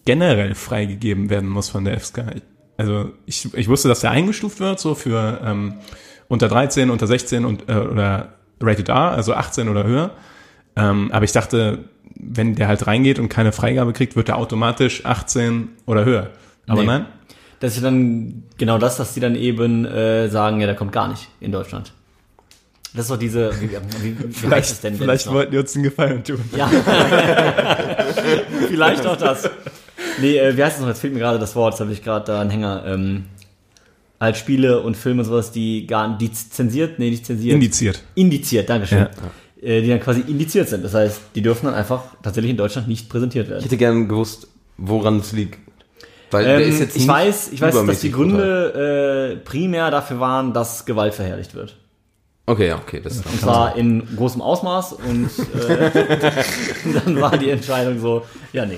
generell 0.05 0.53
freigegeben 0.55 1.29
werden 1.29 1.49
muss 1.49 1.69
von 1.69 1.85
der 1.85 1.99
FSK. 1.99 2.41
Also 2.77 3.11
ich, 3.25 3.53
ich 3.53 3.67
wusste, 3.69 3.87
dass 3.87 4.01
der 4.01 4.11
eingestuft 4.11 4.59
wird, 4.59 4.79
so 4.79 4.95
für 4.95 5.41
ähm, 5.43 5.75
unter 6.27 6.47
13, 6.47 6.89
unter 6.89 7.07
16 7.07 7.45
und, 7.45 7.69
äh, 7.69 7.75
oder 7.75 8.33
Rated 8.59 8.89
R, 8.89 9.11
also 9.11 9.33
18 9.33 9.69
oder 9.69 9.83
höher. 9.83 10.11
Ähm, 10.75 11.11
aber 11.11 11.25
ich 11.25 11.31
dachte, 11.31 11.85
wenn 12.15 12.55
der 12.55 12.67
halt 12.67 12.87
reingeht 12.87 13.19
und 13.19 13.29
keine 13.29 13.51
Freigabe 13.51 13.93
kriegt, 13.93 14.15
wird 14.15 14.29
er 14.29 14.37
automatisch 14.37 15.05
18 15.05 15.69
oder 15.85 16.05
höher. 16.05 16.29
Aber 16.67 16.81
Nee. 16.81 16.87
nein? 16.87 17.05
Das 17.59 17.75
ist 17.75 17.83
dann 17.83 18.43
genau 18.57 18.77
das, 18.77 18.97
dass 18.97 19.13
die 19.13 19.19
dann 19.19 19.35
eben 19.35 19.85
äh, 19.85 20.27
sagen, 20.29 20.59
ja, 20.59 20.67
der 20.67 20.75
kommt 20.75 20.91
gar 20.91 21.07
nicht 21.07 21.29
in 21.39 21.51
Deutschland. 21.51 21.93
Das 22.93 23.05
ist 23.05 23.11
doch 23.11 23.17
diese, 23.17 23.51
wie, 23.61 23.69
wie, 24.01 24.17
wie 24.19 24.47
heißt 24.49 24.71
es 24.71 24.81
denn? 24.81 24.95
vielleicht 24.95 25.27
wollten 25.29 25.51
die 25.51 25.57
uns 25.57 25.75
einen 25.75 25.83
Gefallen 25.83 26.23
tun. 26.23 26.39
Ja. 26.55 26.67
Vielleicht 28.69 29.05
auch 29.05 29.17
das. 29.17 29.49
Nee, 30.21 30.37
äh, 30.37 30.55
wie 30.55 30.63
heißt 30.63 30.75
es 30.77 30.81
noch? 30.81 30.87
Jetzt 30.87 30.99
fehlt 31.01 31.13
mir 31.13 31.19
gerade 31.19 31.39
das 31.39 31.55
Wort, 31.55 31.73
jetzt 31.73 31.81
habe 31.81 31.91
ich 31.91 32.03
gerade 32.03 32.25
da 32.25 32.41
einen 32.41 32.51
Hänger. 32.51 32.83
Ähm, 32.87 33.25
halt 34.19 34.37
Spiele 34.37 34.81
und 34.81 34.95
Filme 34.95 35.23
und 35.23 35.27
sowas, 35.27 35.51
die 35.51 35.85
gar 35.87 36.17
die 36.17 36.31
zensiert, 36.31 36.99
nee, 36.99 37.09
nicht 37.09 37.25
zensiert. 37.25 37.53
Indiziert. 37.53 38.01
indiziert, 38.15 38.69
Dankeschön. 38.69 38.99
Ja. 38.99 39.09
Äh, 39.65 39.81
die 39.81 39.89
dann 39.89 39.99
quasi 39.99 40.21
indiziert 40.21 40.69
sind. 40.69 40.85
Das 40.85 40.93
heißt, 40.93 41.21
die 41.33 41.41
dürfen 41.41 41.65
dann 41.65 41.73
einfach 41.73 42.03
tatsächlich 42.21 42.51
in 42.51 42.57
Deutschland 42.57 42.87
nicht 42.87 43.09
präsentiert 43.09 43.45
Ich 43.47 43.49
werden. 43.49 43.63
hätte 43.63 43.77
gern 43.77 44.07
gewusst, 44.07 44.47
woran 44.77 45.17
es 45.17 45.31
liegt. 45.31 45.57
Weil 46.29 46.45
der 46.45 46.59
Ähm, 46.59 46.69
ist 46.69 46.79
jetzt 46.79 46.95
ich 46.95 47.01
nicht 47.01 47.07
weiß, 47.07 47.51
ich 47.51 47.61
weiß, 47.61 47.83
dass 47.83 47.99
die. 48.01 48.11
Gründe 48.11 49.33
äh, 49.33 49.43
primär 49.43 49.89
dafür 49.89 50.19
waren, 50.19 50.53
dass 50.53 50.85
Gewalt 50.85 51.15
verherrlicht 51.15 51.55
wird. 51.55 51.77
Okay, 52.45 52.67
ja, 52.67 52.75
okay. 52.75 53.01
Das 53.03 53.17
Und 53.17 53.39
zwar 53.39 53.75
in 53.75 54.07
großem 54.15 54.39
Ausmaß 54.39 54.93
und 54.93 55.31
äh, 55.67 55.89
dann 57.03 57.19
war 57.19 57.35
die 57.35 57.49
Entscheidung 57.49 57.99
so, 57.99 58.23
ja, 58.53 58.67
nee. 58.67 58.77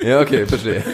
ja, 0.00 0.20
okay, 0.20 0.46
verstehe. 0.46 0.84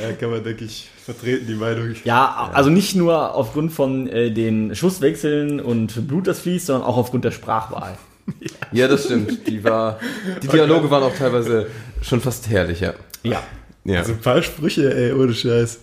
Ja, 0.00 0.12
kann 0.12 0.30
man, 0.30 0.44
denke 0.44 0.64
ich, 0.64 0.88
vertreten, 1.04 1.48
die 1.48 1.54
Meinung. 1.54 1.92
Ja, 2.04 2.50
also 2.52 2.70
nicht 2.70 2.94
nur 2.94 3.34
aufgrund 3.34 3.72
von 3.72 4.06
äh, 4.08 4.30
den 4.30 4.76
Schusswechseln 4.76 5.58
und 5.58 6.06
Blut, 6.06 6.28
das 6.28 6.38
fließt, 6.38 6.66
sondern 6.66 6.84
auch 6.84 6.96
aufgrund 6.96 7.24
der 7.24 7.32
Sprachwahl. 7.32 7.98
Ja, 8.72 8.86
das 8.86 9.06
stimmt. 9.06 9.46
Die, 9.46 9.64
war, 9.64 9.98
die 10.42 10.48
Dialoge 10.48 10.90
waren 10.90 11.02
auch 11.02 11.14
teilweise 11.14 11.68
schon 12.02 12.20
fast 12.20 12.48
herrlich, 12.50 12.80
ja. 12.80 12.92
Ja. 13.22 13.42
ja. 13.84 14.04
So 14.04 14.12
ein 14.12 14.20
paar 14.20 14.42
Sprüche, 14.42 14.94
ey, 14.94 15.12
ohne 15.12 15.32
Scheiß. 15.32 15.80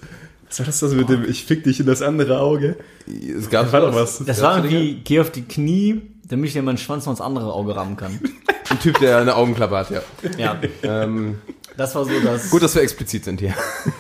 Was 0.48 0.60
war 0.60 0.66
das 0.68 0.80
das 0.80 0.94
mit 0.94 1.10
dem, 1.10 1.28
ich 1.28 1.46
fick 1.46 1.64
dich 1.64 1.80
in 1.80 1.88
das 1.88 2.02
andere 2.02 2.40
Auge? 2.40 2.78
es 3.08 3.50
gab 3.50 3.72
War 3.72 3.82
doch 3.82 3.96
was. 3.96 4.24
Das 4.26 4.42
war 4.42 4.58
irgendwie, 4.58 5.02
geh 5.04 5.20
auf 5.20 5.32
die 5.32 5.42
Knie, 5.42 6.02
damit 6.28 6.48
ich 6.48 6.54
dir 6.54 6.62
meinen 6.62 6.78
Schwanz 6.78 7.06
noch 7.06 7.14
ins 7.14 7.22
andere 7.22 7.52
Auge 7.52 7.76
rammen 7.76 7.98
kann. 7.98 8.20
ein 8.70 8.80
Typ, 8.80 9.00
der 9.00 9.18
eine 9.18 9.36
Augenklappe 9.36 9.78
hat, 9.78 9.90
ja. 9.90 10.02
Ja, 10.38 10.60
Ähm, 10.84 11.40
das 11.78 11.94
war 11.96 12.06
so 12.06 12.12
das. 12.24 12.50
gut, 12.50 12.62
dass 12.64 12.76
wir 12.76 12.84
explizit 12.84 13.26
sind 13.26 13.40
hier. 13.40 13.54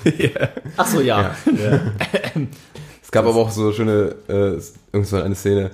Ach 0.77 0.87
so, 0.87 1.01
ja. 1.01 1.35
Es 3.03 3.11
gab 3.11 3.25
aber 3.25 3.35
auch 3.35 3.51
so 3.51 3.73
schöne, 3.73 4.15
äh, 4.27 4.59
irgend 4.93 5.07
so 5.07 5.17
eine 5.17 5.35
Szene. 5.35 5.71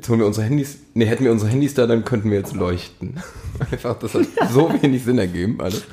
Jetzt 0.00 0.08
holen 0.08 0.20
wir 0.20 0.26
unsere 0.26 0.46
Handys. 0.46 0.78
Ne, 0.94 1.04
hätten 1.04 1.24
wir 1.24 1.30
unsere 1.30 1.50
Handys 1.50 1.74
da, 1.74 1.86
dann 1.86 2.06
könnten 2.06 2.30
wir 2.30 2.38
jetzt 2.38 2.54
leuchten. 2.54 3.20
Einfach, 3.70 3.98
das 3.98 4.14
hat 4.14 4.22
so 4.50 4.72
wenig 4.80 5.04
Sinn 5.04 5.18
ergeben, 5.18 5.60
alles. 5.60 5.84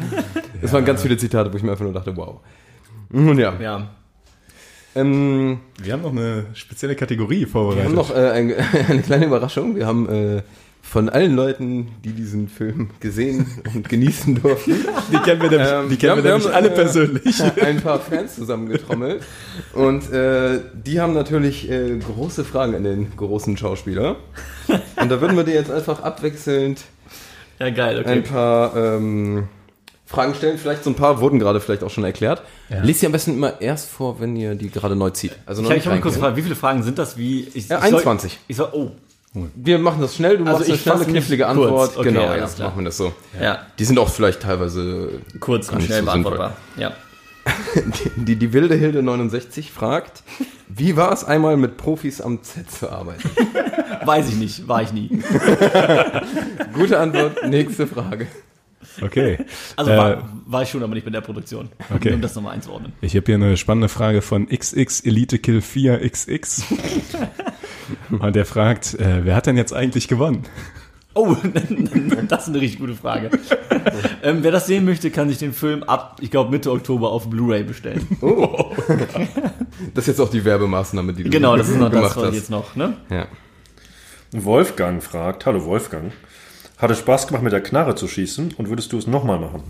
Es 0.61 0.71
waren 0.71 0.85
ganz 0.85 1.01
viele 1.01 1.17
Zitate, 1.17 1.51
wo 1.51 1.57
ich 1.57 1.63
mir 1.63 1.71
einfach 1.71 1.83
nur 1.83 1.91
dachte, 1.91 2.15
wow. 2.15 2.39
Nun 3.09 3.37
ja. 3.37 3.53
Ja. 3.59 3.89
Ähm, 4.95 5.59
Wir 5.83 5.91
haben 5.91 6.03
noch 6.03 6.13
eine 6.13 6.45
spezielle 6.53 6.95
Kategorie 6.95 7.41
wir 7.41 7.47
vorbereitet. 7.49 7.87
haben 7.87 7.95
noch 7.95 8.15
äh, 8.15 8.29
ein, 8.29 8.53
eine 8.89 9.01
kleine 9.01 9.25
Überraschung. 9.25 9.75
Wir 9.75 9.85
haben 9.85 10.07
äh, 10.07 10.41
von 10.89 11.09
allen 11.09 11.35
Leuten, 11.35 11.89
die 12.05 12.11
diesen 12.13 12.47
Film 12.47 12.89
gesehen 13.01 13.45
und 13.75 13.89
genießen 13.89 14.41
durften, 14.41 14.73
die 15.11 15.17
kennen 15.17 15.41
wir 15.41 15.49
nämlich, 15.49 15.67
Ähm, 15.69 15.89
die 15.89 15.97
kennen 15.97 16.15
wir 16.17 16.23
wir 16.23 16.31
nämlich 16.31 16.47
haben, 16.47 16.55
alle 16.55 16.69
äh, 16.69 16.75
persönlich. 16.75 17.43
ein 17.61 17.81
paar 17.81 17.99
Fans 17.99 18.35
zusammengetrommelt. 18.35 19.21
Und 19.73 20.11
äh, 20.13 20.61
die 20.73 21.01
haben 21.01 21.13
natürlich 21.13 21.69
äh, 21.69 21.97
große 21.97 22.45
Fragen 22.45 22.73
an 22.75 22.83
den 22.85 23.11
großen 23.17 23.57
Schauspieler. 23.57 24.15
Und 24.95 25.09
da 25.11 25.19
würden 25.21 25.35
wir 25.35 25.43
dir 25.43 25.55
jetzt 25.55 25.71
einfach 25.71 26.01
abwechselnd 26.03 26.81
Ja, 27.59 27.69
geil, 27.69 27.99
okay. 27.99 28.09
ein 28.09 28.23
paar 28.23 28.75
ähm, 28.75 29.47
Fragen 30.05 30.35
stellen. 30.35 30.57
Vielleicht 30.57 30.85
so 30.85 30.89
ein 30.89 30.95
paar 30.95 31.19
wurden 31.19 31.37
gerade 31.37 31.59
vielleicht 31.59 31.83
auch 31.83 31.89
schon 31.91 32.05
erklärt. 32.05 32.43
Lies 32.83 33.01
sie 33.01 33.05
am 33.07 33.11
besten 33.11 33.31
immer 33.33 33.59
erst 33.61 33.89
vor, 33.89 34.21
wenn 34.21 34.37
ihr 34.37 34.55
die 34.55 34.69
gerade 34.71 34.95
neu 34.95 35.09
zieht. 35.09 35.33
Also 35.45 35.61
Ich, 35.63 35.67
habe 35.69 35.73
eine 35.75 35.83
kurze 36.01 36.15
reingehen. 36.15 36.21
Frage, 36.21 36.35
wie 36.37 36.41
viele 36.43 36.55
Fragen 36.55 36.83
sind 36.83 36.97
das? 36.97 37.17
Wie, 37.17 37.41
ich, 37.53 37.67
Ja, 37.67 37.77
ich 37.79 37.83
soll- 37.89 37.99
21. 37.99 38.39
Ich 38.47 38.55
soll, 38.55 38.69
oh, 38.71 38.91
Wir 39.55 39.79
machen 39.79 40.01
das 40.01 40.15
schnell, 40.15 40.37
du 40.37 40.43
Also 40.45 40.57
machst 40.59 40.65
eine 40.69 40.75
ich 40.75 40.81
schnelle, 40.81 41.05
knifflige 41.05 41.43
kurz. 41.43 41.51
Antwort. 41.57 41.97
Okay, 41.97 42.09
genau, 42.09 42.21
ja, 42.35 42.41
machen 42.59 42.77
wir 42.77 42.83
das 42.85 42.97
so. 42.97 43.13
ja, 43.41 43.59
Die 43.79 43.85
sind 43.85 43.97
auch 43.99 44.09
vielleicht 44.09 44.41
teilweise 44.41 45.21
kurz 45.39 45.69
und 45.69 45.81
schnell 45.83 45.99
so 45.99 46.05
beantwortbar. 46.05 46.57
Ja. 46.77 46.93
Die, 47.75 48.09
die, 48.25 48.35
die 48.35 48.53
wilde 48.53 48.75
Hilde 48.75 49.01
69 49.03 49.71
fragt, 49.71 50.23
wie 50.67 50.97
war 50.97 51.11
es 51.13 51.23
einmal 51.23 51.55
mit 51.57 51.77
Profis 51.77 52.19
am 52.21 52.43
Z 52.43 52.69
zu 52.69 52.89
arbeiten? 52.91 53.29
Weiß 54.05 54.27
ich 54.29 54.35
nicht, 54.35 54.67
war 54.67 54.81
ich 54.81 54.91
nie. 54.93 55.09
Gute 56.73 56.99
Antwort, 56.99 57.47
nächste 57.47 57.87
Frage. 57.87 58.27
Okay. 59.01 59.37
Also 59.75 59.91
Äh, 59.91 59.97
war, 59.97 60.29
war 60.45 60.61
ich 60.63 60.69
schon, 60.69 60.81
aber 60.83 60.93
nicht 60.93 61.03
bei 61.05 61.11
der 61.11 61.21
Produktion. 61.21 61.69
Okay. 61.93 62.13
Um 62.13 62.21
das 62.21 62.35
nochmal 62.35 62.53
einzuordnen. 62.55 62.93
Ich 63.01 63.15
habe 63.15 63.25
hier 63.25 63.35
eine 63.35 63.55
spannende 63.57 63.89
Frage 63.89 64.21
von 64.21 64.47
XX 64.49 65.01
Elite 65.01 65.39
Kill 65.39 65.59
4XX. 65.59 66.63
Und 68.09 68.35
der 68.35 68.45
fragt, 68.45 68.93
äh, 68.95 69.25
wer 69.25 69.35
hat 69.35 69.45
denn 69.47 69.57
jetzt 69.57 69.73
eigentlich 69.73 70.07
gewonnen? 70.07 70.43
Oh, 71.13 71.35
das 72.27 72.43
ist 72.43 72.49
eine 72.49 72.61
richtig 72.61 72.79
gute 72.79 72.93
Frage. 72.93 73.31
ähm, 74.21 74.39
wer 74.43 74.51
das 74.51 74.67
sehen 74.67 74.85
möchte, 74.85 75.09
kann 75.09 75.29
sich 75.29 75.39
den 75.39 75.51
Film 75.53 75.81
ab, 75.83 76.17
ich 76.21 76.29
glaube, 76.29 76.51
Mitte 76.51 76.71
Oktober 76.71 77.09
auf 77.11 77.27
Blu-ray 77.29 77.63
bestellen. 77.63 78.05
Oh. 78.21 78.71
Das 79.95 80.03
ist 80.03 80.07
jetzt 80.07 80.21
auch 80.21 80.29
die 80.29 80.45
Werbemaßnahme, 80.45 81.13
die 81.13 81.23
du 81.23 81.29
Genau, 81.31 81.57
das 81.57 81.69
ist 81.69 81.77
noch 81.77 81.89
das, 81.89 81.99
gemacht 81.99 82.17
was 82.17 82.25
hast. 82.25 82.35
jetzt 82.35 82.49
noch, 82.51 82.75
ne? 82.75 82.93
Ja. 83.09 83.25
Wolfgang 84.31 85.01
fragt, 85.01 85.45
hallo 85.45 85.65
Wolfgang, 85.65 86.11
hat 86.77 86.91
es 86.91 86.99
Spaß 86.99 87.27
gemacht 87.27 87.43
mit 87.43 87.53
der 87.53 87.61
Knarre 87.61 87.95
zu 87.95 88.07
schießen 88.07 88.53
und 88.57 88.69
würdest 88.69 88.91
du 88.93 88.97
es 88.97 89.07
nochmal 89.07 89.39
machen? 89.39 89.63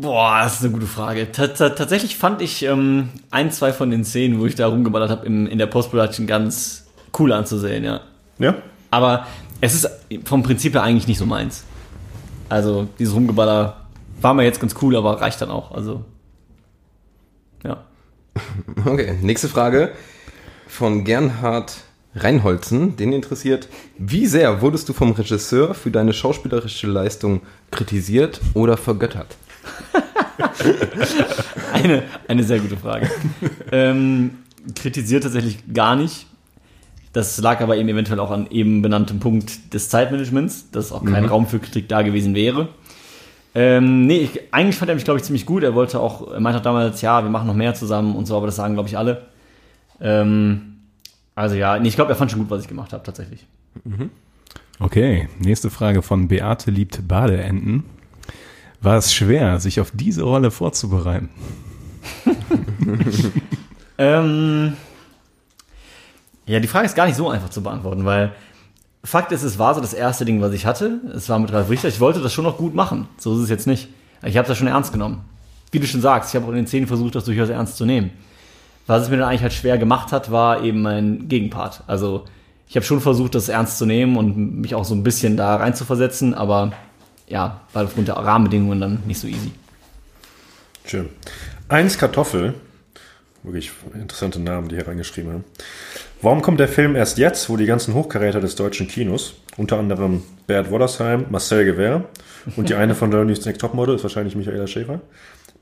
Boah, 0.00 0.40
das 0.42 0.56
ist 0.56 0.64
eine 0.64 0.72
gute 0.72 0.86
Frage. 0.86 1.32
Ta 1.32 1.48
ta 1.48 1.70
tatsächlich 1.70 2.16
fand 2.16 2.42
ich 2.42 2.62
ähm, 2.64 3.08
ein, 3.30 3.50
zwei 3.50 3.72
von 3.72 3.90
den 3.90 4.04
Szenen, 4.04 4.40
wo 4.40 4.46
ich 4.46 4.54
da 4.54 4.66
rumgeballert 4.66 5.10
habe, 5.10 5.26
in 5.26 5.58
der 5.58 5.66
Post-Production 5.66 6.26
ganz 6.26 6.86
cool 7.18 7.32
anzusehen, 7.32 7.84
ja. 7.84 8.00
Ja? 8.38 8.56
Aber 8.90 9.26
es 9.60 9.74
ist 9.74 9.88
vom 10.24 10.42
Prinzip 10.42 10.74
her 10.74 10.82
eigentlich 10.82 11.08
nicht 11.08 11.18
so 11.18 11.26
meins. 11.26 11.64
Also, 12.48 12.88
dieses 12.98 13.14
Rumgeballer 13.14 13.86
war 14.20 14.34
mir 14.34 14.44
jetzt 14.44 14.60
ganz 14.60 14.74
cool, 14.82 14.96
aber 14.96 15.20
reicht 15.20 15.40
dann 15.40 15.50
auch. 15.50 15.72
Also, 15.72 16.04
ja. 17.64 17.84
Okay, 18.84 19.18
nächste 19.22 19.48
Frage 19.48 19.92
von 20.68 21.04
Gernhard 21.04 21.74
Reinholzen. 22.14 22.96
Den 22.96 23.12
interessiert, 23.12 23.68
wie 23.98 24.26
sehr 24.26 24.60
wurdest 24.60 24.88
du 24.88 24.92
vom 24.92 25.12
Regisseur 25.12 25.74
für 25.74 25.90
deine 25.90 26.12
schauspielerische 26.12 26.86
Leistung 26.86 27.42
kritisiert 27.70 28.40
oder 28.54 28.76
vergöttert? 28.76 29.36
Eine, 31.72 32.02
eine 32.28 32.42
sehr 32.42 32.58
gute 32.58 32.76
Frage. 32.76 33.10
ähm, 33.72 34.38
kritisiert 34.74 35.22
tatsächlich 35.22 35.58
gar 35.72 35.96
nicht. 35.96 36.26
Das 37.12 37.38
lag 37.38 37.60
aber 37.60 37.76
eben 37.76 37.88
eventuell 37.88 38.20
auch 38.20 38.30
an 38.30 38.46
eben 38.50 38.82
benanntem 38.82 39.20
Punkt 39.20 39.72
des 39.72 39.88
Zeitmanagements, 39.88 40.70
dass 40.70 40.92
auch 40.92 41.04
kein 41.04 41.24
Raum 41.24 41.46
für 41.46 41.58
Kritik 41.58 41.88
da 41.88 42.02
gewesen 42.02 42.34
wäre. 42.34 42.68
Ähm, 43.54 44.06
nee, 44.06 44.18
ich, 44.18 44.52
eigentlich 44.52 44.76
fand 44.76 44.90
er 44.90 44.96
mich, 44.96 45.04
glaube 45.04 45.18
ich, 45.18 45.24
ziemlich 45.24 45.46
gut. 45.46 45.62
Er 45.62 45.74
wollte 45.74 45.98
auch, 45.98 46.30
er 46.30 46.40
meinte 46.40 46.58
auch 46.58 46.62
damals, 46.62 47.00
ja, 47.00 47.22
wir 47.22 47.30
machen 47.30 47.46
noch 47.46 47.54
mehr 47.54 47.72
zusammen 47.72 48.14
und 48.14 48.26
so, 48.26 48.36
aber 48.36 48.44
das 48.44 48.56
sagen, 48.56 48.74
glaube 48.74 48.90
ich, 48.90 48.98
alle. 48.98 49.22
Ähm, 49.98 50.76
also 51.34 51.56
ja, 51.56 51.78
nee, 51.78 51.88
ich 51.88 51.94
glaube, 51.94 52.12
er 52.12 52.16
fand 52.16 52.30
schon 52.30 52.40
gut, 52.40 52.50
was 52.50 52.60
ich 52.60 52.68
gemacht 52.68 52.92
habe, 52.92 53.02
tatsächlich. 53.02 53.46
Okay, 54.78 55.30
nächste 55.38 55.70
Frage 55.70 56.02
von 56.02 56.28
Beate 56.28 56.70
liebt 56.70 57.08
Badeenten. 57.08 57.84
War 58.80 58.96
es 58.98 59.12
schwer, 59.14 59.58
sich 59.60 59.80
auf 59.80 59.90
diese 59.94 60.22
Rolle 60.22 60.50
vorzubereiten? 60.50 61.30
Ähm, 63.98 64.74
ja, 66.46 66.60
die 66.60 66.68
Frage 66.68 66.86
ist 66.86 66.94
gar 66.94 67.06
nicht 67.06 67.16
so 67.16 67.30
einfach 67.30 67.50
zu 67.50 67.62
beantworten, 67.62 68.04
weil 68.04 68.32
Fakt 69.04 69.32
ist, 69.32 69.42
es 69.42 69.58
war 69.58 69.74
so 69.74 69.80
das 69.80 69.94
erste 69.94 70.24
Ding, 70.24 70.40
was 70.40 70.52
ich 70.52 70.66
hatte. 70.66 71.00
Es 71.14 71.28
war 71.28 71.38
mit 71.38 71.52
Ralf 71.52 71.70
Richter. 71.70 71.88
Ich 71.88 72.00
wollte 72.00 72.20
das 72.20 72.32
schon 72.32 72.44
noch 72.44 72.58
gut 72.58 72.74
machen. 72.74 73.08
So 73.18 73.34
ist 73.34 73.42
es 73.42 73.50
jetzt 73.50 73.66
nicht. 73.66 73.88
Ich 74.24 74.36
habe 74.36 74.48
das 74.48 74.58
schon 74.58 74.66
ernst 74.66 74.92
genommen. 74.92 75.24
Wie 75.70 75.78
du 75.78 75.86
schon 75.86 76.00
sagst, 76.00 76.30
ich 76.30 76.36
habe 76.36 76.46
auch 76.46 76.50
in 76.50 76.56
den 76.56 76.66
Szenen 76.66 76.86
versucht, 76.86 77.14
das 77.14 77.24
durchaus 77.24 77.48
ernst 77.48 77.76
zu 77.76 77.84
nehmen. 77.84 78.10
Was 78.86 79.02
es 79.02 79.10
mir 79.10 79.16
dann 79.16 79.28
eigentlich 79.28 79.42
halt 79.42 79.52
schwer 79.52 79.78
gemacht 79.78 80.12
hat, 80.12 80.30
war 80.30 80.62
eben 80.62 80.82
mein 80.82 81.28
Gegenpart. 81.28 81.84
Also 81.86 82.24
ich 82.68 82.76
habe 82.76 82.86
schon 82.86 83.00
versucht, 83.00 83.34
das 83.34 83.48
ernst 83.48 83.78
zu 83.78 83.86
nehmen 83.86 84.16
und 84.16 84.60
mich 84.60 84.74
auch 84.74 84.84
so 84.84 84.94
ein 84.94 85.02
bisschen 85.02 85.36
da 85.36 85.56
rein 85.56 85.74
zu 85.74 85.84
versetzen, 85.84 86.34
aber 86.34 86.72
ja, 87.26 87.60
war 87.72 87.84
aufgrund 87.84 88.08
der 88.08 88.16
Rahmenbedingungen 88.16 88.80
dann 88.80 89.02
nicht 89.06 89.20
so 89.20 89.26
easy. 89.26 89.52
Schön. 90.84 91.08
Eins 91.68 91.98
Kartoffel, 91.98 92.54
wirklich 93.42 93.72
interessante 93.94 94.38
Namen, 94.40 94.68
die 94.68 94.76
hier 94.76 94.86
reingeschrieben 94.86 95.32
haben. 95.32 95.44
Warum 96.22 96.42
kommt 96.42 96.60
der 96.60 96.68
Film 96.68 96.96
erst 96.96 97.18
jetzt, 97.18 97.50
wo 97.50 97.56
die 97.56 97.66
ganzen 97.66 97.94
Hochkaräter 97.94 98.40
des 98.40 98.56
deutschen 98.56 98.88
Kinos, 98.88 99.34
unter 99.56 99.78
anderem 99.78 100.22
Bert 100.46 100.70
Wollersheim, 100.70 101.26
Marcel 101.30 101.64
Gewehr 101.64 102.04
und 102.56 102.68
die 102.68 102.74
eine 102.74 102.94
von 102.94 103.10
Germany's 103.10 103.44
Next 103.44 103.60
Topmodel 103.60 103.96
ist 103.96 104.02
wahrscheinlich 104.02 104.34
Michaela 104.36 104.66
Schäfer, 104.66 105.00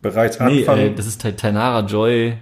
bereits 0.00 0.38
Nee, 0.40 0.60
anfangen... 0.60 0.92
äh, 0.92 0.94
das 0.94 1.06
ist 1.06 1.20
Tainara 1.22 1.80
Joy, 1.86 2.36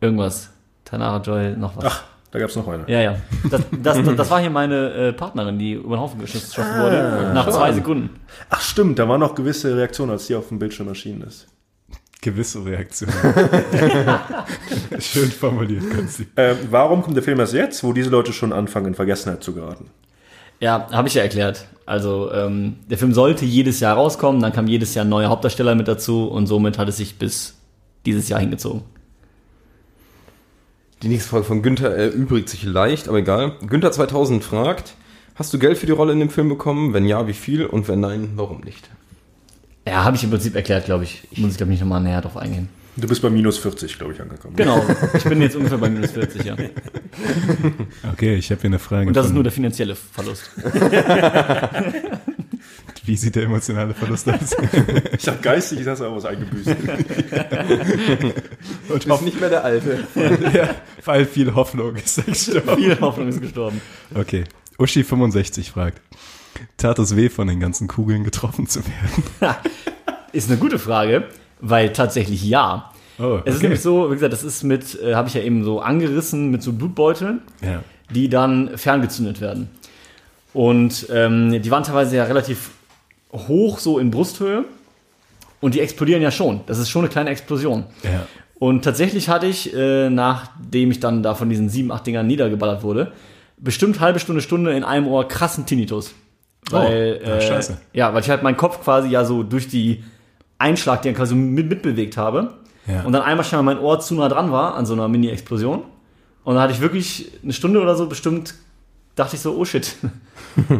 irgendwas. 0.00 0.50
Tainara 0.84 1.20
Joy, 1.20 1.56
noch 1.56 1.76
was. 1.76 1.84
Ach, 1.86 2.04
da 2.30 2.38
gab 2.38 2.50
es 2.50 2.56
noch 2.56 2.68
eine. 2.68 2.84
Ja, 2.88 3.00
ja. 3.00 3.16
Das, 3.50 3.62
das, 3.82 4.02
das, 4.04 4.16
das 4.16 4.30
war 4.30 4.40
hier 4.40 4.50
meine 4.50 4.92
äh, 4.92 5.12
Partnerin, 5.12 5.58
die 5.58 5.72
über 5.72 5.96
den 5.96 6.00
Haufen 6.00 6.20
geschossen 6.20 6.64
wurde. 6.80 7.30
Nach 7.32 7.48
zwei 7.48 7.72
Sekunden. 7.72 8.10
Ach 8.50 8.60
stimmt, 8.60 8.98
da 8.98 9.08
waren 9.08 9.20
noch 9.20 9.34
gewisse 9.34 9.76
Reaktionen, 9.76 10.12
als 10.12 10.26
die 10.26 10.34
auf 10.34 10.48
dem 10.48 10.58
Bildschirm 10.58 10.88
erschienen 10.88 11.22
ist. 11.22 11.46
Gewisse 12.20 12.64
Reaktion. 12.64 13.10
Schön 14.98 15.30
formuliert, 15.30 15.88
Konsti. 15.94 16.26
Äh, 16.34 16.56
warum 16.70 17.02
kommt 17.02 17.16
der 17.16 17.22
Film 17.22 17.38
erst 17.38 17.52
jetzt, 17.52 17.84
wo 17.84 17.92
diese 17.92 18.10
Leute 18.10 18.32
schon 18.32 18.52
anfangen, 18.52 18.86
in 18.86 18.94
Vergessenheit 18.94 19.44
zu 19.44 19.54
geraten? 19.54 19.90
Ja, 20.58 20.88
habe 20.90 21.06
ich 21.06 21.14
ja 21.14 21.22
erklärt. 21.22 21.66
Also 21.84 22.32
ähm, 22.32 22.78
der 22.90 22.98
Film 22.98 23.12
sollte 23.12 23.44
jedes 23.44 23.78
Jahr 23.80 23.96
rauskommen, 23.96 24.42
dann 24.42 24.52
kam 24.52 24.66
jedes 24.66 24.94
Jahr 24.94 25.04
ein 25.04 25.08
neuer 25.08 25.28
Hauptdarsteller 25.28 25.74
mit 25.74 25.86
dazu 25.86 26.26
und 26.26 26.46
somit 26.46 26.78
hat 26.78 26.88
es 26.88 26.96
sich 26.96 27.18
bis 27.18 27.54
dieses 28.06 28.28
Jahr 28.28 28.40
hingezogen. 28.40 28.82
Die 31.06 31.12
nächste 31.12 31.30
Frage 31.30 31.44
von 31.44 31.62
Günther 31.62 31.94
erübrigt 31.94 32.48
sich 32.48 32.64
leicht, 32.64 33.06
aber 33.06 33.18
egal. 33.18 33.52
Günther 33.64 33.92
2000 33.92 34.42
fragt, 34.42 34.94
hast 35.36 35.54
du 35.54 35.58
Geld 35.60 35.78
für 35.78 35.86
die 35.86 35.92
Rolle 35.92 36.12
in 36.12 36.18
dem 36.18 36.30
Film 36.30 36.48
bekommen? 36.48 36.94
Wenn 36.94 37.04
ja, 37.04 37.28
wie 37.28 37.32
viel? 37.32 37.64
Und 37.64 37.86
wenn 37.86 38.00
nein, 38.00 38.30
warum 38.34 38.62
nicht? 38.62 38.90
Ja, 39.86 40.02
habe 40.02 40.16
ich 40.16 40.24
im 40.24 40.30
Prinzip 40.30 40.56
erklärt, 40.56 40.86
glaube 40.86 41.04
ich. 41.04 41.22
Muss 41.36 41.52
ich, 41.52 41.58
glaube 41.58 41.70
ich, 41.72 41.78
nicht 41.78 41.82
nochmal 41.82 42.00
näher 42.02 42.22
drauf 42.22 42.36
eingehen. 42.36 42.68
Du 42.96 43.06
bist 43.06 43.22
bei 43.22 43.30
minus 43.30 43.56
40, 43.58 43.98
glaube 43.98 44.14
ich, 44.14 44.20
angekommen. 44.20 44.56
Genau, 44.56 44.84
ich 45.14 45.22
bin 45.22 45.40
jetzt 45.40 45.54
ungefähr 45.54 45.78
bei 45.78 45.88
minus 45.88 46.10
40, 46.10 46.42
ja. 46.44 46.56
Okay, 48.12 48.34
ich 48.34 48.50
habe 48.50 48.60
hier 48.62 48.70
eine 48.70 48.80
Frage. 48.80 49.06
Und 49.06 49.16
das 49.16 49.26
ist 49.26 49.28
von- 49.28 49.34
nur 49.36 49.44
der 49.44 49.52
finanzielle 49.52 49.94
Verlust. 49.94 50.50
Wie 53.06 53.16
sieht 53.16 53.36
der 53.36 53.44
emotionale 53.44 53.94
Verlust 53.94 54.28
aus? 54.28 54.56
Ich 55.18 55.26
habe 55.28 55.38
geistig 55.40 55.84
das 55.84 56.00
aber 56.00 56.16
was 56.16 56.24
eingebüßt. 56.24 56.68
Und 58.88 59.06
Ist 59.06 59.22
nicht 59.22 59.40
mehr 59.40 59.48
der 59.50 59.64
Alte. 59.64 60.06
ja, 60.52 60.70
weil 61.04 61.24
viel 61.26 61.54
Hoffnung 61.54 61.96
ist 61.96 62.24
gestorben. 62.26 62.76
Viel 62.82 63.00
Hoffnung 63.00 63.28
ist 63.28 63.40
gestorben. 63.40 63.80
Okay. 64.14 64.44
Uschi65 64.78 65.70
fragt, 65.70 66.00
tat 66.76 66.98
es 66.98 67.16
weh, 67.16 67.28
von 67.30 67.46
den 67.48 67.60
ganzen 67.60 67.88
Kugeln 67.88 68.24
getroffen 68.24 68.66
zu 68.66 68.80
werden? 68.84 69.56
Ist 70.32 70.50
eine 70.50 70.58
gute 70.58 70.78
Frage, 70.78 71.24
weil 71.60 71.92
tatsächlich 71.92 72.44
ja. 72.44 72.92
Oh, 73.18 73.38
Es 73.44 73.52
ist 73.54 73.56
okay. 73.58 73.62
nämlich 73.66 73.80
so, 73.80 74.10
wie 74.10 74.14
gesagt, 74.14 74.34
das 74.34 74.42
ist 74.44 74.62
mit, 74.64 75.00
äh, 75.00 75.14
habe 75.14 75.28
ich 75.28 75.34
ja 75.34 75.40
eben 75.40 75.64
so 75.64 75.80
angerissen, 75.80 76.50
mit 76.50 76.62
so 76.62 76.74
Blutbeuteln, 76.74 77.40
Ja. 77.62 77.82
die 78.10 78.28
dann 78.28 78.76
ferngezündet 78.76 79.40
werden. 79.40 79.70
Und 80.52 81.06
ähm, 81.10 81.62
die 81.62 81.70
waren 81.70 81.82
teilweise 81.84 82.16
ja 82.16 82.24
relativ 82.24 82.70
hoch, 83.32 83.78
so 83.78 83.98
in 83.98 84.10
Brusthöhe. 84.10 84.64
Und 85.60 85.74
die 85.74 85.80
explodieren 85.80 86.22
ja 86.22 86.30
schon. 86.30 86.60
Das 86.66 86.78
ist 86.78 86.90
schon 86.90 87.02
eine 87.02 87.08
kleine 87.08 87.30
Explosion. 87.30 87.84
Ja. 88.02 88.26
Und 88.58 88.84
tatsächlich 88.84 89.28
hatte 89.28 89.46
ich, 89.46 89.74
äh, 89.74 90.08
nachdem 90.10 90.90
ich 90.90 91.00
dann 91.00 91.22
da 91.22 91.34
von 91.34 91.48
diesen 91.48 91.68
sieben, 91.68 91.90
acht 91.92 92.06
Dingern 92.06 92.26
niedergeballert 92.26 92.82
wurde, 92.82 93.12
bestimmt 93.58 94.00
halbe 94.00 94.18
Stunde, 94.18 94.42
Stunde 94.42 94.72
in 94.76 94.84
einem 94.84 95.06
Ohr 95.08 95.26
krassen 95.28 95.66
Tinnitus. 95.66 96.14
Weil, 96.70 97.20
Oh, 97.24 97.28
äh, 97.28 97.40
scheiße. 97.40 97.78
ja, 97.92 98.12
weil 98.12 98.22
ich 98.22 98.28
halt 98.30 98.42
meinen 98.42 98.56
Kopf 98.56 98.82
quasi 98.82 99.08
ja 99.08 99.24
so 99.24 99.42
durch 99.42 99.68
die 99.68 100.02
Einschlag, 100.58 101.02
den 101.02 101.14
quasi 101.14 101.34
mit, 101.34 101.68
mitbewegt 101.68 102.16
habe. 102.16 102.54
Ja. 102.86 103.02
Und 103.02 103.12
dann 103.12 103.22
einmal 103.22 103.44
schon 103.44 103.64
mein 103.64 103.78
Ohr 103.78 104.00
zu 104.00 104.14
nah 104.14 104.28
dran 104.28 104.52
war 104.52 104.74
an 104.74 104.84
so 104.86 104.92
einer 104.94 105.08
Mini-Explosion. 105.08 105.82
Und 106.44 106.54
dann 106.54 106.62
hatte 106.62 106.72
ich 106.72 106.80
wirklich 106.80 107.32
eine 107.42 107.52
Stunde 107.52 107.80
oder 107.80 107.96
so 107.96 108.06
bestimmt, 108.06 108.54
dachte 109.16 109.36
ich 109.36 109.42
so, 109.42 109.56
oh 109.56 109.64
shit. 109.64 109.96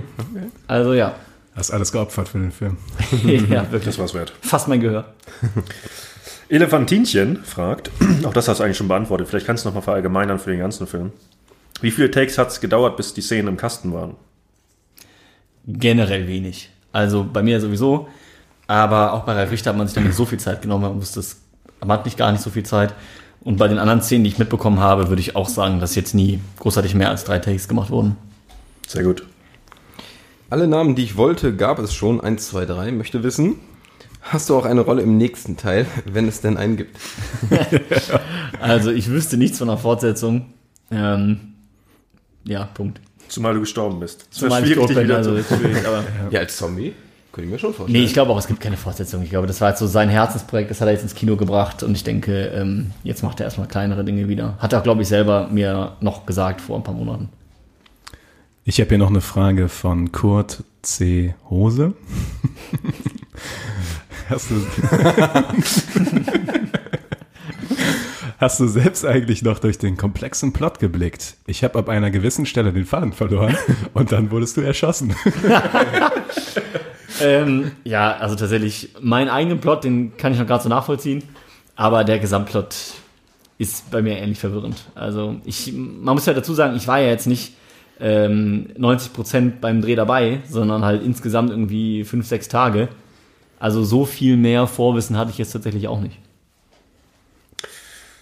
Also 0.67 0.95
ja. 0.95 1.15
Hast 1.57 1.71
alles 1.71 1.91
geopfert 1.91 2.29
für 2.29 2.39
den 2.39 2.53
Film. 2.53 2.77
ja, 3.25 3.63
wirklich. 3.73 3.85
Das 3.85 3.99
war's 3.99 4.13
wert. 4.13 4.33
Fast 4.43 4.69
mein 4.69 4.81
Gehör. 4.81 5.15
Elefantinchen 6.49 7.43
fragt, 7.45 7.91
auch 8.25 8.33
das 8.33 8.47
hast 8.47 8.61
du 8.61 8.65
eigentlich 8.65 8.77
schon 8.77 8.89
beantwortet, 8.89 9.29
vielleicht 9.29 9.47
kannst 9.47 9.65
du 9.65 9.69
nochmal 9.69 9.83
verallgemeinern 9.83 10.39
für 10.39 10.51
den 10.51 10.61
ganzen 10.61 10.87
Film. 10.87 11.13
Wie 11.81 11.91
viele 11.91 12.11
Takes 12.11 12.39
hat 12.39 12.49
es 12.49 12.61
gedauert, 12.61 12.97
bis 12.97 13.15
die 13.15 13.21
Szenen 13.23 13.49
im 13.49 13.57
Kasten 13.57 13.93
waren? 13.93 14.15
Generell 15.67 16.29
wenig. 16.29 16.71
Also 16.93 17.27
bei 17.31 17.43
mir 17.43 17.61
sowieso. 17.61 18.09
Aber 18.67 19.13
auch 19.13 19.25
bei 19.25 19.33
Ralf 19.33 19.51
Richter 19.51 19.71
hat 19.71 19.77
man 19.77 19.87
sich 19.87 19.95
dann 19.95 20.05
nicht 20.05 20.17
so 20.17 20.25
viel 20.25 20.39
Zeit 20.39 20.63
genommen. 20.63 20.85
Man 20.85 20.97
wusste 21.01 21.21
es, 21.21 21.41
man 21.81 21.93
hat 21.93 22.05
nicht 22.05 22.17
gar 22.17 22.33
nicht 22.33 22.43
so 22.43 22.51
viel 22.51 22.65
Zeit. 22.65 22.95
Und 23.41 23.59
bei 23.59 23.69
den 23.69 23.79
anderen 23.79 24.03
Szenen, 24.03 24.25
die 24.25 24.31
ich 24.31 24.39
mitbekommen 24.39 24.81
habe, 24.81 25.09
würde 25.09 25.21
ich 25.21 25.37
auch 25.37 25.49
sagen, 25.49 25.81
dass 25.81 25.95
jetzt 25.95 26.15
nie 26.15 26.41
großartig 26.59 26.95
mehr 26.95 27.11
als 27.11 27.25
drei 27.25 27.39
Takes 27.39 27.69
gemacht 27.69 27.91
wurden. 27.91 28.17
Sehr 28.87 29.03
gut. 29.05 29.25
Alle 30.49 30.69
Namen, 30.69 30.95
die 30.95 31.03
ich 31.03 31.17
wollte, 31.17 31.57
gab 31.57 31.81
es 31.81 31.93
schon. 31.93 32.21
1, 32.21 32.49
2, 32.49 32.67
3. 32.67 32.93
Möchte 32.93 33.25
wissen, 33.25 33.57
hast 34.23 34.49
du 34.49 34.57
auch 34.57 34.65
eine 34.65 34.83
Rolle 34.83 35.03
im 35.03 35.17
nächsten 35.17 35.57
Teil, 35.57 35.87
wenn 36.05 36.29
es 36.29 36.41
denn 36.41 36.57
einen 36.57 36.77
gibt? 36.77 36.97
Also 38.61 38.91
ich 38.91 39.11
wüsste 39.11 39.37
nichts 39.37 39.59
von 39.59 39.69
einer 39.69 39.79
Fortsetzung. 39.79 40.47
Ähm, 40.91 41.55
ja, 42.45 42.65
Punkt. 42.65 43.01
Zumal 43.29 43.55
du 43.55 43.61
gestorben 43.61 44.01
bist. 44.01 44.27
Zumal 44.31 44.67
ich 44.67 44.75
tot 44.75 44.89
dich 44.89 44.97
bin, 44.97 45.05
wieder 45.05 45.19
also 45.19 45.33
aber 45.33 46.05
Ja, 46.31 46.41
als 46.41 46.57
Zombie? 46.57 46.95
Könnte 47.33 47.47
ich 47.47 47.53
mir 47.53 47.59
schon 47.59 47.75
vorstellen. 47.75 48.01
Nee, 48.01 48.07
ich 48.07 48.15
glaube 48.15 48.33
auch, 48.33 48.39
es 48.39 48.47
gibt 48.47 48.61
keine 48.61 48.79
Fortsetzung. 48.79 49.23
Ich 49.23 49.31
glaube, 49.31 49.47
das 49.47 49.61
war 49.61 49.69
jetzt 49.69 49.79
so 49.79 49.87
sein 49.87 50.09
Herzensprojekt, 50.09 50.71
das 50.71 50.81
hat 50.81 50.89
er 50.89 50.93
jetzt 50.93 51.03
ins 51.03 51.15
Kino 51.15 51.37
gebracht 51.37 51.83
und 51.83 51.95
ich 51.95 52.03
denke, 52.03 52.47
ähm, 52.47 52.93
jetzt 53.05 53.23
macht 53.23 53.41
er 53.41 53.45
erstmal 53.45 53.69
kleinere 53.69 54.05
Dinge 54.05 54.27
wieder. 54.29 54.57
Hat 54.59 54.73
er, 54.73 54.81
glaube 54.81 55.03
ich, 55.03 55.09
selber 55.09 55.49
mir 55.49 55.97
noch 56.01 56.25
gesagt 56.25 56.61
vor 56.61 56.77
ein 56.77 56.83
paar 56.83 56.95
Monaten. 56.95 57.29
Ich 58.69 58.81
habe 58.81 58.89
hier 58.89 58.99
noch 58.99 59.11
eine 59.11 59.21
Frage 59.21 59.69
von 59.69 60.11
Kurt 60.11 60.65
C. 60.83 61.37
Hose. 61.49 61.95
Hast 64.29 64.51
du, 64.51 64.57
hast 68.41 68.59
du 68.59 68.67
selbst 68.67 69.07
eigentlich 69.07 69.43
noch 69.43 69.61
durch 69.61 69.79
den 69.79 69.97
komplexen 69.97 70.53
Plot 70.53 70.81
geblickt? 70.81 71.37
Ich 71.47 71.63
habe 71.63 71.79
ab 71.79 71.89
einer 71.89 72.11
gewissen 72.11 72.45
Stelle 72.45 72.73
den 72.73 72.87
Faden 72.87 73.13
verloren 73.13 73.57
und 73.95 74.11
dann 74.11 74.33
wurdest 74.33 74.57
du 74.57 74.63
erschossen. 74.63 75.15
Ähm, 77.21 77.71
ja, 77.85 78.17
also 78.17 78.35
tatsächlich, 78.35 78.97
meinen 79.01 79.29
eigenen 79.29 79.61
Plot, 79.61 79.85
den 79.85 80.17
kann 80.17 80.33
ich 80.33 80.41
noch 80.41 80.47
gerade 80.49 80.65
so 80.65 80.69
nachvollziehen, 80.69 81.23
aber 81.77 82.03
der 82.03 82.19
Gesamtplot 82.19 82.75
ist 83.59 83.93
bei 83.93 84.03
mir 84.03 84.19
ähnlich 84.19 84.41
verwirrend. 84.41 84.87
Also 84.97 85.37
ich, 85.45 85.73
man 85.73 86.17
muss 86.17 86.27
ja 86.27 86.35
dazu 86.35 86.53
sagen, 86.53 86.75
ich 86.75 86.89
war 86.89 86.99
ja 86.99 87.07
jetzt 87.07 87.29
nicht 87.29 87.53
ähm, 88.01 88.69
90% 88.79 89.61
beim 89.61 89.81
Dreh 89.83 89.95
dabei, 89.95 90.41
sondern 90.49 90.85
halt 90.85 91.03
insgesamt 91.03 91.51
irgendwie 91.51 92.05
fünf, 92.05 92.27
sechs 92.27 92.49
Tage. 92.49 92.89
Also 93.59 93.85
so 93.85 94.05
viel 94.05 94.37
mehr 94.37 94.67
Vorwissen 94.67 95.17
hatte 95.17 95.31
ich 95.31 95.39
jetzt 95.39 95.53
tatsächlich 95.53 95.89
auch 95.89 96.01
nicht. 96.01 96.19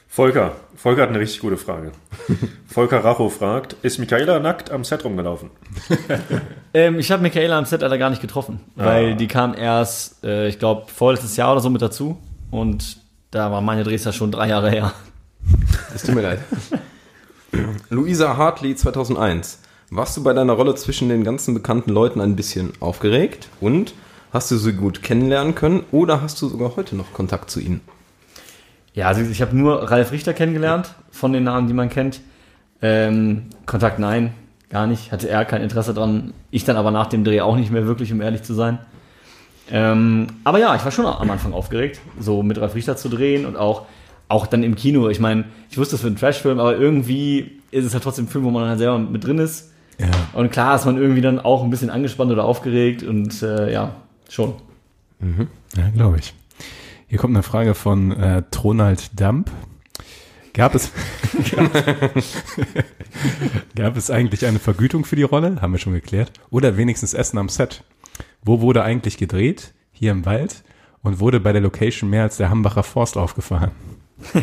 Volker. 0.08 0.52
Volker 0.76 1.02
hat 1.02 1.08
eine 1.08 1.18
richtig 1.18 1.40
gute 1.40 1.56
Frage. 1.56 1.90
Volker 2.68 3.02
Racho 3.02 3.30
fragt, 3.30 3.74
ist 3.82 3.98
Michaela 3.98 4.38
nackt 4.38 4.70
am 4.70 4.84
Set 4.84 5.04
rumgelaufen? 5.04 5.50
Ähm, 6.76 6.98
ich 6.98 7.12
habe 7.12 7.22
Michaela 7.22 7.56
am 7.56 7.66
Set 7.66 7.82
leider 7.82 7.98
gar 7.98 8.10
nicht 8.10 8.20
getroffen, 8.20 8.58
weil 8.74 9.14
die 9.14 9.28
kam 9.28 9.54
erst, 9.54 10.24
äh, 10.24 10.48
ich 10.48 10.58
glaube, 10.58 10.90
vorletztes 10.92 11.36
Jahr 11.36 11.52
oder 11.52 11.60
so 11.60 11.70
mit 11.70 11.80
dazu 11.80 12.18
und 12.50 12.96
da 13.30 13.52
war 13.52 13.60
meine 13.60 13.84
Drehs 13.84 14.02
ja 14.04 14.12
schon 14.12 14.32
drei 14.32 14.48
Jahre 14.48 14.72
her. 14.72 14.92
Es 15.94 16.02
tut 16.02 16.16
mir 16.16 16.22
leid. 16.22 16.40
Luisa 17.90 18.36
Hartley 18.36 18.74
2001. 18.74 19.60
Warst 19.96 20.16
du 20.16 20.24
bei 20.24 20.32
deiner 20.32 20.54
Rolle 20.54 20.74
zwischen 20.74 21.08
den 21.08 21.22
ganzen 21.22 21.54
bekannten 21.54 21.92
Leuten 21.92 22.20
ein 22.20 22.34
bisschen 22.34 22.72
aufgeregt? 22.80 23.48
Und 23.60 23.94
hast 24.32 24.50
du 24.50 24.56
sie 24.56 24.72
gut 24.72 25.04
kennenlernen 25.04 25.54
können? 25.54 25.84
Oder 25.92 26.20
hast 26.20 26.42
du 26.42 26.48
sogar 26.48 26.74
heute 26.74 26.96
noch 26.96 27.12
Kontakt 27.12 27.48
zu 27.48 27.60
ihnen? 27.60 27.80
Ja, 28.92 29.06
also 29.06 29.20
ich 29.20 29.40
habe 29.40 29.56
nur 29.56 29.88
Ralf 29.88 30.10
Richter 30.10 30.34
kennengelernt, 30.34 30.92
von 31.12 31.32
den 31.32 31.44
Namen, 31.44 31.68
die 31.68 31.74
man 31.74 31.90
kennt. 31.90 32.22
Ähm, 32.82 33.44
Kontakt 33.66 34.00
nein, 34.00 34.34
gar 34.68 34.88
nicht. 34.88 35.12
Hatte 35.12 35.28
er 35.28 35.44
kein 35.44 35.62
Interesse 35.62 35.94
dran. 35.94 36.34
Ich 36.50 36.64
dann 36.64 36.76
aber 36.76 36.90
nach 36.90 37.06
dem 37.06 37.22
Dreh 37.22 37.40
auch 37.40 37.54
nicht 37.54 37.70
mehr 37.70 37.86
wirklich, 37.86 38.12
um 38.12 38.20
ehrlich 38.20 38.42
zu 38.42 38.52
sein. 38.52 38.80
Ähm, 39.70 40.26
aber 40.42 40.58
ja, 40.58 40.74
ich 40.74 40.84
war 40.84 40.90
schon 40.90 41.06
am 41.06 41.30
Anfang 41.30 41.52
aufgeregt, 41.52 42.00
so 42.18 42.42
mit 42.42 42.60
Ralf 42.60 42.74
Richter 42.74 42.96
zu 42.96 43.08
drehen 43.08 43.46
und 43.46 43.56
auch, 43.56 43.82
auch 44.26 44.48
dann 44.48 44.64
im 44.64 44.74
Kino. 44.74 45.08
Ich 45.08 45.20
meine, 45.20 45.44
ich 45.70 45.78
wusste, 45.78 45.94
es 45.94 46.02
wird 46.02 46.14
ein 46.14 46.18
Trashfilm, 46.18 46.58
aber 46.58 46.76
irgendwie 46.76 47.60
ist 47.70 47.84
es 47.84 47.94
halt 47.94 48.02
trotzdem 48.02 48.24
ein 48.24 48.28
Film, 48.28 48.42
wo 48.42 48.50
man 48.50 48.68
halt 48.68 48.78
selber 48.78 48.98
mit 48.98 49.22
drin 49.22 49.38
ist. 49.38 49.70
Ja. 49.98 50.10
Und 50.32 50.50
klar 50.50 50.76
ist 50.76 50.84
man 50.84 50.96
irgendwie 50.96 51.20
dann 51.20 51.38
auch 51.38 51.62
ein 51.62 51.70
bisschen 51.70 51.90
angespannt 51.90 52.32
oder 52.32 52.44
aufgeregt 52.44 53.02
und 53.02 53.42
äh, 53.42 53.72
ja, 53.72 53.94
schon. 54.28 54.54
Ja, 55.76 55.90
glaube 55.94 56.18
ich. 56.18 56.34
Hier 57.06 57.18
kommt 57.18 57.34
eine 57.34 57.42
Frage 57.42 57.74
von 57.74 58.12
äh, 58.12 58.42
Tronald 58.50 59.18
Damp. 59.18 59.50
Gab 60.52 60.74
es, 60.74 60.92
gab 63.76 63.96
es 63.96 64.10
eigentlich 64.10 64.46
eine 64.46 64.58
Vergütung 64.60 65.04
für 65.04 65.16
die 65.16 65.22
Rolle? 65.22 65.60
Haben 65.60 65.72
wir 65.72 65.78
schon 65.78 65.94
geklärt. 65.94 66.32
Oder 66.50 66.76
wenigstens 66.76 67.14
Essen 67.14 67.38
am 67.38 67.48
Set? 67.48 67.82
Wo 68.42 68.60
wurde 68.60 68.84
eigentlich 68.84 69.16
gedreht? 69.16 69.74
Hier 69.90 70.12
im 70.12 70.24
Wald? 70.26 70.62
Und 71.02 71.20
wurde 71.20 71.40
bei 71.40 71.52
der 71.52 71.60
Location 71.60 72.08
mehr 72.08 72.22
als 72.22 72.36
der 72.36 72.50
Hambacher 72.50 72.82
Forst 72.82 73.16
aufgefahren? 73.16 73.72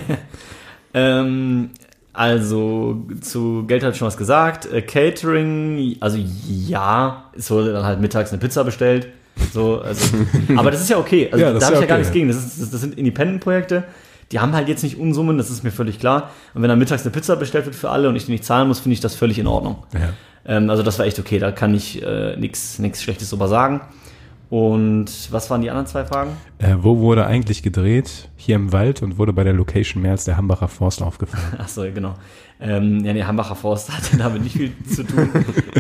Ähm, 0.93 1.71
also 2.13 3.05
zu 3.21 3.65
Geld 3.67 3.83
habe 3.83 3.93
ich 3.93 3.97
schon 3.97 4.07
was 4.07 4.17
gesagt. 4.17 4.71
Äh, 4.71 4.81
Catering, 4.81 5.95
also 5.99 6.17
ja, 6.17 7.25
es 7.37 7.49
wurde 7.49 7.73
dann 7.73 7.85
halt 7.85 8.01
mittags 8.01 8.31
eine 8.31 8.39
Pizza 8.39 8.63
bestellt. 8.63 9.07
So, 9.53 9.81
also, 9.81 10.17
aber 10.57 10.71
das 10.71 10.81
ist 10.81 10.89
ja 10.89 10.97
okay. 10.97 11.29
Also 11.31 11.43
Ja, 11.43 11.53
das 11.53 11.61
da 11.61 11.65
habe 11.67 11.75
ich 11.75 11.81
ja 11.81 11.87
gar 11.87 11.95
okay, 11.95 12.01
nichts 12.01 12.09
ja. 12.09 12.13
gegen. 12.13 12.27
Das, 12.27 12.37
ist, 12.37 12.61
das, 12.61 12.71
das 12.71 12.81
sind 12.81 12.97
Independent-Projekte. 12.97 13.85
Die 14.31 14.39
haben 14.39 14.53
halt 14.53 14.67
jetzt 14.67 14.83
nicht 14.83 14.97
Unsummen, 14.97 15.37
das 15.37 15.49
ist 15.49 15.63
mir 15.63 15.71
völlig 15.71 15.99
klar. 15.99 16.31
Und 16.53 16.61
wenn 16.61 16.69
dann 16.69 16.79
mittags 16.79 17.03
eine 17.03 17.11
Pizza 17.11 17.35
bestellt 17.35 17.65
wird 17.65 17.75
für 17.75 17.89
alle 17.89 18.07
und 18.09 18.15
ich 18.15 18.25
die 18.25 18.31
nicht 18.31 18.45
zahlen 18.45 18.67
muss, 18.67 18.79
finde 18.79 18.93
ich 18.93 19.01
das 19.01 19.15
völlig 19.15 19.39
in 19.39 19.47
Ordnung. 19.47 19.83
Ja. 19.93 20.09
Ähm, 20.45 20.69
also 20.69 20.83
das 20.83 20.99
war 20.99 21.05
echt 21.05 21.19
okay, 21.19 21.39
da 21.39 21.51
kann 21.51 21.73
ich 21.73 22.01
äh, 22.01 22.35
nichts 22.37 22.79
nichts 22.79 23.03
Schlechtes 23.03 23.29
drüber 23.29 23.47
sagen. 23.47 23.81
Und 24.51 25.31
was 25.31 25.49
waren 25.49 25.61
die 25.61 25.69
anderen 25.69 25.87
zwei 25.87 26.03
Fragen? 26.03 26.31
Äh, 26.57 26.75
wo 26.81 26.99
wurde 26.99 27.25
eigentlich 27.25 27.63
gedreht? 27.63 28.27
Hier 28.35 28.57
im 28.57 28.73
Wald 28.73 29.01
und 29.01 29.17
wurde 29.17 29.31
bei 29.31 29.45
der 29.45 29.53
Location 29.53 30.01
mehr 30.01 30.11
als 30.11 30.25
der 30.25 30.35
Hambacher 30.35 30.67
Forst 30.67 31.01
aufgefahren? 31.01 31.53
Ach 31.57 31.69
so, 31.69 31.83
genau. 31.83 32.15
Ähm, 32.59 33.05
ja, 33.05 33.13
nee, 33.13 33.23
Hambacher 33.23 33.55
Forst 33.55 33.89
hatte 33.95 34.17
damit 34.17 34.43
nicht 34.43 34.57
viel 34.57 34.73
zu 34.85 35.03
tun. 35.03 35.29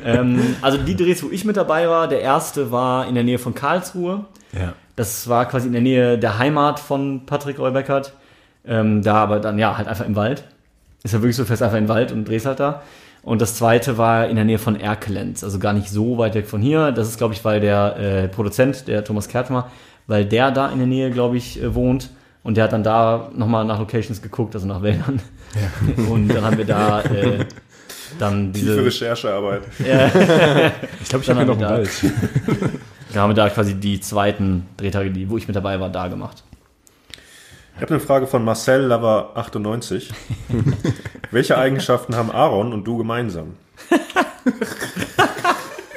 ähm, 0.05 0.55
also 0.61 0.77
die 0.77 0.95
Drehs, 0.95 1.21
wo 1.21 1.29
ich 1.31 1.43
mit 1.43 1.57
dabei 1.57 1.89
war, 1.89 2.07
der 2.07 2.21
erste 2.21 2.71
war 2.71 3.09
in 3.09 3.15
der 3.15 3.25
Nähe 3.25 3.39
von 3.39 3.53
Karlsruhe. 3.53 4.23
Ja. 4.53 4.71
Das 4.95 5.27
war 5.27 5.49
quasi 5.49 5.67
in 5.67 5.73
der 5.73 5.81
Nähe 5.81 6.17
der 6.17 6.39
Heimat 6.39 6.79
von 6.79 7.25
Patrick 7.25 7.59
Eubeckert. 7.59 8.13
Ähm, 8.65 9.01
da 9.01 9.15
aber 9.15 9.41
dann 9.41 9.59
ja 9.59 9.75
halt 9.77 9.89
einfach 9.89 10.05
im 10.05 10.15
Wald. 10.15 10.45
Ist 11.03 11.13
ja 11.13 11.19
wirklich 11.21 11.35
so, 11.35 11.43
fährst 11.43 11.61
einfach 11.61 11.77
in 11.77 11.83
den 11.83 11.89
Wald 11.89 12.13
und 12.13 12.23
drehst 12.25 12.45
halt 12.45 12.61
da. 12.61 12.83
Und 13.23 13.41
das 13.41 13.55
zweite 13.55 13.97
war 13.97 14.27
in 14.27 14.35
der 14.35 14.45
Nähe 14.45 14.57
von 14.57 14.79
Erkelenz, 14.79 15.43
also 15.43 15.59
gar 15.59 15.73
nicht 15.73 15.89
so 15.89 16.17
weit 16.17 16.33
weg 16.33 16.47
von 16.47 16.61
hier. 16.61 16.91
Das 16.91 17.07
ist, 17.07 17.17
glaube 17.17 17.33
ich, 17.33 17.45
weil 17.45 17.59
der 17.59 17.97
äh, 17.97 18.27
Produzent, 18.27 18.87
der 18.87 19.03
Thomas 19.03 19.27
Kertmer, 19.27 19.69
weil 20.07 20.25
der 20.25 20.51
da 20.51 20.69
in 20.69 20.79
der 20.79 20.87
Nähe, 20.87 21.11
glaube 21.11 21.37
ich, 21.37 21.61
äh, 21.61 21.75
wohnt. 21.75 22.09
Und 22.43 22.57
der 22.57 22.63
hat 22.63 22.73
dann 22.73 22.83
da 22.83 23.29
nochmal 23.35 23.63
nach 23.65 23.77
Locations 23.77 24.19
geguckt, 24.21 24.55
also 24.55 24.65
nach 24.65 24.81
Wäldern. 24.81 25.21
Und 26.09 26.29
dann 26.29 26.43
haben 26.43 26.57
wir 26.57 26.65
da 26.65 27.01
äh, 27.03 27.45
dann 28.17 28.51
Tiefe 28.51 28.65
diese. 28.65 28.85
Recherchearbeit. 28.85 29.61
Ich 31.03 31.09
glaube, 31.09 31.23
ich 31.23 31.29
habe 31.29 31.39
hier 31.39 31.45
Dann 31.45 31.47
noch 31.47 31.53
einen 31.53 31.59
wir 31.59 31.69
Wald. 31.69 31.89
Da 33.13 33.21
haben 33.21 33.29
wir 33.29 33.35
da 33.35 33.49
quasi 33.49 33.75
die 33.75 33.99
zweiten 33.99 34.67
Drehtage, 34.77 35.11
die, 35.11 35.29
wo 35.29 35.37
ich 35.37 35.47
mit 35.47 35.55
dabei 35.55 35.79
war, 35.79 35.89
da 35.89 36.07
gemacht. 36.07 36.43
Ich 37.75 37.81
habe 37.81 37.95
eine 37.95 37.99
Frage 37.99 38.27
von 38.27 38.43
Marcel 38.43 38.83
Lover 38.83 39.31
98. 39.35 40.11
Welche 41.31 41.57
Eigenschaften 41.57 42.15
haben 42.15 42.31
Aaron 42.31 42.73
und 42.73 42.85
du 42.85 42.97
gemeinsam? 42.97 43.55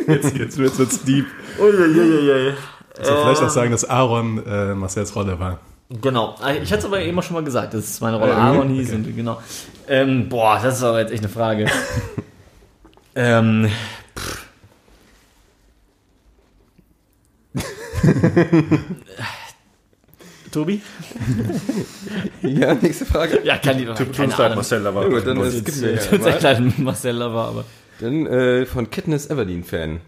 Jetzt, 0.07 0.37
jetzt 0.37 0.59
wird's 0.59 0.77
jetzt 0.77 1.09
deep. 1.09 1.25
Uiuiuiui. 1.59 2.53
Also 2.99 3.17
vielleicht 3.23 3.43
auch 3.43 3.49
sagen, 3.49 3.71
dass 3.71 3.89
Aaron 3.89 4.47
äh, 4.47 4.75
Marcells 4.75 5.17
Rolle 5.17 5.39
war. 5.41 5.61
Genau. 5.89 6.35
Ich 6.63 6.71
hatte 6.71 6.81
es 6.81 6.85
aber 6.85 7.01
eben 7.01 7.21
schon 7.23 7.35
mal 7.35 7.45
gesagt, 7.45 7.75
dass 7.75 7.85
es 7.85 8.01
meine 8.01 8.19
Rolle 8.19 8.35
Aaron 8.35 8.69
hieß. 8.69 8.93
Und, 8.93 9.17
genau. 9.17 9.41
Ähm, 9.89 10.29
boah, 10.29 10.61
das 10.63 10.77
ist 10.77 10.83
aber 10.83 11.01
jetzt 11.01 11.13
echt 11.13 11.23
eine 11.23 11.33
Frage. 11.33 11.67
ähm, 13.15 13.71
pff. 14.19 14.47
Tobi? 20.55 20.81
Ja, 22.43 22.75
nächste 22.75 23.07
Frage. 23.07 23.41
Ja, 23.43 23.57
kann 23.57 23.79
die 23.79 23.87
Tut 23.87 24.13
keine 24.13 24.29
uns 24.29 24.39
leid. 24.39 24.55
Marcel 24.55 24.83
Lover. 24.83 25.03
Ja, 25.03 25.09
gut, 25.09 25.27
dann 25.27 25.39
98. 25.39 25.59
es 25.59 25.65
gibt 25.65 25.81
mir 25.81 26.19
Tut 26.19 26.43
ja 26.43 26.51
leid, 26.51 26.79
Marcel 26.79 27.19
war, 27.21 27.49
aber. 27.49 27.65
Dann 28.01 28.27
äh, 28.27 28.67
von 28.67 28.91
Katniss 28.91 29.31
Everdeen-Fan. 29.31 30.01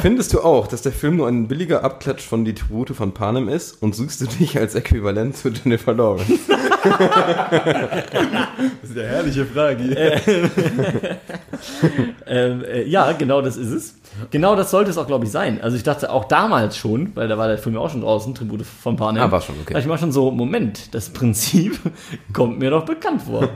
Findest 0.00 0.32
du 0.32 0.40
auch, 0.40 0.66
dass 0.66 0.82
der 0.82 0.92
Film 0.92 1.16
nur 1.16 1.28
ein 1.28 1.46
billiger 1.46 1.84
Abklatsch 1.84 2.22
von 2.22 2.44
Die 2.44 2.54
Tribute 2.54 2.90
von 2.90 3.12
Panem 3.12 3.48
ist 3.48 3.82
und 3.82 3.94
suchst 3.94 4.20
du 4.22 4.26
dich 4.26 4.58
als 4.58 4.74
Äquivalent 4.74 5.36
zu 5.36 5.50
Jennifer 5.50 5.94
Lawrence? 5.94 6.38
Das 8.82 8.90
ist 8.90 8.98
eine 8.98 9.06
herrliche 9.06 9.46
Frage. 9.46 10.20
Ähm, 12.26 12.64
äh, 12.64 12.82
ja, 12.84 13.12
genau 13.12 13.40
das 13.40 13.56
ist 13.56 13.68
es. 13.68 13.94
Genau 14.30 14.56
das 14.56 14.70
sollte 14.70 14.90
es 14.90 14.98
auch, 14.98 15.06
glaube 15.06 15.24
ich, 15.24 15.30
sein. 15.30 15.60
Also 15.62 15.76
ich 15.76 15.82
dachte 15.82 16.10
auch 16.10 16.24
damals 16.24 16.76
schon, 16.76 17.14
weil 17.16 17.28
da 17.28 17.38
war 17.38 17.48
der 17.48 17.58
Film 17.58 17.74
ja 17.74 17.80
auch 17.80 17.90
schon 17.90 18.02
draußen, 18.02 18.34
Tribute 18.34 18.64
von 18.64 18.96
Panem. 18.96 19.22
Ah, 19.22 19.30
war 19.30 19.40
schon, 19.40 19.54
okay. 19.62 19.72
Da 19.72 19.80
ich 19.80 19.86
mal 19.86 19.98
schon 19.98 20.12
so, 20.12 20.30
Moment, 20.30 20.94
das 20.94 21.08
Prinzip 21.10 21.78
kommt 22.32 22.58
mir 22.58 22.70
doch 22.70 22.84
bekannt 22.84 23.22
vor. 23.22 23.48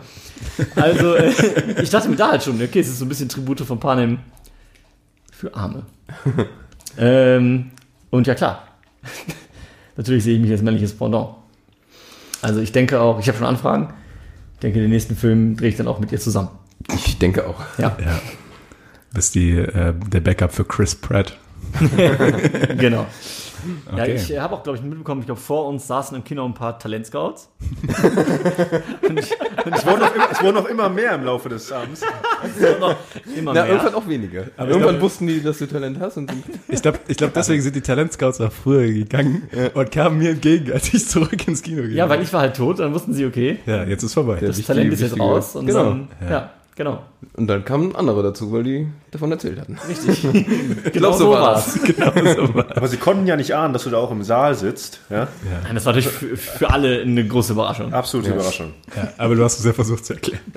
Also 0.74 1.14
äh, 1.14 1.32
ich 1.82 1.90
dachte 1.90 2.08
mir 2.08 2.16
da 2.16 2.30
halt 2.30 2.42
schon, 2.42 2.60
okay, 2.62 2.80
es 2.80 2.88
ist 2.88 2.98
so 2.98 3.04
ein 3.04 3.08
bisschen 3.08 3.28
Tribute 3.28 3.60
von 3.60 3.78
Panem 3.78 4.18
für 5.30 5.54
Arme. 5.54 5.82
ähm, 6.98 7.70
und 8.10 8.26
ja 8.26 8.34
klar, 8.34 8.64
natürlich 9.96 10.24
sehe 10.24 10.36
ich 10.36 10.40
mich 10.40 10.50
als 10.50 10.62
männliches 10.62 10.96
Pendant. 10.96 11.34
Also 12.40 12.60
ich 12.60 12.72
denke 12.72 13.00
auch, 13.00 13.18
ich 13.20 13.28
habe 13.28 13.38
schon 13.38 13.46
Anfragen. 13.46 13.92
Ich 14.54 14.60
denke, 14.60 14.80
den 14.80 14.90
nächsten 14.90 15.16
Film 15.16 15.56
drehe 15.56 15.68
ich 15.68 15.76
dann 15.76 15.88
auch 15.88 15.98
mit 15.98 16.12
ihr 16.12 16.20
zusammen. 16.20 16.48
Ich 16.94 17.18
denke 17.18 17.46
auch. 17.46 17.60
Ja, 17.78 17.96
Ja. 18.00 18.20
Bist 19.16 19.34
die, 19.34 19.52
äh, 19.52 19.94
der 20.12 20.20
Backup 20.20 20.52
für 20.52 20.64
Chris 20.66 20.94
Pratt. 20.94 21.38
genau. 22.78 23.06
Ja, 23.96 24.02
Okay. 24.04 24.14
ich 24.14 24.38
habe 24.38 24.54
auch, 24.54 24.62
glaube 24.62 24.78
ich, 24.78 24.84
mitbekommen, 24.84 25.22
ich 25.22 25.26
glaube, 25.26 25.40
vor 25.40 25.66
uns 25.66 25.86
saßen 25.88 26.16
im 26.16 26.22
Kino 26.22 26.44
ein 26.44 26.54
paar 26.54 26.78
Talentscouts. 26.78 27.48
Es 29.68 29.84
wurden, 29.84 29.98
noch 30.00 30.14
immer, 30.14 30.28
es 30.30 30.42
wurden 30.42 30.54
noch 30.54 30.66
immer 30.66 30.88
mehr 30.88 31.14
im 31.16 31.24
Laufe 31.24 31.48
des 31.48 31.72
Abends. 31.72 32.00
Immer 33.36 33.52
Na, 33.52 33.52
mehr. 33.52 33.66
irgendwann 33.68 33.94
auch 33.94 34.06
weniger. 34.06 34.44
Aber 34.56 34.68
irgendwann 34.68 34.94
ich 34.94 34.98
glaub- 35.00 35.02
wussten 35.10 35.26
die, 35.26 35.42
dass 35.42 35.58
du 35.58 35.66
Talent 35.66 35.98
hast 35.98 36.16
und 36.18 36.32
Ich 36.68 36.82
glaube, 36.82 37.00
ich 37.08 37.16
glaub, 37.16 37.32
deswegen 37.34 37.60
sind 37.62 37.74
die 37.74 37.80
Talentscouts 37.80 38.40
auch 38.40 38.52
früher 38.52 38.86
gegangen 38.92 39.48
und 39.74 39.90
kamen 39.90 40.18
mir 40.18 40.30
entgegen, 40.30 40.72
als 40.72 40.92
ich 40.94 41.08
zurück 41.08 41.48
ins 41.48 41.62
Kino 41.62 41.82
ging. 41.82 41.92
Ja, 41.96 42.08
weil 42.08 42.22
ich 42.22 42.32
war 42.32 42.42
halt 42.42 42.56
tot, 42.56 42.78
dann 42.78 42.94
wussten 42.94 43.14
sie, 43.14 43.24
okay, 43.26 43.58
Ja, 43.66 43.82
jetzt 43.84 44.04
ist 44.04 44.14
vorbei. 44.14 44.34
Das 44.40 44.50
wichtige- 44.58 44.66
Talent 44.68 44.92
ist 44.92 45.00
jetzt 45.00 45.18
raus. 45.18 45.56
Und 45.56 45.66
Genau. 45.66 45.82
dann, 45.84 46.08
ja. 46.30 46.50
genau. 46.76 47.02
Und 47.36 47.48
dann 47.48 47.64
kamen 47.66 47.94
andere 47.94 48.22
dazu, 48.22 48.50
weil 48.50 48.64
die 48.64 48.86
davon 49.10 49.30
erzählt 49.30 49.60
hatten. 49.60 49.78
Richtig. 49.88 50.24
Ich 50.86 50.92
genau 50.92 51.12
so 51.12 51.30
war's. 51.30 51.78
genau 51.82 52.12
so 52.34 52.54
war. 52.54 52.76
Aber 52.76 52.88
sie 52.88 52.96
konnten 52.96 53.26
ja 53.26 53.36
nicht 53.36 53.54
ahnen, 53.54 53.72
dass 53.72 53.84
du 53.84 53.90
da 53.90 53.98
auch 53.98 54.10
im 54.10 54.22
Saal 54.22 54.54
sitzt. 54.54 55.00
Ja? 55.10 55.28
Nein, 55.64 55.74
das 55.74 55.84
war 55.84 55.92
natürlich 55.92 56.08
für, 56.08 56.36
für 56.36 56.70
alle 56.70 57.02
eine 57.02 57.26
große 57.26 57.52
Überraschung. 57.52 57.92
Absolute 57.92 58.30
Überraschung. 58.30 58.72
Ja, 58.96 59.12
aber 59.18 59.34
du 59.34 59.44
hast 59.44 59.58
es 59.58 59.64
ja 59.64 59.72
versucht 59.72 60.06
zu 60.06 60.14
erklären. 60.14 60.40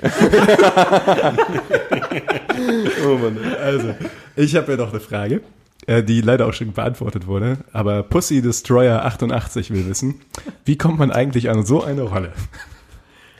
Oh 3.06 3.16
Mann. 3.16 3.38
Also, 3.62 3.94
ich 4.36 4.54
habe 4.56 4.72
ja 4.72 4.78
noch 4.78 4.90
eine 4.90 5.00
Frage, 5.00 5.40
äh, 5.86 6.02
die 6.02 6.20
leider 6.20 6.46
auch 6.46 6.52
schon 6.52 6.72
beantwortet 6.72 7.26
wurde. 7.26 7.58
Aber 7.72 8.02
Pussy 8.02 8.42
Destroyer 8.42 9.04
88 9.04 9.70
will 9.70 9.88
wissen, 9.88 10.20
wie 10.64 10.76
kommt 10.76 10.98
man 10.98 11.10
eigentlich 11.10 11.48
an 11.50 11.64
so 11.64 11.82
eine 11.82 12.02
Rolle? 12.02 12.32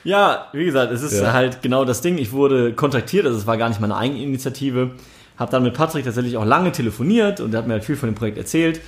Ja, 0.03 0.47
wie 0.53 0.65
gesagt, 0.65 0.91
es 0.91 1.03
ist 1.03 1.19
Ja. 1.19 1.33
halt 1.33 1.61
genau 1.61 1.85
das 1.85 2.01
Ding. 2.01 2.17
Ich 2.17 2.31
wurde 2.31 2.73
kontaktiert, 2.73 3.25
also 3.25 3.37
es 3.37 3.45
war 3.47 3.57
gar 3.57 3.69
nicht 3.69 3.79
meine 3.81 3.95
Eigeninitiative. 3.95 4.91
Hab 5.37 5.49
dann 5.51 5.63
mit 5.63 5.73
Patrick 5.73 6.05
tatsächlich 6.05 6.37
auch 6.37 6.45
lange 6.45 6.71
telefoniert 6.71 7.39
und 7.39 7.53
er 7.53 7.59
hat 7.59 7.67
mir 7.67 7.73
halt 7.73 7.85
viel 7.85 7.95
von 7.95 8.09
dem 8.09 8.15
Projekt 8.15 8.37
erzählt. 8.37 8.81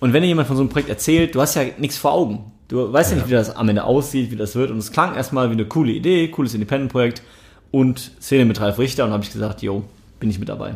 Und 0.00 0.12
wenn 0.12 0.22
dir 0.22 0.28
jemand 0.28 0.46
von 0.48 0.56
so 0.56 0.62
einem 0.62 0.70
Projekt 0.70 0.88
erzählt, 0.88 1.34
du 1.34 1.40
hast 1.40 1.54
ja 1.56 1.62
nichts 1.78 1.96
vor 1.98 2.12
Augen. 2.12 2.52
Du 2.68 2.92
weißt 2.92 3.10
ja, 3.10 3.16
nicht, 3.16 3.28
wie 3.28 3.32
das 3.32 3.54
am 3.56 3.68
Ende 3.68 3.84
aussieht, 3.84 4.30
wie 4.30 4.36
das 4.36 4.54
wird. 4.54 4.70
Und 4.70 4.78
es 4.78 4.92
klang 4.92 5.14
erstmal 5.16 5.48
wie 5.48 5.54
eine 5.54 5.64
coole 5.64 5.90
Idee, 5.92 6.28
cooles 6.28 6.54
Independent-Projekt 6.54 7.22
und 7.70 8.12
Szene 8.20 8.44
mit 8.44 8.60
Ralf 8.60 8.78
Richter. 8.78 9.04
Und 9.06 9.12
habe 9.12 9.24
ich 9.24 9.32
gesagt, 9.32 9.62
yo, 9.62 9.84
bin 10.20 10.30
ich 10.30 10.38
mit 10.38 10.48
dabei. 10.48 10.74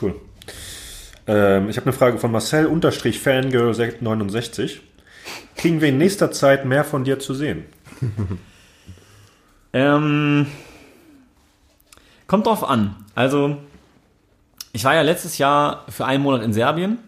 Cool. 0.00 0.14
Ähm, 1.26 1.68
ich 1.68 1.76
habe 1.76 1.86
eine 1.86 1.92
Frage 1.92 2.18
von 2.18 2.32
Marcel 2.32 2.66
unterstrich 2.66 3.18
Fangirl 3.20 3.74
69. 4.00 4.80
Kriegen 5.56 5.80
wir 5.80 5.88
in 5.88 5.98
nächster 5.98 6.32
Zeit 6.32 6.64
mehr 6.64 6.84
von 6.84 7.04
dir 7.04 7.18
zu 7.18 7.34
sehen? 7.34 7.64
Ähm, 9.72 10.46
kommt 12.26 12.46
drauf 12.46 12.68
an. 12.68 12.94
Also, 13.14 13.58
ich 14.72 14.84
war 14.84 14.94
ja 14.94 15.02
letztes 15.02 15.38
Jahr 15.38 15.84
für 15.88 16.06
einen 16.06 16.22
Monat 16.22 16.42
in 16.42 16.52
Serbien 16.52 16.98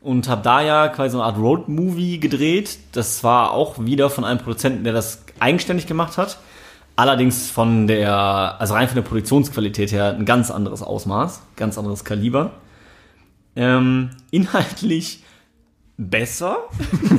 und 0.00 0.28
habe 0.28 0.42
da 0.42 0.60
ja 0.60 0.88
quasi 0.88 1.12
so 1.12 1.20
eine 1.20 1.26
Art 1.26 1.38
Road-Movie 1.38 2.18
gedreht. 2.18 2.78
Das 2.92 3.22
war 3.24 3.52
auch 3.52 3.78
wieder 3.78 4.10
von 4.10 4.24
einem 4.24 4.38
Produzenten, 4.38 4.84
der 4.84 4.92
das 4.92 5.24
eigenständig 5.38 5.86
gemacht 5.86 6.18
hat. 6.18 6.38
Allerdings 6.96 7.48
von 7.48 7.86
der, 7.86 8.56
also 8.58 8.74
rein 8.74 8.88
von 8.88 8.96
der 8.96 9.02
Produktionsqualität 9.02 9.92
her 9.92 10.16
ein 10.18 10.24
ganz 10.24 10.50
anderes 10.50 10.82
Ausmaß, 10.82 11.42
ganz 11.54 11.78
anderes 11.78 12.04
Kaliber. 12.04 12.52
Ähm, 13.54 14.10
inhaltlich 14.30 15.22
besser. 15.98 16.56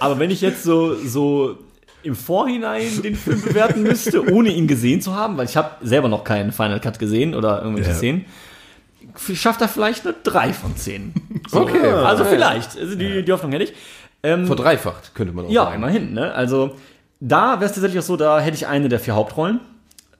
Aber 0.00 0.18
wenn 0.18 0.30
ich 0.30 0.40
jetzt 0.40 0.62
so, 0.64 0.94
so 0.94 1.56
im 2.02 2.14
Vorhinein 2.14 3.02
den 3.02 3.14
Film 3.14 3.40
bewerten 3.42 3.82
müsste, 3.82 4.30
ohne 4.32 4.50
ihn 4.50 4.66
gesehen 4.66 5.00
zu 5.00 5.14
haben, 5.14 5.36
weil 5.38 5.46
ich 5.46 5.56
habe 5.56 5.70
selber 5.82 6.08
noch 6.08 6.24
keinen 6.24 6.52
Final 6.52 6.80
Cut 6.80 6.98
gesehen 6.98 7.34
oder 7.34 7.62
irgendwelche 7.62 7.90
Ja. 7.90 7.96
Szenen, 7.96 8.24
schafft 9.34 9.60
er 9.62 9.68
vielleicht 9.68 10.06
eine 10.06 10.14
3 10.22 10.52
von 10.52 10.76
10. 10.76 11.14
So. 11.48 11.60
Okay. 11.62 11.86
Also 11.86 12.24
Ja. 12.24 12.30
vielleicht. 12.30 12.78
Also 12.78 12.96
die, 12.96 13.24
die 13.24 13.32
Hoffnung 13.32 13.52
hätte 13.52 13.64
ich. 13.64 13.72
Ähm, 14.22 14.46
Verdreifacht, 14.46 15.14
könnte 15.14 15.32
man 15.32 15.46
auch 15.46 15.50
ja, 15.50 15.64
sagen. 15.64 15.76
immerhin. 15.76 16.12
Ne? 16.12 16.32
Also 16.32 16.76
da 17.20 17.60
wäre 17.60 17.66
es 17.66 17.72
tatsächlich 17.72 18.00
auch 18.00 18.06
so, 18.06 18.16
da 18.16 18.40
hätte 18.40 18.56
ich 18.56 18.66
eine 18.66 18.88
der 18.88 18.98
vier 18.98 19.14
Hauptrollen. 19.14 19.60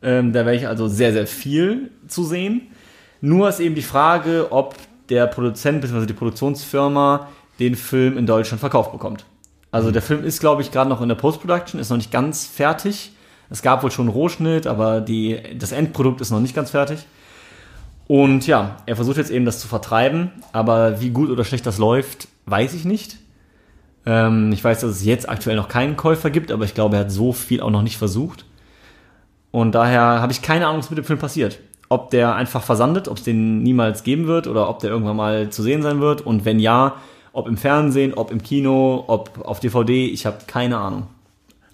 Ähm, 0.02 0.32
da 0.32 0.44
wäre 0.46 0.54
ich 0.54 0.68
also 0.68 0.86
sehr, 0.88 1.12
sehr 1.12 1.26
viel 1.26 1.90
zu 2.06 2.24
sehen. 2.24 2.68
Nur 3.20 3.48
ist 3.48 3.60
eben 3.60 3.74
die 3.74 3.82
Frage, 3.82 4.48
ob 4.50 4.76
der 5.08 5.26
Produzent 5.26 5.80
bzw. 5.80 6.06
die 6.06 6.12
Produktionsfirma 6.12 7.28
den 7.58 7.74
Film 7.74 8.18
in 8.18 8.26
Deutschland 8.26 8.60
verkauft 8.60 8.92
bekommt. 8.92 9.24
Also 9.70 9.90
der 9.90 10.02
Film 10.02 10.24
ist, 10.24 10.40
glaube 10.40 10.62
ich, 10.62 10.70
gerade 10.70 10.88
noch 10.88 11.00
in 11.00 11.08
der 11.08 11.16
Post-Production, 11.16 11.80
ist 11.80 11.90
noch 11.90 11.96
nicht 11.96 12.10
ganz 12.10 12.46
fertig. 12.46 13.12
Es 13.50 13.62
gab 13.62 13.82
wohl 13.82 13.90
schon 13.90 14.06
einen 14.06 14.14
Rohschnitt, 14.14 14.66
aber 14.66 15.00
die, 15.00 15.38
das 15.58 15.72
Endprodukt 15.72 16.20
ist 16.20 16.30
noch 16.30 16.40
nicht 16.40 16.54
ganz 16.54 16.70
fertig. 16.70 17.06
Und 18.08 18.46
ja, 18.46 18.76
er 18.86 18.96
versucht 18.96 19.16
jetzt 19.16 19.30
eben 19.30 19.44
das 19.44 19.60
zu 19.60 19.68
vertreiben, 19.68 20.30
aber 20.52 21.00
wie 21.00 21.10
gut 21.10 21.30
oder 21.30 21.44
schlecht 21.44 21.66
das 21.66 21.78
läuft, 21.78 22.28
weiß 22.46 22.74
ich 22.74 22.84
nicht. 22.84 23.16
Ähm, 24.04 24.52
ich 24.52 24.62
weiß, 24.62 24.80
dass 24.80 24.90
es 24.90 25.04
jetzt 25.04 25.28
aktuell 25.28 25.56
noch 25.56 25.68
keinen 25.68 25.96
Käufer 25.96 26.30
gibt, 26.30 26.52
aber 26.52 26.64
ich 26.64 26.74
glaube, 26.74 26.96
er 26.96 27.00
hat 27.00 27.10
so 27.10 27.32
viel 27.32 27.60
auch 27.60 27.70
noch 27.70 27.82
nicht 27.82 27.98
versucht. 27.98 28.44
Und 29.50 29.74
daher 29.74 30.00
habe 30.20 30.32
ich 30.32 30.42
keine 30.42 30.66
Ahnung, 30.66 30.78
was 30.78 30.90
mit 30.90 30.98
dem 30.98 31.04
Film 31.04 31.18
passiert. 31.18 31.58
Ob 31.88 32.10
der 32.10 32.34
einfach 32.34 32.62
versandet, 32.62 33.06
ob 33.08 33.18
es 33.18 33.22
den 33.22 33.62
niemals 33.62 34.02
geben 34.02 34.26
wird 34.26 34.46
oder 34.48 34.68
ob 34.68 34.80
der 34.80 34.90
irgendwann 34.90 35.16
mal 35.16 35.50
zu 35.50 35.62
sehen 35.62 35.82
sein 35.82 36.00
wird. 36.00 36.20
Und 36.20 36.44
wenn 36.44 36.58
ja, 36.58 36.96
ob 37.32 37.46
im 37.46 37.56
Fernsehen, 37.56 38.14
ob 38.14 38.30
im 38.32 38.42
Kino, 38.42 39.04
ob 39.06 39.44
auf 39.46 39.60
DVD, 39.60 40.06
ich 40.06 40.26
habe 40.26 40.38
keine 40.46 40.78
Ahnung. 40.78 41.06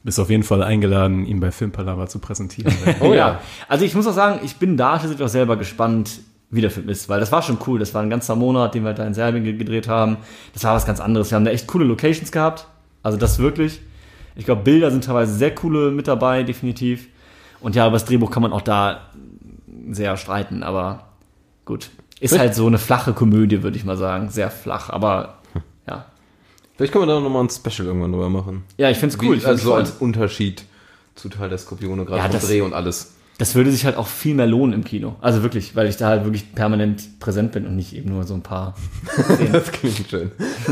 Bist 0.05 0.19
auf 0.19 0.29
jeden 0.31 0.43
Fall 0.43 0.63
eingeladen, 0.63 1.25
ihn 1.25 1.39
bei 1.41 1.51
Filmpalava 1.53 2.09
zu 2.09 2.19
präsentieren. 2.19 2.75
Oh 3.01 3.15
ja. 3.15 3.41
Also 3.69 3.85
ich 3.85 3.95
muss 3.95 4.07
auch 4.07 4.13
sagen, 4.13 4.41
ich 4.45 4.57
bin 4.57 4.77
da 4.77 4.99
tatsächlich 4.99 5.23
auch 5.25 5.29
selber 5.31 5.57
gespannt, 5.57 6.19
wie 6.51 6.61
der 6.61 6.71
Film 6.73 6.89
ist, 6.91 7.09
weil 7.09 7.21
das 7.21 7.33
war 7.33 7.41
schon 7.41 7.57
cool. 7.67 7.79
Das 7.79 7.95
war 7.95 8.03
ein 8.03 8.11
ganzer 8.11 8.35
Monat, 8.37 8.75
den 8.75 8.85
wir 8.85 8.93
da 8.93 9.07
in 9.07 9.15
Serbien 9.15 9.45
ge- 9.45 9.57
gedreht 9.57 9.89
haben. 9.89 10.19
Das 10.53 10.65
war 10.65 10.75
was 10.75 10.85
ganz 10.85 11.01
anderes. 11.01 11.31
Wir 11.31 11.37
haben 11.37 11.45
da 11.47 11.53
echt 11.53 11.67
coole 11.69 11.85
Locations 11.87 12.31
gehabt. 12.33 12.67
Also 13.03 13.17
das 13.17 13.39
wirklich. 13.39 13.81
Ich 14.37 14.45
glaube, 14.45 14.63
Bilder 14.63 14.91
sind 14.91 15.05
teilweise 15.05 15.33
sehr 15.35 15.55
coole 15.55 15.91
mit 15.93 16.09
dabei, 16.09 16.43
definitiv. 16.43 17.07
Und 17.61 17.77
ja, 17.77 17.87
über 17.87 17.95
das 17.95 18.05
Drehbuch 18.07 18.31
kann 18.33 18.43
man 18.43 18.53
auch 18.53 18.61
da 18.61 19.03
sehr 19.91 20.17
streiten, 20.17 20.63
aber 20.63 21.09
gut. 21.65 21.91
Ist 22.21 22.39
halt 22.39 22.55
so 22.55 22.67
eine 22.67 22.79
flache 22.79 23.13
Komödie, 23.15 23.63
würde 23.63 23.77
ich 23.77 23.85
mal 23.85 23.97
sagen. 23.97 24.31
Sehr 24.31 24.51
flach, 24.51 24.91
aber 24.91 25.39
ja. 25.89 26.07
Vielleicht 26.77 26.93
können 26.93 27.07
wir 27.07 27.15
da 27.15 27.21
nochmal 27.21 27.45
ein 27.45 27.51
Special 27.51 27.87
irgendwann 27.89 28.13
drüber 28.13 28.31
machen. 28.31 28.63
Ja, 28.79 28.91
ich 28.91 28.99
find's 28.99 29.19
cool. 29.21 29.41
Wie, 29.41 29.45
also 29.45 29.75
als. 29.75 29.93
Unterschied 29.99 30.65
zu 31.15 31.29
Teil 31.29 31.49
der 31.49 31.59
Skorpione, 31.59 32.05
gerade 32.05 32.19
Ja, 32.19 32.23
vom 32.25 32.33
das- 32.33 32.47
Dreh 32.47 32.61
und 32.63 32.73
alles. 32.75 33.15
das 33.39 33.55
würde 33.55 33.71
sich 33.73 33.85
halt 33.85 33.97
auch 33.97 34.07
viel 34.07 34.35
mehr 34.35 34.47
lohnen 34.47 34.73
im 34.73 34.85
Kino. 34.85 35.17
Also 35.21 35.43
wirklich, 35.43 35.75
weil 35.77 35.89
ich 35.89 35.97
da 35.97 36.07
halt 36.09 36.25
wirklich 36.25 36.55
permanent 36.55 37.19
präsent 37.21 37.53
bin 37.53 37.67
und 37.67 37.75
nicht 37.77 37.95
eben 37.95 38.09
nur 38.11 38.25
so 38.25 38.35
ein 38.35 38.43
paar. 38.43 38.75
Das 39.53 39.71
klingt 39.73 40.09
schön. 40.09 40.31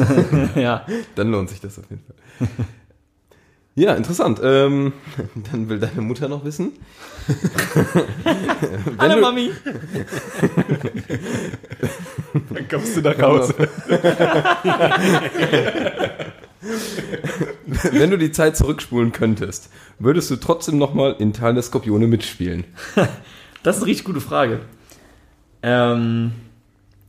ja. 0.55 0.87
Dann 1.17 1.31
lohnt 1.31 1.51
sich 1.51 1.61
das 1.61 1.79
auf 1.79 1.85
jeden 1.91 2.03
Fall. 2.05 2.49
Ja, 3.77 3.95
interessant. 3.95 4.41
Ähm, 4.43 4.93
dann 5.53 5.69
will 5.69 5.79
deine 5.79 6.01
Mutter 6.03 6.29
noch 6.29 6.45
wissen. 6.45 6.73
Hallo 8.99 9.15
du- 9.15 9.21
Mami. 9.21 9.51
Dann 12.53 12.69
kommst 12.69 12.97
du 12.97 13.01
nach 13.03 13.19
Hause. 13.21 13.55
Wenn 17.93 18.11
du 18.11 18.19
die 18.19 18.33
Zeit 18.33 18.57
zurückspulen 18.57 19.13
könntest, 19.13 19.71
würdest 19.99 20.31
du 20.31 20.37
trotzdem 20.37 20.79
nochmal 20.79 21.17
in 21.19 21.33
Tal 21.33 21.55
der 21.55 21.63
Skorpione 21.63 22.07
mitspielen? 22.07 22.65
Das 23.63 23.77
ist 23.77 23.83
eine 23.83 23.91
richtig 23.91 24.05
gute 24.05 24.21
Frage. 24.21 24.61
Ähm, 25.63 26.33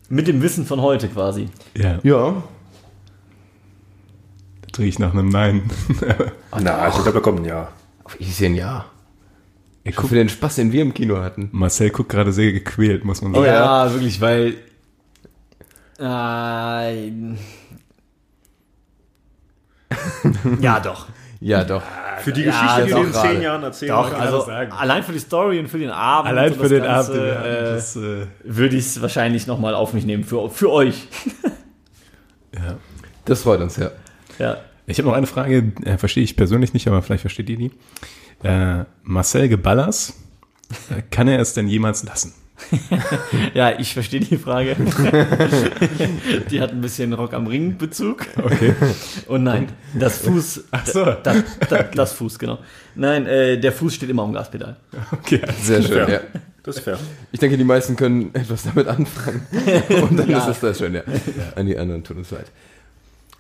mit 0.10 0.28
dem 0.28 0.42
Wissen 0.42 0.66
von 0.66 0.82
heute 0.82 1.08
quasi. 1.10 1.50
Ja, 1.76 2.00
Ja. 2.04 2.44
Riecht 4.80 5.00
nach 5.00 5.14
einem 5.14 5.30
Nein. 5.30 5.70
Na, 6.60 6.78
also 6.80 6.98
ich 7.00 7.04
glaube, 7.04 7.20
da 7.20 7.24
kommt 7.24 7.40
ein 7.40 7.46
Ja. 7.46 7.70
Auf 8.04 8.16
ich 8.20 8.36
sehe 8.36 8.50
ein 8.50 8.56
Ja. 8.56 8.86
Ich 9.84 9.96
Für 9.96 10.14
den 10.16 10.30
Spaß, 10.30 10.56
den 10.58 10.72
wir 10.72 10.84
im 10.84 10.94
Kino 10.94 11.18
hatten. 11.24 11.50
Marcel 11.52 11.90
guckt 11.90 12.10
gerade 12.10 12.32
sehr 12.32 12.52
gequält, 12.52 13.04
muss 13.04 13.22
man 13.24 13.34
sagen. 13.34 13.46
ja, 13.46 13.92
wirklich, 13.92 14.22
weil. 14.22 14.56
Äh, 16.00 17.12
ja, 20.62 20.80
doch. 20.80 21.08
Ja, 21.40 21.64
doch. 21.64 21.82
Für 22.20 22.32
die 22.32 22.44
Ja, 22.44 22.52
Geschichte, 22.52 22.84
die 22.86 22.92
doch 22.92 23.00
wir 23.00 23.06
in 23.08 23.12
gerade. 23.12 23.30
zehn 23.34 23.42
Jahren 23.42 23.64
erzählen. 23.64 23.90
Doch, 23.92 24.14
also 24.14 24.42
sagen. 24.46 24.72
allein 24.72 25.04
für 25.04 25.14
die 25.14 25.20
Story 25.20 25.60
und 25.60 25.68
für 25.68 25.80
den 25.80 25.90
Abend. 25.90 26.30
Allein 26.30 26.54
für 26.54 26.70
den 26.70 26.84
Abend, 26.84 27.16
wir 27.16 27.36
hatten, 27.40 27.46
äh, 27.46 27.64
das, 27.74 27.96
äh, 27.96 28.28
würde 28.44 28.76
ich 28.76 28.86
es 28.86 29.02
wahrscheinlich 29.02 29.48
nochmal 29.48 29.74
auf 29.74 29.94
mich 29.94 30.06
nehmen. 30.06 30.24
Für, 30.24 30.50
für 30.52 30.72
euch. 30.72 31.08
ja. 32.54 32.76
Das 33.26 33.42
freut 33.42 33.62
uns, 33.62 33.78
ja. 33.78 33.90
Ja. 34.42 34.58
Ich 34.88 34.98
habe 34.98 35.08
noch 35.08 35.16
eine 35.16 35.28
Frage, 35.28 35.72
äh, 35.86 35.98
verstehe 35.98 36.24
ich 36.24 36.36
persönlich 36.36 36.74
nicht, 36.74 36.88
aber 36.88 37.02
vielleicht 37.02 37.22
versteht 37.22 37.50
ihr 37.50 37.58
die. 37.58 37.72
Äh, 38.44 38.86
Marcel 39.04 39.48
Geballas, 39.48 40.16
äh, 40.90 41.02
kann 41.12 41.28
er 41.28 41.40
es 41.40 41.54
denn 41.54 41.68
jemals 41.68 42.04
lassen? 42.04 42.34
Ja, 43.56 43.80
ich 43.80 43.94
verstehe 43.94 44.20
die 44.20 44.38
Frage. 44.38 44.76
die 46.52 46.62
hat 46.62 46.72
ein 46.72 46.82
bisschen 46.82 47.12
Rock 47.14 47.34
am 47.34 47.48
Ring 47.48 47.78
Bezug. 47.78 48.26
Okay. 48.38 48.76
Und 49.28 49.44
nein, 49.44 49.68
das 49.94 50.20
Fuß. 50.20 50.66
Ach 50.72 50.86
so. 50.86 51.06
Das, 51.24 51.38
das, 51.70 51.86
das 51.96 52.14
Fuß, 52.14 52.38
genau. 52.40 52.60
Nein, 52.96 53.26
äh, 53.26 53.60
der 53.60 53.72
Fuß 53.72 53.96
steht 53.96 54.10
immer 54.10 54.24
am 54.24 54.34
Gaspedal. 54.34 54.78
okay. 55.12 55.42
also- 55.46 55.62
Sehr 55.64 55.82
schön, 55.82 55.92
fair. 56.06 56.10
ja. 56.10 56.20
Das 56.64 56.78
ist 56.78 56.84
fair. 56.84 57.00
Ich 57.32 57.40
denke, 57.40 57.58
die 57.58 57.64
meisten 57.64 57.96
können 57.96 58.30
etwas 58.36 58.64
damit 58.64 58.88
anfangen. 58.88 59.42
Und 60.04 60.18
dann 60.20 60.30
Ja. 60.30 60.38
ist 60.40 60.48
es 60.48 60.60
das 60.60 60.78
schön, 60.78 60.94
ja. 60.94 61.02
An 61.56 61.66
die 61.66 61.76
anderen 61.78 62.04
tut 62.04 62.18
uns 62.18 62.30
leid. 62.30 62.46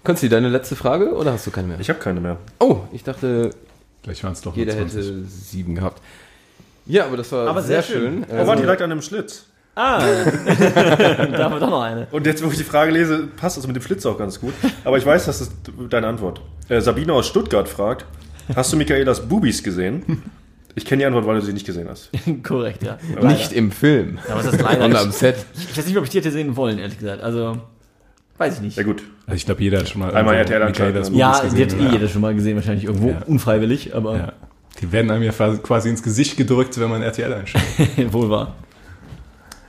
Konsti, 0.03 0.29
deine 0.29 0.49
letzte 0.49 0.75
Frage 0.75 1.13
oder 1.13 1.33
hast 1.33 1.45
du 1.47 1.51
keine 1.51 1.67
mehr? 1.67 1.79
Ich 1.79 1.89
habe 1.89 1.99
keine 1.99 2.19
mehr. 2.21 2.37
Oh, 2.59 2.79
ich 2.91 3.03
dachte, 3.03 3.51
Vielleicht 4.03 4.23
waren 4.23 4.33
es 4.33 4.41
doch 4.41 4.55
jeder 4.55 4.73
nur 4.75 4.87
20. 4.87 5.05
hätte 5.05 5.25
sieben 5.27 5.75
gehabt. 5.75 6.01
Ja, 6.87 7.05
aber 7.05 7.17
das 7.17 7.31
war 7.31 7.47
Aber 7.47 7.61
sehr, 7.61 7.83
sehr 7.83 7.97
schön. 7.99 8.25
Oh, 8.31 8.47
war 8.47 8.55
direkt 8.55 8.81
an 8.81 8.91
einem 8.91 9.01
Schlitz. 9.03 9.45
Ah, 9.75 9.99
da 10.03 11.43
haben 11.45 11.53
wir 11.53 11.59
doch 11.59 11.69
noch 11.69 11.81
eine. 11.83 12.07
Und 12.11 12.25
jetzt, 12.25 12.43
wo 12.43 12.49
ich 12.49 12.57
die 12.57 12.63
Frage 12.63 12.91
lese, 12.91 13.27
passt 13.37 13.57
das 13.57 13.67
mit 13.67 13.75
dem 13.75 13.83
Schlitz 13.83 14.05
auch 14.05 14.17
ganz 14.17 14.41
gut. 14.41 14.53
Aber 14.83 14.97
ich 14.97 15.05
weiß, 15.05 15.25
das 15.27 15.39
ist 15.41 15.53
deine 15.89 16.07
Antwort. 16.07 16.41
Äh, 16.67 16.81
Sabine 16.81 17.13
aus 17.13 17.27
Stuttgart 17.27 17.69
fragt, 17.69 18.05
hast 18.55 18.73
du 18.73 18.77
Michaelas 18.77 19.29
Bubis 19.29 19.63
gesehen? 19.63 20.23
Ich 20.75 20.83
kenne 20.85 21.01
die 21.01 21.05
Antwort, 21.05 21.25
weil 21.27 21.35
du 21.39 21.45
sie 21.45 21.53
nicht 21.53 21.65
gesehen 21.65 21.87
hast. 21.89 22.09
Korrekt, 22.43 22.83
ja. 22.83 22.97
Nicht 23.21 23.53
im 23.53 23.71
Film, 23.71 24.19
Ja, 24.27 24.35
was 24.35 24.45
ist 24.45 24.53
das 24.55 24.61
leider? 24.61 24.81
sondern 24.81 25.03
am 25.03 25.09
Ich, 25.09 25.15
Set. 25.15 25.35
ich 25.69 25.77
weiß 25.77 25.85
nicht, 25.85 25.97
ob 25.97 26.03
ich 26.05 26.09
die 26.09 26.17
hätte 26.17 26.31
sehen 26.31 26.55
wollen, 26.57 26.79
ehrlich 26.79 26.97
gesagt. 26.97 27.21
Also, 27.21 27.57
weiß 28.41 28.55
ich 28.55 28.61
nicht. 28.61 28.75
Ja 28.77 28.83
gut. 28.83 29.03
Also 29.25 29.37
ich 29.37 29.45
glaube, 29.45 29.61
jeder 29.63 29.79
hat 29.79 29.87
schon 29.89 30.01
mal 30.01 30.13
Einmal 30.13 30.35
RTL 30.35 30.61
anschalten. 30.61 31.13
Ja, 31.15 31.39
die 31.41 31.49
gesehen, 31.49 31.79
hat 31.81 31.89
eh 31.89 31.93
jeder 31.93 32.07
schon 32.09 32.21
mal 32.21 32.33
gesehen, 32.35 32.55
wahrscheinlich 32.57 32.83
irgendwo. 32.85 33.09
Ja. 33.09 33.21
Unfreiwillig, 33.25 33.95
aber 33.95 34.17
Ja. 34.17 34.33
Die 34.81 34.91
werden 34.91 35.11
einem 35.11 35.23
ja 35.23 35.31
quasi 35.31 35.89
ins 35.89 36.01
Gesicht 36.01 36.37
gedrückt, 36.37 36.79
wenn 36.79 36.89
man 36.89 37.01
RTL 37.01 37.31
einschaltet. 37.33 37.69
wohl 38.13 38.29
wahr. 38.29 38.55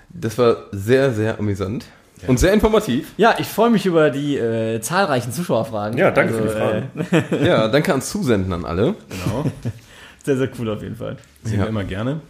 Das 0.09 0.39
war 0.39 0.57
sehr, 0.73 1.13
sehr 1.13 1.39
amüsant. 1.39 1.87
Und 2.27 2.39
sehr 2.39 2.53
informativ. 2.53 3.13
Ja, 3.17 3.35
ich 3.39 3.49
freue 3.49 3.71
mich 3.71 3.85
über 3.85 4.11
die 4.11 4.37
äh, 4.37 4.81
zahlreichen 4.81 5.33
Zuschauerfragen. 5.33 5.99
Ja, 5.99 6.13
danke 6.13 6.35
für 6.35 6.43
die 6.43 6.49
Fragen. 6.49 7.45
Ja, 7.45 7.67
danke 7.69 7.91
ans 7.91 8.11
Zusenden 8.11 8.53
an 8.53 8.65
alle. 8.65 8.95
Genau. 9.09 9.51
sehr, 10.25 10.37
sehr 10.37 10.49
cool 10.59 10.71
auf 10.71 10.83
jeden 10.83 10.97
Fall. 10.97 11.17
Sehen 11.43 11.59
Ja. 11.59 11.65
wir 11.65 11.69
immer 11.69 11.85
gerne. 11.85 12.21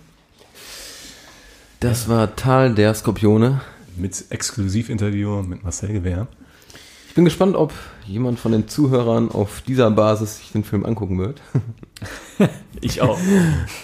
Das 1.81 2.09
war 2.09 2.35
Tal 2.37 2.75
der 2.75 2.95
Skorpione. 2.95 3.61
Mit 3.97 4.25
Exklusivinterview 4.31 5.43
mit 5.43 5.63
Marcel 5.63 5.93
Gewehr. 5.93 6.29
Ich 7.09 7.15
bin 7.15 7.25
gespannt, 7.25 7.57
ob 7.57 7.73
jemand 8.07 8.41
von 8.41 8.53
den 8.53 8.69
Zuhörern 8.69 9.31
auf 9.31 9.61
dieser 9.61 9.91
Basis 9.91 10.39
sich 10.39 10.53
den 10.53 10.65
Film 10.65 10.85
angucken 10.87 11.19
wird. 11.19 11.41
Ich 12.81 13.01
auch. 13.01 13.17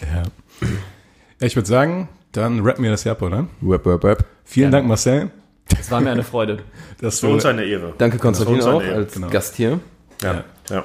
Ja. 0.01 0.23
ja 1.41 1.47
ich 1.47 1.55
würde 1.55 1.69
sagen, 1.69 2.09
dann 2.33 2.61
rappen 2.61 2.83
wir 2.83 2.91
das 2.91 3.05
hier 3.05 3.13
ab, 3.13 3.23
oder? 3.23 3.47
Web, 3.61 3.87
web, 3.87 4.03
web. 4.03 4.25
Vielen 4.45 4.73
Dank, 4.73 4.89
Marcel. 4.89 5.31
Es 5.79 5.91
war 5.91 6.01
mir 6.01 6.11
eine 6.11 6.25
Freude. 6.25 6.59
Das 7.01 7.21
Für 7.21 7.29
uns 7.29 7.45
eine 7.45 7.65
Ehre. 7.65 7.95
Danke 7.99 8.19
Konstantin 8.19 8.57
Das 8.57 8.67
war 8.67 8.75
auch 8.75 8.83
als 8.83 9.13
genau. 9.13 9.29
Gast 9.29 9.55
hier. 9.55 9.79
Ja. 10.23 10.43
ja. 10.71 10.85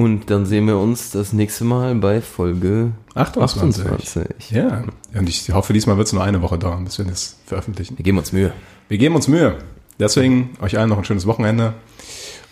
Und 0.00 0.30
dann 0.30 0.46
sehen 0.46 0.66
wir 0.66 0.78
uns 0.78 1.10
das 1.10 1.34
nächste 1.34 1.64
Mal 1.64 1.94
bei 1.96 2.22
Folge 2.22 2.92
28. 3.14 3.84
28. 3.84 4.50
Ja, 4.50 4.84
und 5.12 5.28
ich 5.28 5.52
hoffe, 5.52 5.74
diesmal 5.74 5.98
wird 5.98 6.06
es 6.06 6.14
nur 6.14 6.24
eine 6.24 6.40
Woche 6.40 6.58
dauern, 6.58 6.84
bis 6.84 6.96
wir 6.96 7.04
das 7.04 7.36
veröffentlichen. 7.44 7.98
Wir 7.98 8.02
geben 8.02 8.16
uns 8.16 8.32
Mühe. 8.32 8.54
Wir 8.88 8.96
geben 8.96 9.14
uns 9.14 9.28
Mühe. 9.28 9.58
Deswegen 9.98 10.54
euch 10.62 10.78
allen 10.78 10.88
noch 10.88 10.96
ein 10.96 11.04
schönes 11.04 11.26
Wochenende. 11.26 11.74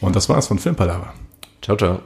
Und 0.03 0.15
das 0.15 0.29
war's 0.29 0.47
von 0.47 0.59
Filmpalava. 0.59 1.15
Ciao, 1.63 1.79
ciao. 1.79 2.01